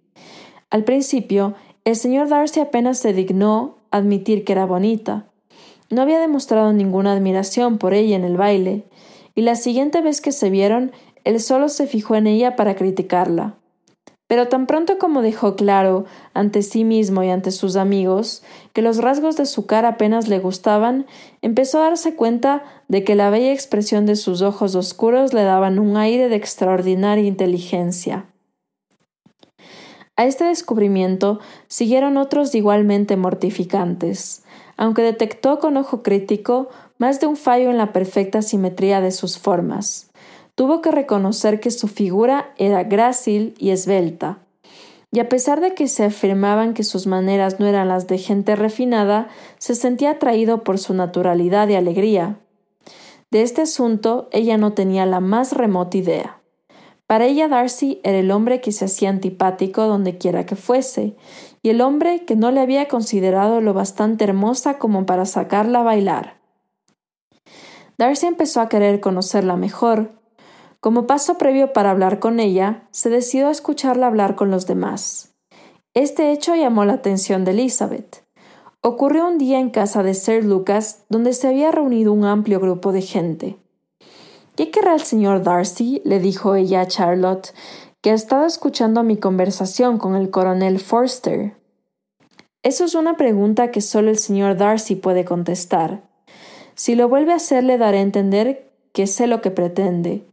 Al 0.71 0.85
principio, 0.85 1.55
el 1.85 1.97
señor 1.97 2.29
Darcy 2.29 2.61
apenas 2.61 2.99
se 2.99 3.13
dignó 3.13 3.79
admitir 3.97 4.45
que 4.45 4.53
era 4.53 4.67
bonita. 4.67 5.27
No 5.91 6.03
había 6.03 6.19
demostrado 6.19 6.73
ninguna 6.73 7.13
admiración 7.13 7.79
por 7.79 7.95
ella 7.95 8.17
en 8.17 8.25
el 8.25 8.37
baile, 8.37 8.85
y 9.35 9.43
la 9.43 9.55
siguiente 9.55 10.01
vez 10.01 10.21
que 10.21 10.33
se 10.33 10.51
vieron, 10.51 10.93
él 11.25 11.41
solo 11.41 11.69
se 11.69 11.87
fijó 11.87 12.17
en 12.17 12.27
ella 12.27 12.57
para 12.57 12.75
criticarla. 12.75 13.55
Pero 14.27 14.49
tan 14.49 14.67
pronto 14.67 14.99
como 14.99 15.23
dejó 15.23 15.55
claro 15.55 16.07
ante 16.33 16.63
sí 16.63 16.83
mismo 16.83 17.23
y 17.23 17.31
ante 17.31 17.51
sus 17.51 17.77
amigos 17.77 18.43
que 18.73 18.83
los 18.83 18.99
rasgos 18.99 19.37
de 19.37 19.47
su 19.47 19.67
cara 19.67 19.91
apenas 19.91 20.29
le 20.29 20.39
gustaban, 20.39 21.07
empezó 21.43 21.79
a 21.79 21.85
darse 21.85 22.17
cuenta 22.17 22.65
de 22.89 23.05
que 23.05 23.15
la 23.15 23.31
bella 23.31 23.53
expresión 23.53 24.07
de 24.07 24.17
sus 24.17 24.43
ojos 24.43 24.75
oscuros 24.75 25.35
le 25.35 25.45
daban 25.45 25.79
un 25.79 25.97
aire 25.97 26.29
de 26.29 26.37
extraordinaria 26.37 27.25
inteligencia. 27.25 28.27
A 30.17 30.27
este 30.27 30.45
descubrimiento 30.45 31.41
siguieron 31.67 32.17
otros 32.17 32.55
igualmente 32.55 33.17
mortificantes, 33.17 34.45
aunque 34.77 35.03
detectó 35.03 35.59
con 35.59 35.77
ojo 35.77 36.03
crítico 36.03 36.69
más 36.99 37.21
de 37.21 37.27
un 37.27 37.37
fallo 37.37 37.71
en 37.71 37.79
la 37.79 37.93
perfecta 37.93 38.41
simetría 38.41 39.01
de 39.01 39.11
sus 39.11 39.39
formas. 39.39 40.11
Tuvo 40.55 40.81
que 40.81 40.93
reconocer 40.93 41.59
que 41.59 41.73
su 41.73 41.89
figura 41.89 42.53
era 42.59 42.85
grácil 42.85 43.55
y 43.59 43.71
esbelta, 43.71 44.39
y 45.11 45.21
a 45.21 45.29
pesar 45.29 45.61
de 45.61 45.75
que 45.75 45.89
se 45.89 46.05
afirmaban 46.05 46.75
que 46.75 46.85
sus 46.85 47.07
maneras 47.07 47.59
no 47.59 47.67
eran 47.67 47.89
las 47.89 48.07
de 48.07 48.19
gente 48.19 48.57
refinada, 48.57 49.29
se 49.59 49.75
sentía 49.75 50.11
atraído 50.11 50.65
por 50.65 50.79
su 50.79 50.95
naturalidad 50.95 51.69
y 51.69 51.75
alegría. 51.75 52.39
De 53.31 53.43
este 53.43 53.63
asunto 53.63 54.29
ella 54.33 54.59
no 54.59 54.73
tenía 54.73 55.07
la 55.07 55.19
más 55.19 55.53
remota 55.53 55.97
idea. 55.97 56.41
Para 57.07 57.27
ella 57.27 57.49
Darcy 57.49 58.01
era 58.03 58.19
el 58.19 58.31
hombre 58.31 58.61
que 58.61 58.73
se 58.73 58.87
hacía 58.87 59.11
antipático 59.11 59.87
donde 59.87 60.17
quiera 60.17 60.47
que 60.47 60.57
fuese, 60.57 61.17
y 61.63 61.69
el 61.69 61.81
hombre 61.81 62.25
que 62.25 62.35
no 62.35 62.51
le 62.51 62.61
había 62.61 62.89
considerado 62.89 63.61
lo 63.61 63.75
bastante 63.75 64.25
hermosa 64.25 64.79
como 64.79 65.05
para 65.05 65.27
sacarla 65.27 65.81
a 65.81 65.85
bailar. 65.85 66.39
Darcy 67.99 68.27
empezó 68.27 68.61
a 68.61 68.69
querer 68.69 69.01
conocerla 69.01 69.57
mejor. 69.57 70.13
Como 70.81 71.07
paso 71.07 71.39
previo 71.39 71.73
para 71.73 71.91
hablar 71.91 72.19
con 72.19 72.41
ella, 72.41 72.89
se 72.91 73.11
decidió 73.11 73.49
a 73.49 73.53
escucharla 73.53 74.07
hablar 74.07 74.35
con 74.35 74.51
los 74.51 74.67
demás. 74.67 75.35
Este 75.93 76.33
hecho 76.33 76.57
llamó 76.57 76.85
la 76.85 76.95
atención 76.95 77.45
de 77.45 77.53
Elizabeth. 77.53 78.25
Ocurrió 78.81 79.29
un 79.29 79.39
día 79.39 79.61
en 79.61 79.71
casa 79.71 80.03
de 80.03 80.13
Sir 80.15 80.45
Lucas, 80.45 81.05
donde 81.09 81.33
se 81.33 81.49
había 81.49 81.71
reunido 81.71 82.13
un 82.13 82.25
amplio 82.25 82.61
grupo 82.61 82.93
de 82.93 83.03
gente. 83.03 83.57
¿Qué 84.57 84.71
querrá 84.71 84.95
el 84.95 85.01
señor 85.01 85.43
Darcy? 85.43 86.01
le 86.05 86.21
dijo 86.21 86.55
ella 86.55 86.83
a 86.83 86.87
Charlotte, 86.87 87.53
que 88.01 88.11
ha 88.11 88.15
estado 88.15 88.47
escuchando 88.47 89.03
mi 89.03 89.17
conversación 89.17 89.99
con 89.99 90.15
el 90.15 90.31
coronel 90.31 90.79
Forster. 90.79 91.57
Eso 92.63 92.85
es 92.85 92.95
una 92.95 93.17
pregunta 93.17 93.73
que 93.73 93.81
solo 93.81 94.11
el 94.11 94.19
señor 94.19 94.57
Darcy 94.57 94.95
puede 94.95 95.25
contestar. 95.25 96.09
Si 96.77 96.95
lo 96.95 97.09
vuelve 97.09 97.33
a 97.33 97.37
hacer 97.37 97.65
le 97.65 97.79
daré 97.79 97.99
a 97.99 98.03
entender 98.03 98.71
que 98.93 99.09
sé 99.09 99.27
lo 99.27 99.41
que 99.41 99.51
pretende. 99.51 100.25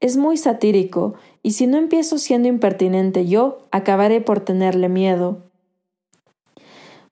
Es 0.00 0.18
muy 0.18 0.36
satírico, 0.36 1.14
y 1.42 1.52
si 1.52 1.66
no 1.66 1.78
empiezo 1.78 2.18
siendo 2.18 2.48
impertinente 2.48 3.26
yo, 3.26 3.66
acabaré 3.70 4.20
por 4.20 4.40
tenerle 4.40 4.90
miedo. 4.90 5.49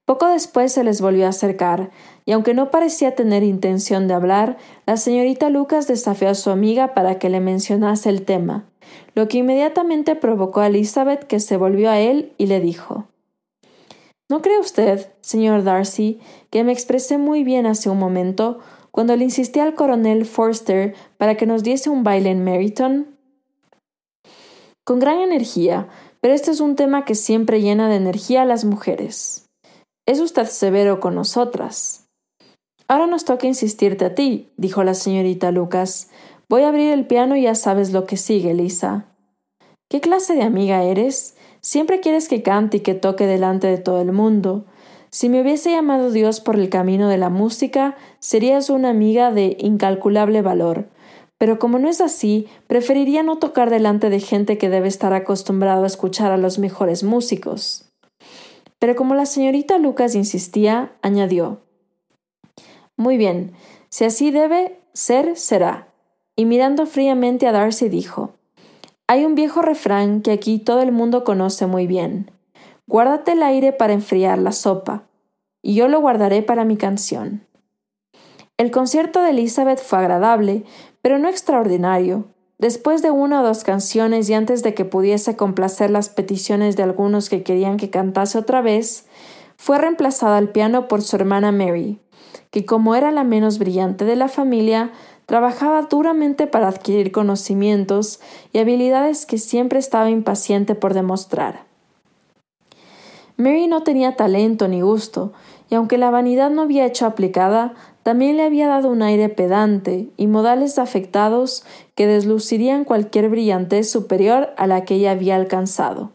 Poco 0.09 0.27
después 0.29 0.73
se 0.73 0.85
les 0.85 1.03
volvió 1.03 1.27
a 1.27 1.29
acercar, 1.29 1.91
y 2.25 2.33
aunque 2.33 2.55
no 2.55 2.71
parecía 2.71 3.15
tener 3.15 3.43
intención 3.43 4.09
de 4.09 4.15
hablar, 4.15 4.57
la 4.87 4.97
señorita 4.97 5.51
Lucas 5.51 5.87
desafió 5.87 6.31
a 6.31 6.35
su 6.35 6.49
amiga 6.49 6.95
para 6.95 7.19
que 7.19 7.29
le 7.29 7.41
mencionase 7.41 8.09
el 8.09 8.25
tema, 8.25 8.65
lo 9.15 9.29
que 9.29 9.37
inmediatamente 9.37 10.17
provocó 10.17 10.61
a 10.61 10.69
Elizabeth 10.69 11.25
que 11.25 11.41
se 11.41 11.59
volvió 11.59 11.91
a 11.91 11.99
él 11.99 12.33
y 12.39 12.47
le 12.47 12.59
dijo 12.59 13.05
¿No 14.31 14.41
cree 14.41 14.59
usted, 14.59 15.13
señor 15.21 15.63
Darcy, 15.63 16.21
que 16.49 16.65
me 16.65 16.73
expresé 16.73 17.19
muy 17.19 17.45
bien 17.45 17.67
hace 17.67 17.91
un 17.91 17.99
momento 17.99 18.61
cuando 18.91 19.15
le 19.15 19.25
insistí 19.25 19.61
al 19.61 19.75
coronel 19.75 20.25
Forster 20.25 20.95
para 21.19 21.35
que 21.35 21.45
nos 21.45 21.63
diese 21.63 21.91
un 21.91 22.03
baile 22.03 22.31
en 22.31 22.45
Meryton? 22.45 23.09
Con 24.85 25.01
gran 25.01 25.19
energía, 25.19 25.87
pero 26.23 26.33
este 26.33 26.51
es 26.51 26.61
un 26.61 26.77
tema 26.77 27.05
que 27.05 27.15
siempre 27.15 27.61
llena 27.61 27.91
de 27.91 27.97
energía 27.97 28.41
a 28.41 28.47
las 28.47 28.65
mujeres. 28.65 29.48
Es 30.09 30.21
usted 30.21 30.47
severo 30.47 31.01
con 31.01 31.15
nosotras. 31.15 32.09
Ahora 32.89 33.07
nos 33.07 33.27
toca 33.27 33.47
insistirte 33.47 34.07
a 34.07 34.15
ti, 34.15 34.49
dijo 34.57 34.83
la 34.83 34.95
señorita 34.95 35.51
Lucas. 35.51 36.09
Voy 36.49 36.63
a 36.63 36.69
abrir 36.69 36.93
el 36.93 37.07
piano 37.07 37.37
y 37.37 37.43
ya 37.43 37.55
sabes 37.55 37.93
lo 37.93 38.07
que 38.07 38.17
sigue, 38.17 38.55
Lisa. 38.55 39.05
¿Qué 39.91 40.01
clase 40.01 40.35
de 40.35 40.45
amiga 40.45 40.83
eres? 40.83 41.37
Siempre 41.61 42.01
quieres 42.01 42.27
que 42.27 42.43
cante 42.43 42.79
y 42.79 42.81
que 42.81 42.95
toque 42.95 43.27
delante 43.27 43.67
de 43.67 43.77
todo 43.77 44.01
el 44.01 44.13
mundo. 44.13 44.65
Si 45.11 45.29
me 45.29 45.43
hubiese 45.43 45.73
llamado 45.73 46.11
Dios 46.11 46.41
por 46.41 46.57
el 46.57 46.71
camino 46.71 47.11
de 47.11 47.19
la 47.19 47.29
música, 47.29 47.95
serías 48.19 48.71
una 48.71 48.89
amiga 48.89 49.31
de 49.31 49.59
incalculable 49.61 50.41
valor. 50.41 50.89
Pero 51.37 51.59
como 51.59 51.79
no 51.79 51.91
es 51.91 52.01
así, 52.01 52.49
preferiría 52.67 53.23
no 53.23 53.37
tocar 53.37 53.69
delante 53.69 54.09
de 54.09 54.21
gente 54.21 54.57
que 54.57 54.71
debe 54.71 54.89
estar 54.89 55.13
acostumbrado 55.13 55.85
a 55.85 55.87
escuchar 55.87 56.33
a 56.33 56.39
los 56.39 56.59
mejores 56.59 57.05
músicos. 57.05 57.88
Pero 58.79 58.95
como 58.97 59.15
la 59.15 59.27
señorita 59.27 59.79
Lucas 59.79 60.15
insistía, 60.15 60.93
añadió 61.03 61.63
Muy 62.97 63.17
bien, 63.17 63.53
si 63.89 64.05
así 64.05 64.31
debe 64.31 64.81
ser, 64.93 65.37
será. 65.37 65.89
Y 66.37 66.45
mirando 66.45 66.87
fríamente 66.87 67.47
a 67.47 67.53
Darcy 67.53 67.89
dijo 67.89 68.35
Hay 69.07 69.25
un 69.25 69.35
viejo 69.35 69.63
refrán 69.63 70.23
que 70.23 70.33
aquí 70.33 70.59
todo 70.59 70.83
el 70.83 70.93
mundo 70.93 71.25
conoce 71.25 71.67
muy 71.67 71.87
bien. 71.87 72.31
Guárdate 72.87 73.33
el 73.33 73.43
aire 73.43 73.73
para 73.73 73.93
enfriar 73.93 74.39
la 74.39 74.53
sopa, 74.53 75.03
y 75.63 75.75
yo 75.75 75.89
lo 75.89 76.01
guardaré 76.01 76.43
para 76.43 76.65
mi 76.65 76.77
canción. 76.77 77.47
El 78.57 78.71
concierto 78.71 79.23
de 79.23 79.31
Elizabeth 79.31 79.79
fue 79.79 79.99
agradable, 79.99 80.65
pero 81.03 81.19
no 81.19 81.29
extraordinario, 81.29 82.25
Después 82.59 83.03
de 83.03 83.13
una 83.13 83.41
o 83.41 83.45
dos 83.45 83.63
canciones 83.63 84.29
y 84.29 84.35
antes 84.35 84.65
de 84.65 84.75
que 84.75 84.85
pudiese 84.85 85.37
complacer 85.37 85.91
las 85.91 86.09
peticiones 86.09 86.77
de 86.77 86.83
algunos 86.83 87.29
que 87.29 87.45
querían 87.45 87.77
que 87.77 87.89
cantase 87.89 88.37
otra 88.37 88.63
vez, 88.63 89.07
fue 89.57 89.79
reemplazada 89.79 90.39
al 90.39 90.51
piano 90.51 90.89
por 90.89 91.03
su 91.03 91.15
hermana 91.15 91.53
Mary, 91.53 92.01
que 92.51 92.67
como 92.67 92.97
era 92.97 93.13
la 93.13 93.23
menos 93.23 93.61
brillante 93.61 94.05
de 94.05 94.17
la 94.17 94.27
familia, 94.27 94.91
trabajaba 95.27 95.83
duramente 95.83 96.49
para 96.49 96.67
adquirir 96.67 97.13
conocimientos 97.13 98.19
y 98.53 98.59
habilidades 98.59 99.25
que 99.25 99.39
siempre 99.39 99.79
estaba 99.79 100.11
impaciente 100.11 100.75
por 100.75 100.95
demostrar. 100.95 101.67
Mary 103.37 103.69
no 103.69 103.85
tenía 103.85 104.17
talento 104.17 104.67
ni 104.67 104.81
gusto, 104.81 105.33
y 105.71 105.77
aunque 105.77 105.97
la 105.97 106.11
vanidad 106.11 106.51
no 106.51 106.63
había 106.63 106.87
hecho 106.87 107.07
aplicada, 107.07 107.75
también 108.09 108.39
le 108.39 108.45
había 108.45 108.69
dado 108.69 108.89
un 108.89 109.03
aire 109.03 109.29
pedante 109.29 110.09
y 110.17 110.29
modales 110.29 110.79
afectados 110.79 111.63
que 111.95 112.07
deslucirían 112.07 112.85
cualquier 112.85 113.29
brillantez 113.29 113.91
superior 113.91 114.49
a 114.57 114.67
la 114.67 114.87
que 114.87 114.95
ella 114.95 115.11
había 115.11 115.37
alcanzado. 115.37 116.13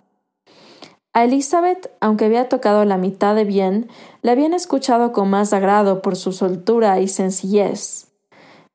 A 1.14 1.24
Elizabeth, 1.24 1.92
aunque 2.00 2.26
había 2.26 2.50
tocado 2.50 2.84
la 2.84 2.98
mitad 2.98 3.36
de 3.36 3.44
bien, 3.46 3.90
le 4.24 4.32
habían 4.32 4.56
escuchado 4.56 5.12
con 5.12 5.30
más 5.30 5.54
agrado 5.54 6.02
por 6.02 6.16
su 6.16 6.32
soltura 6.32 7.00
y 7.00 7.08
sencillez. 7.08 8.08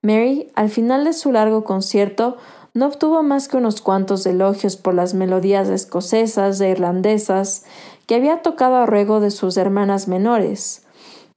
Mary, 0.01 0.53
al 0.55 0.69
final 0.69 1.03
de 1.03 1.13
su 1.13 1.33
largo 1.33 1.65
concierto, 1.65 2.37
no 2.73 2.87
obtuvo 2.87 3.25
más 3.25 3.49
que 3.49 3.57
unos 3.57 3.81
cuantos 3.81 4.27
elogios 4.27 4.77
por 4.77 4.95
las 4.95 5.13
melodías 5.13 5.69
escocesas 5.71 6.61
e 6.61 6.69
irlandesas 6.69 7.65
que 8.07 8.15
había 8.15 8.43
tocado 8.43 8.77
a 8.77 8.87
ruego 8.87 9.19
de 9.19 9.33
sus 9.33 9.57
hermanas 9.57 10.07
menores, 10.07 10.85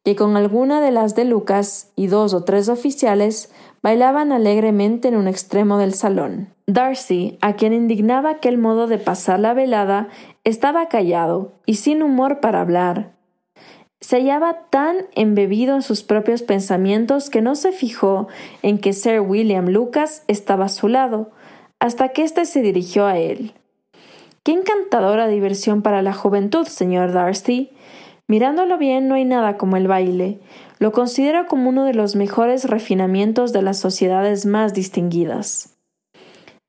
que 0.04 0.16
con 0.16 0.36
alguna 0.36 0.82
de 0.82 0.92
las 0.92 1.16
de 1.16 1.26
Lucas 1.26 1.92
y 1.96 2.08
dos 2.08 2.34
o 2.34 2.44
tres 2.44 2.70
oficiales 2.70 3.52
bailaban 3.84 4.32
alegremente 4.32 5.08
en 5.08 5.16
un 5.16 5.28
extremo 5.28 5.78
del 5.78 5.94
salón. 5.94 6.54
Darcy, 6.68 7.38
a 7.42 7.54
quien 7.54 7.74
indignaba 7.74 8.32
aquel 8.32 8.58
modo 8.58 8.88
de 8.88 8.98
pasar 8.98 9.40
la 9.40 9.54
velada, 9.54 10.10
estaba 10.44 10.88
callado 10.88 11.54
y 11.66 11.76
sin 11.76 12.02
humor 12.02 12.40
para 12.40 12.62
hablar. 12.62 13.14
Se 14.00 14.18
hallaba 14.18 14.68
tan 14.72 15.06
embebido 15.14 15.76
en 15.76 15.84
sus 15.84 16.02
propios 16.02 16.42
pensamientos 16.42 17.30
que 17.30 17.42
no 17.42 17.56
se 17.56 17.72
fijó 17.72 18.28
en 18.64 18.80
que 18.80 18.94
Sir 18.94 19.20
William 19.20 19.68
Lucas 19.68 20.24
estaba 20.28 20.66
a 20.66 20.70
su 20.70 20.88
lado, 20.88 21.32
hasta 21.80 22.10
que 22.10 22.24
éste 22.24 22.46
se 22.46 22.62
dirigió 22.62 23.06
a 23.06 23.20
él. 23.20 23.54
Qué 24.44 24.54
encantadora 24.54 25.28
diversión 25.28 25.84
para 25.84 26.02
la 26.02 26.14
juventud, 26.14 26.66
señor 26.66 27.12
Darcy. 27.12 27.72
Mirándolo 28.32 28.78
bien, 28.78 29.10
no 29.10 29.16
hay 29.16 29.26
nada 29.26 29.58
como 29.58 29.76
el 29.76 29.90
baile. 29.90 30.40
Lo 30.80 30.94
considero 30.94 31.48
como 31.48 31.68
uno 31.68 31.84
de 31.84 31.94
los 31.94 32.16
mejores 32.16 32.64
refinamientos 32.64 33.52
de 33.52 33.62
las 33.62 33.78
sociedades 33.78 34.46
más 34.46 34.74
distinguidas. 34.74 35.76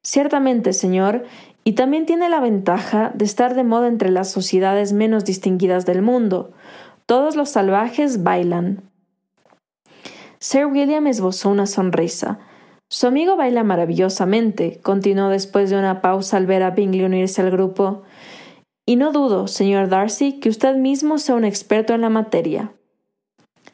Ciertamente, 0.03 0.73
señor, 0.73 1.23
y 1.63 1.75
también 1.75 2.05
tiene 2.05 2.29
la 2.29 2.41
ventaja 2.41 3.13
de 3.15 3.25
estar 3.25 3.55
de 3.55 3.63
moda 3.63 3.87
entre 3.87 4.11
las 4.11 4.29
sociedades 4.29 4.93
menos 4.93 5.25
distinguidas 5.25 5.87
del 5.87 6.03
mundo. 6.03 6.51
Todos 7.07 7.37
los 7.37 7.51
salvajes 7.51 8.25
bailan. 8.25 8.83
Sir 10.41 10.67
William 10.67 11.07
esbozó 11.07 11.49
una 11.49 11.67
sonrisa. 11.67 12.41
Su 12.89 13.07
amigo 13.07 13.37
baila 13.37 13.63
maravillosamente, 13.63 14.81
continuó 14.83 15.29
después 15.29 15.71
de 15.71 15.79
una 15.79 16.03
pausa 16.03 16.39
al 16.39 16.47
ver 16.47 16.65
a 16.65 16.71
Bingley 16.71 17.05
unirse 17.05 17.41
al 17.41 17.53
grupo. 17.53 18.03
Y 18.85 18.97
no 18.97 19.12
dudo, 19.12 19.47
señor 19.47 19.89
Darcy, 19.89 20.41
que 20.41 20.49
usted 20.49 20.74
mismo 20.74 21.18
sea 21.18 21.37
un 21.37 21.45
experto 21.45 21.95
en 21.95 22.01
la 22.01 22.11
materia. 22.11 22.72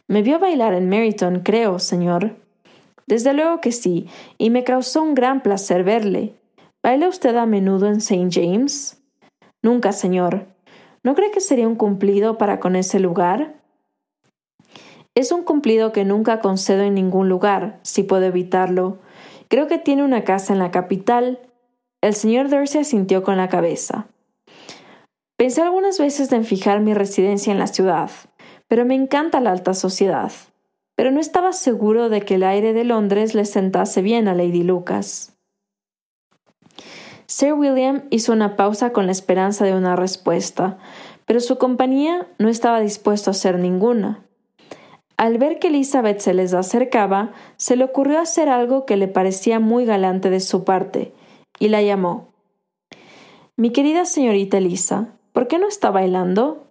Me 0.06 0.22
vio 0.22 0.38
bailar 0.38 0.74
en 0.74 0.88
Meryton, 0.88 1.40
creo, 1.40 1.78
señor. 1.78 2.36
Desde 3.06 3.32
luego 3.32 3.60
que 3.60 3.72
sí, 3.72 4.06
y 4.36 4.50
me 4.50 4.64
causó 4.64 5.02
un 5.02 5.14
gran 5.14 5.42
placer 5.42 5.82
verle. 5.82 6.34
¿Baila 6.82 7.08
usted 7.08 7.36
a 7.36 7.46
menudo 7.46 7.86
en 7.86 7.96
St. 7.96 8.28
James? 8.30 9.02
Nunca, 9.62 9.92
señor. 9.92 10.46
¿No 11.02 11.14
cree 11.14 11.30
que 11.30 11.40
sería 11.40 11.66
un 11.66 11.76
cumplido 11.76 12.36
para 12.36 12.60
con 12.60 12.76
ese 12.76 13.00
lugar? 13.00 13.54
Es 15.14 15.32
un 15.32 15.42
cumplido 15.42 15.90
que 15.90 16.04
nunca 16.04 16.40
concedo 16.40 16.82
en 16.82 16.94
ningún 16.94 17.28
lugar, 17.28 17.80
si 17.82 18.02
puedo 18.02 18.24
evitarlo. 18.24 18.98
Creo 19.48 19.66
que 19.66 19.78
tiene 19.78 20.04
una 20.04 20.24
casa 20.24 20.52
en 20.52 20.58
la 20.58 20.70
capital. 20.70 21.40
El 22.02 22.14
señor 22.14 22.50
Darcy 22.50 22.78
asintió 22.78 23.22
con 23.22 23.38
la 23.38 23.48
cabeza. 23.48 24.06
Pensé 25.38 25.62
algunas 25.62 26.00
veces 26.00 26.32
en 26.32 26.44
fijar 26.44 26.80
mi 26.80 26.94
residencia 26.94 27.52
en 27.52 27.60
la 27.60 27.68
ciudad, 27.68 28.10
pero 28.66 28.84
me 28.84 28.96
encanta 28.96 29.38
la 29.38 29.52
alta 29.52 29.72
sociedad. 29.72 30.32
Pero 30.96 31.12
no 31.12 31.20
estaba 31.20 31.52
seguro 31.52 32.08
de 32.08 32.22
que 32.22 32.34
el 32.34 32.42
aire 32.42 32.72
de 32.72 32.82
Londres 32.82 33.36
le 33.36 33.44
sentase 33.44 34.02
bien 34.02 34.26
a 34.26 34.34
Lady 34.34 34.64
Lucas. 34.64 35.38
Sir 37.26 37.52
William 37.52 38.02
hizo 38.10 38.32
una 38.32 38.56
pausa 38.56 38.92
con 38.92 39.06
la 39.06 39.12
esperanza 39.12 39.64
de 39.64 39.76
una 39.76 39.94
respuesta, 39.94 40.76
pero 41.24 41.38
su 41.38 41.56
compañía 41.56 42.26
no 42.38 42.48
estaba 42.48 42.80
dispuesto 42.80 43.30
a 43.30 43.32
hacer 43.32 43.60
ninguna. 43.60 44.24
Al 45.16 45.38
ver 45.38 45.60
que 45.60 45.68
Elizabeth 45.68 46.18
se 46.18 46.34
les 46.34 46.52
acercaba, 46.52 47.30
se 47.56 47.76
le 47.76 47.84
ocurrió 47.84 48.18
hacer 48.18 48.48
algo 48.48 48.86
que 48.86 48.96
le 48.96 49.06
parecía 49.06 49.60
muy 49.60 49.84
galante 49.84 50.30
de 50.30 50.40
su 50.40 50.64
parte, 50.64 51.14
y 51.60 51.68
la 51.68 51.80
llamó. 51.80 52.32
Mi 53.56 53.70
querida 53.70 54.04
señorita 54.04 54.58
Elisa, 54.58 55.14
¿por 55.38 55.46
qué 55.46 55.60
no 55.60 55.68
está 55.68 55.92
bailando? 55.92 56.66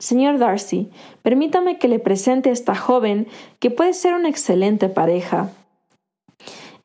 Señor 0.00 0.38
Darcy, 0.38 0.90
permítame 1.22 1.78
que 1.78 1.86
le 1.86 2.00
presente 2.00 2.50
a 2.50 2.52
esta 2.52 2.74
joven 2.74 3.28
que 3.60 3.70
puede 3.70 3.94
ser 3.94 4.14
una 4.14 4.28
excelente 4.28 4.88
pareja. 4.88 5.48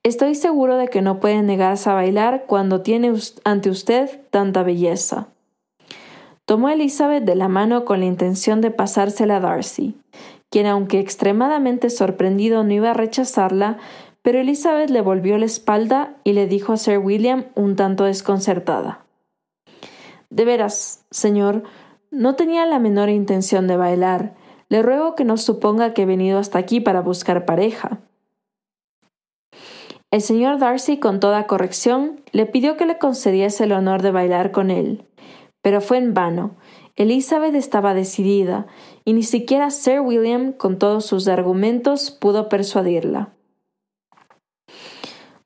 Estoy 0.03 0.35
seguro 0.35 0.77
de 0.77 0.87
que 0.87 1.01
no 1.01 1.19
puede 1.19 1.41
negarse 1.41 1.89
a 1.89 1.95
bailar 1.95 2.43
cuando 2.45 2.81
tiene 2.81 3.11
ante 3.43 3.71
usted 3.71 4.21
tanta 4.29 4.61
belleza. 4.61 5.29
Tomó 6.45 6.67
a 6.67 6.73
Elizabeth 6.73 7.23
de 7.23 7.33
la 7.33 7.47
mano 7.47 7.83
con 7.83 8.01
la 8.01 8.05
intención 8.05 8.61
de 8.61 8.69
pasársela 8.69 9.37
a 9.37 9.39
Darcy, 9.39 9.95
quien 10.51 10.67
aunque 10.67 10.99
extremadamente 10.99 11.89
sorprendido 11.89 12.63
no 12.63 12.71
iba 12.71 12.91
a 12.91 12.93
rechazarla, 12.93 13.79
pero 14.21 14.37
Elizabeth 14.37 14.91
le 14.91 15.01
volvió 15.01 15.39
la 15.39 15.45
espalda 15.45 16.17
y 16.23 16.33
le 16.33 16.45
dijo 16.45 16.71
a 16.71 16.77
Sir 16.77 16.99
William 16.99 17.45
un 17.55 17.75
tanto 17.75 18.03
desconcertada. 18.03 19.06
De 20.29 20.45
veras, 20.45 21.05
señor, 21.11 21.63
no 22.11 22.35
tenía 22.35 22.65
la 22.65 22.79
menor 22.79 23.09
intención 23.09 23.67
de 23.67 23.77
bailar. 23.77 24.35
Le 24.69 24.81
ruego 24.81 25.15
que 25.15 25.23
no 25.23 25.37
suponga 25.37 25.93
que 25.93 26.03
he 26.03 26.05
venido 26.05 26.39
hasta 26.39 26.59
aquí 26.59 26.79
para 26.79 27.01
buscar 27.01 27.45
pareja. 27.45 27.99
El 30.09 30.21
señor 30.21 30.57
Darcy, 30.57 30.99
con 30.99 31.19
toda 31.19 31.47
corrección, 31.47 32.21
le 32.31 32.45
pidió 32.45 32.77
que 32.77 32.85
le 32.85 32.97
concediese 32.97 33.65
el 33.65 33.73
honor 33.73 34.01
de 34.01 34.11
bailar 34.11 34.51
con 34.51 34.71
él, 34.71 35.05
pero 35.61 35.81
fue 35.81 35.97
en 35.97 36.13
vano, 36.13 36.55
Elizabeth 36.95 37.53
estaba 37.55 37.93
decidida, 37.93 38.67
y 39.03 39.13
ni 39.13 39.23
siquiera 39.23 39.69
Sir 39.69 39.99
William, 39.99 40.53
con 40.53 40.79
todos 40.79 41.05
sus 41.05 41.27
argumentos, 41.27 42.09
pudo 42.09 42.49
persuadirla. 42.49 43.33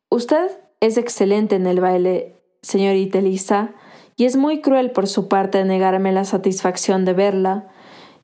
Usted 0.09 0.51
es 0.79 0.97
excelente 0.97 1.55
en 1.55 1.65
el 1.65 1.81
baile, 1.81 2.35
señorita 2.61 3.19
Elisa, 3.19 3.73
y 4.15 4.25
es 4.25 4.35
muy 4.35 4.61
cruel 4.61 4.91
por 4.91 5.07
su 5.07 5.27
parte 5.27 5.63
negarme 5.63 6.11
la 6.11 6.25
satisfacción 6.25 7.05
de 7.05 7.13
verla. 7.13 7.67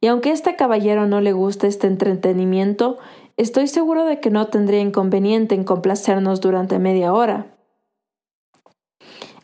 Y 0.01 0.07
aunque 0.07 0.29
a 0.29 0.33
este 0.33 0.55
caballero 0.55 1.07
no 1.07 1.21
le 1.21 1.33
guste 1.33 1.67
este 1.67 1.87
entretenimiento, 1.87 2.97
estoy 3.35 3.67
seguro 3.67 4.05
de 4.05 4.19
que 4.19 4.29
no 4.29 4.47
tendría 4.47 4.81
inconveniente 4.81 5.55
en 5.55 5.63
complacernos 5.63 6.41
durante 6.41 6.79
media 6.79 7.13
hora. 7.13 7.47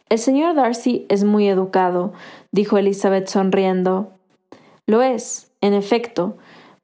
El 0.09 0.19
señor 0.19 0.53
Darcy 0.53 1.07
es 1.09 1.23
muy 1.23 1.47
educado, 1.47 2.13
dijo 2.51 2.77
Elizabeth 2.77 3.27
sonriendo. 3.27 4.11
Lo 4.85 5.01
es, 5.01 5.51
en 5.61 5.73
efecto, 5.73 6.37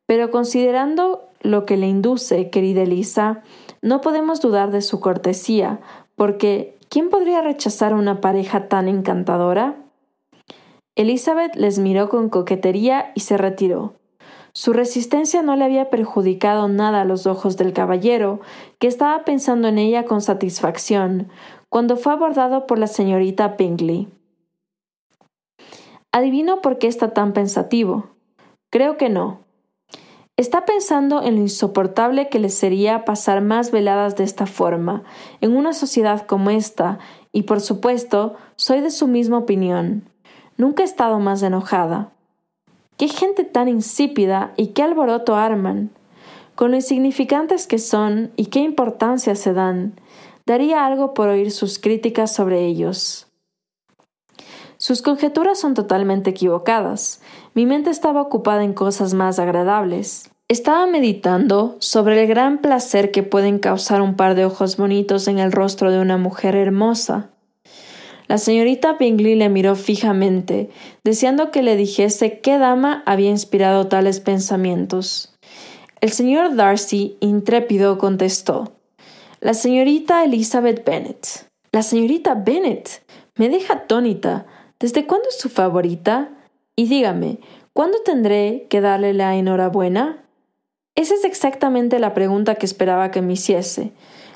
pero 0.07 0.31
considerando 0.31 1.29
lo 1.41 1.65
que 1.65 1.77
le 1.77 1.87
induce, 1.87 2.49
querida 2.49 2.81
Elisa, 2.81 3.43
no 3.83 4.01
podemos 4.01 4.41
dudar 4.41 4.71
de 4.71 4.81
su 4.81 4.99
cortesía, 4.99 5.79
porque 6.15 6.78
¿quién 6.89 7.09
podría 7.09 7.41
rechazar 7.41 7.93
una 7.93 8.19
pareja 8.21 8.67
tan 8.67 8.87
encantadora? 8.87 9.75
Elizabeth 10.95 11.55
les 11.55 11.79
miró 11.79 12.09
con 12.09 12.29
coquetería 12.29 13.11
y 13.15 13.21
se 13.21 13.37
retiró. 13.37 13.93
Su 14.51 14.73
resistencia 14.73 15.41
no 15.41 15.55
le 15.55 15.63
había 15.63 15.89
perjudicado 15.89 16.67
nada 16.67 17.01
a 17.01 17.05
los 17.05 17.27
ojos 17.27 17.55
del 17.55 17.71
caballero, 17.71 18.41
que 18.79 18.87
estaba 18.87 19.23
pensando 19.23 19.67
en 19.67 19.77
ella 19.77 20.05
con 20.05 20.21
satisfacción, 20.21 21.29
cuando 21.69 21.95
fue 21.95 22.11
abordado 22.11 22.65
por 22.65 22.79
la 22.79 22.87
señorita 22.87 23.55
Bingley. 23.57 24.09
Adivino 26.11 26.61
por 26.61 26.79
qué 26.79 26.87
está 26.87 27.13
tan 27.13 27.33
pensativo. 27.33 28.09
Creo 28.71 28.97
que 28.97 29.09
no. 29.09 29.41
Está 30.39 30.63
pensando 30.63 31.21
en 31.21 31.35
lo 31.35 31.41
insoportable 31.41 32.29
que 32.29 32.39
le 32.39 32.47
sería 32.47 33.03
pasar 33.03 33.41
más 33.41 33.71
veladas 33.71 34.15
de 34.15 34.23
esta 34.23 34.45
forma, 34.45 35.03
en 35.41 35.53
una 35.53 35.73
sociedad 35.73 36.25
como 36.25 36.49
esta, 36.49 36.97
y 37.33 37.43
por 37.43 37.59
supuesto, 37.59 38.37
soy 38.55 38.79
de 38.79 38.89
su 38.89 39.09
misma 39.09 39.37
opinión. 39.37 40.09
Nunca 40.55 40.83
he 40.83 40.85
estado 40.85 41.19
más 41.19 41.43
enojada. 41.43 42.13
Qué 42.95 43.09
gente 43.09 43.43
tan 43.43 43.67
insípida 43.67 44.53
y 44.55 44.67
qué 44.67 44.81
alboroto 44.81 45.35
arman. 45.35 45.89
Con 46.55 46.71
lo 46.71 46.77
insignificantes 46.77 47.67
que 47.67 47.77
son 47.77 48.31
y 48.37 48.45
qué 48.45 48.59
importancia 48.61 49.35
se 49.35 49.51
dan, 49.51 49.99
daría 50.45 50.85
algo 50.85 51.13
por 51.13 51.27
oír 51.27 51.51
sus 51.51 51.79
críticas 51.79 52.33
sobre 52.33 52.65
ellos. 52.65 53.28
Sus 54.79 55.03
conjeturas 55.03 55.59
son 55.59 55.75
totalmente 55.75 56.31
equivocadas. 56.31 57.21
Mi 57.53 57.67
mente 57.67 57.91
estaba 57.91 58.21
ocupada 58.21 58.63
en 58.63 58.73
cosas 58.73 59.13
más 59.13 59.37
agradables. 59.37 60.31
Estaba 60.47 60.87
meditando 60.87 61.75
sobre 61.77 62.19
el 62.19 62.27
gran 62.27 62.57
placer 62.57 63.11
que 63.11 63.21
pueden 63.21 63.59
causar 63.59 64.01
un 64.01 64.15
par 64.15 64.33
de 64.33 64.45
ojos 64.45 64.77
bonitos 64.77 65.27
en 65.27 65.37
el 65.37 65.51
rostro 65.51 65.91
de 65.91 65.99
una 65.99 66.17
mujer 66.17 66.55
hermosa. 66.55 67.29
La 68.27 68.39
señorita 68.39 68.93
Bingley 68.93 69.35
le 69.35 69.49
miró 69.49 69.75
fijamente, 69.75 70.71
deseando 71.03 71.51
que 71.51 71.61
le 71.61 71.75
dijese 71.75 72.39
qué 72.39 72.57
dama 72.57 73.03
había 73.05 73.29
inspirado 73.29 73.87
tales 73.87 74.19
pensamientos. 74.19 75.35
El 76.01 76.11
señor 76.11 76.55
Darcy, 76.55 77.17
intrépido, 77.19 77.99
contestó 77.99 78.71
la 79.41 79.53
señorita 79.53 80.25
Elizabeth 80.25 80.83
Bennet. 80.83 81.47
La 81.71 81.81
señorita 81.81 82.33
Bennet. 82.33 83.01
Me 83.37 83.47
deja 83.47 83.73
atónita. 83.73 84.45
¿Desde 84.79 85.05
cuándo 85.05 85.27
es 85.27 85.37
su 85.37 85.49
favorita? 85.49 86.29
Y 86.77 86.87
dígame, 86.87 87.39
¿cuándo 87.73 87.97
tendré 88.05 88.65
que 88.69 88.79
darle 88.79 89.13
la 89.13 89.35
enhorabuena? 89.35 90.23
Esa 90.95 91.15
es 91.15 91.25
exactamente 91.25 91.99
la 91.99 92.13
pregunta 92.13 92.55
que 92.55 92.65
esperaba 92.65 93.11
que 93.11 93.21
me 93.21 93.33
hiciese. 93.33 93.91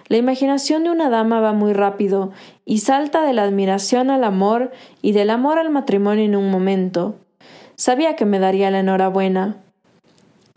La 0.10 0.18
imaginación 0.18 0.84
de 0.84 0.89
una 0.89 1.10
dama 1.10 1.39
va 1.39 1.54
muy 1.54 1.72
rápido 1.72 2.32
y 2.66 2.80
salta 2.80 3.22
de 3.22 3.32
la 3.32 3.44
admiración 3.44 4.10
al 4.10 4.26
amor 4.26 4.72
y 5.02 5.14
del 5.14 5.30
amor 5.30 5.60
al 5.60 5.70
matrimonio 5.70 6.26
en 6.26 6.36
un 6.36 6.52
momento. 6.52 7.16
Sabía 7.76 8.18
que 8.18 8.26
me 8.26 8.39
daría 8.39 8.70
la 8.70 8.80
enhorabuena. 8.80 9.64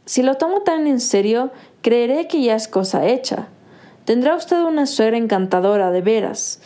Si 0.05 0.25
lo 0.25 0.35
tomo 0.35 0.63
tan 0.63 0.89
en 0.89 0.99
serio, 0.99 1.53
creeré 1.81 2.27
que 2.27 2.43
ya 2.43 2.57
es 2.57 2.67
cosa 2.67 3.07
hecha. 3.07 3.49
Tendrá 4.05 4.35
usted 4.35 4.61
una 4.63 4.87
suegra 4.87 5.17
encantadora, 5.17 5.93
de 5.93 6.01
veras. 6.01 6.61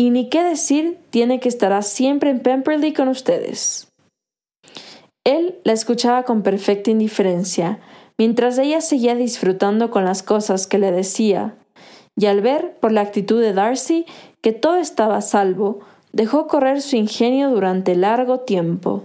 Y 0.00 0.08
ni 0.08 0.30
qué 0.30 0.42
decir, 0.42 0.96
tiene 1.10 1.40
que 1.40 1.50
estará 1.50 1.82
siempre 1.82 2.30
en 2.30 2.40
Pemberley 2.40 2.94
con 2.94 3.08
ustedes. 3.08 3.88
Él 5.24 5.58
la 5.62 5.74
escuchaba 5.74 6.22
con 6.22 6.42
perfecta 6.42 6.90
indiferencia, 6.90 7.80
mientras 8.16 8.56
ella 8.56 8.80
seguía 8.80 9.14
disfrutando 9.14 9.90
con 9.90 10.06
las 10.06 10.22
cosas 10.22 10.66
que 10.66 10.78
le 10.78 10.90
decía, 10.90 11.54
y 12.16 12.24
al 12.24 12.40
ver, 12.40 12.78
por 12.80 12.92
la 12.92 13.02
actitud 13.02 13.42
de 13.42 13.52
Darcy, 13.52 14.06
que 14.40 14.52
todo 14.52 14.76
estaba 14.76 15.18
a 15.18 15.20
salvo, 15.20 15.80
dejó 16.12 16.46
correr 16.46 16.80
su 16.80 16.96
ingenio 16.96 17.50
durante 17.50 17.94
largo 17.94 18.40
tiempo. 18.40 19.04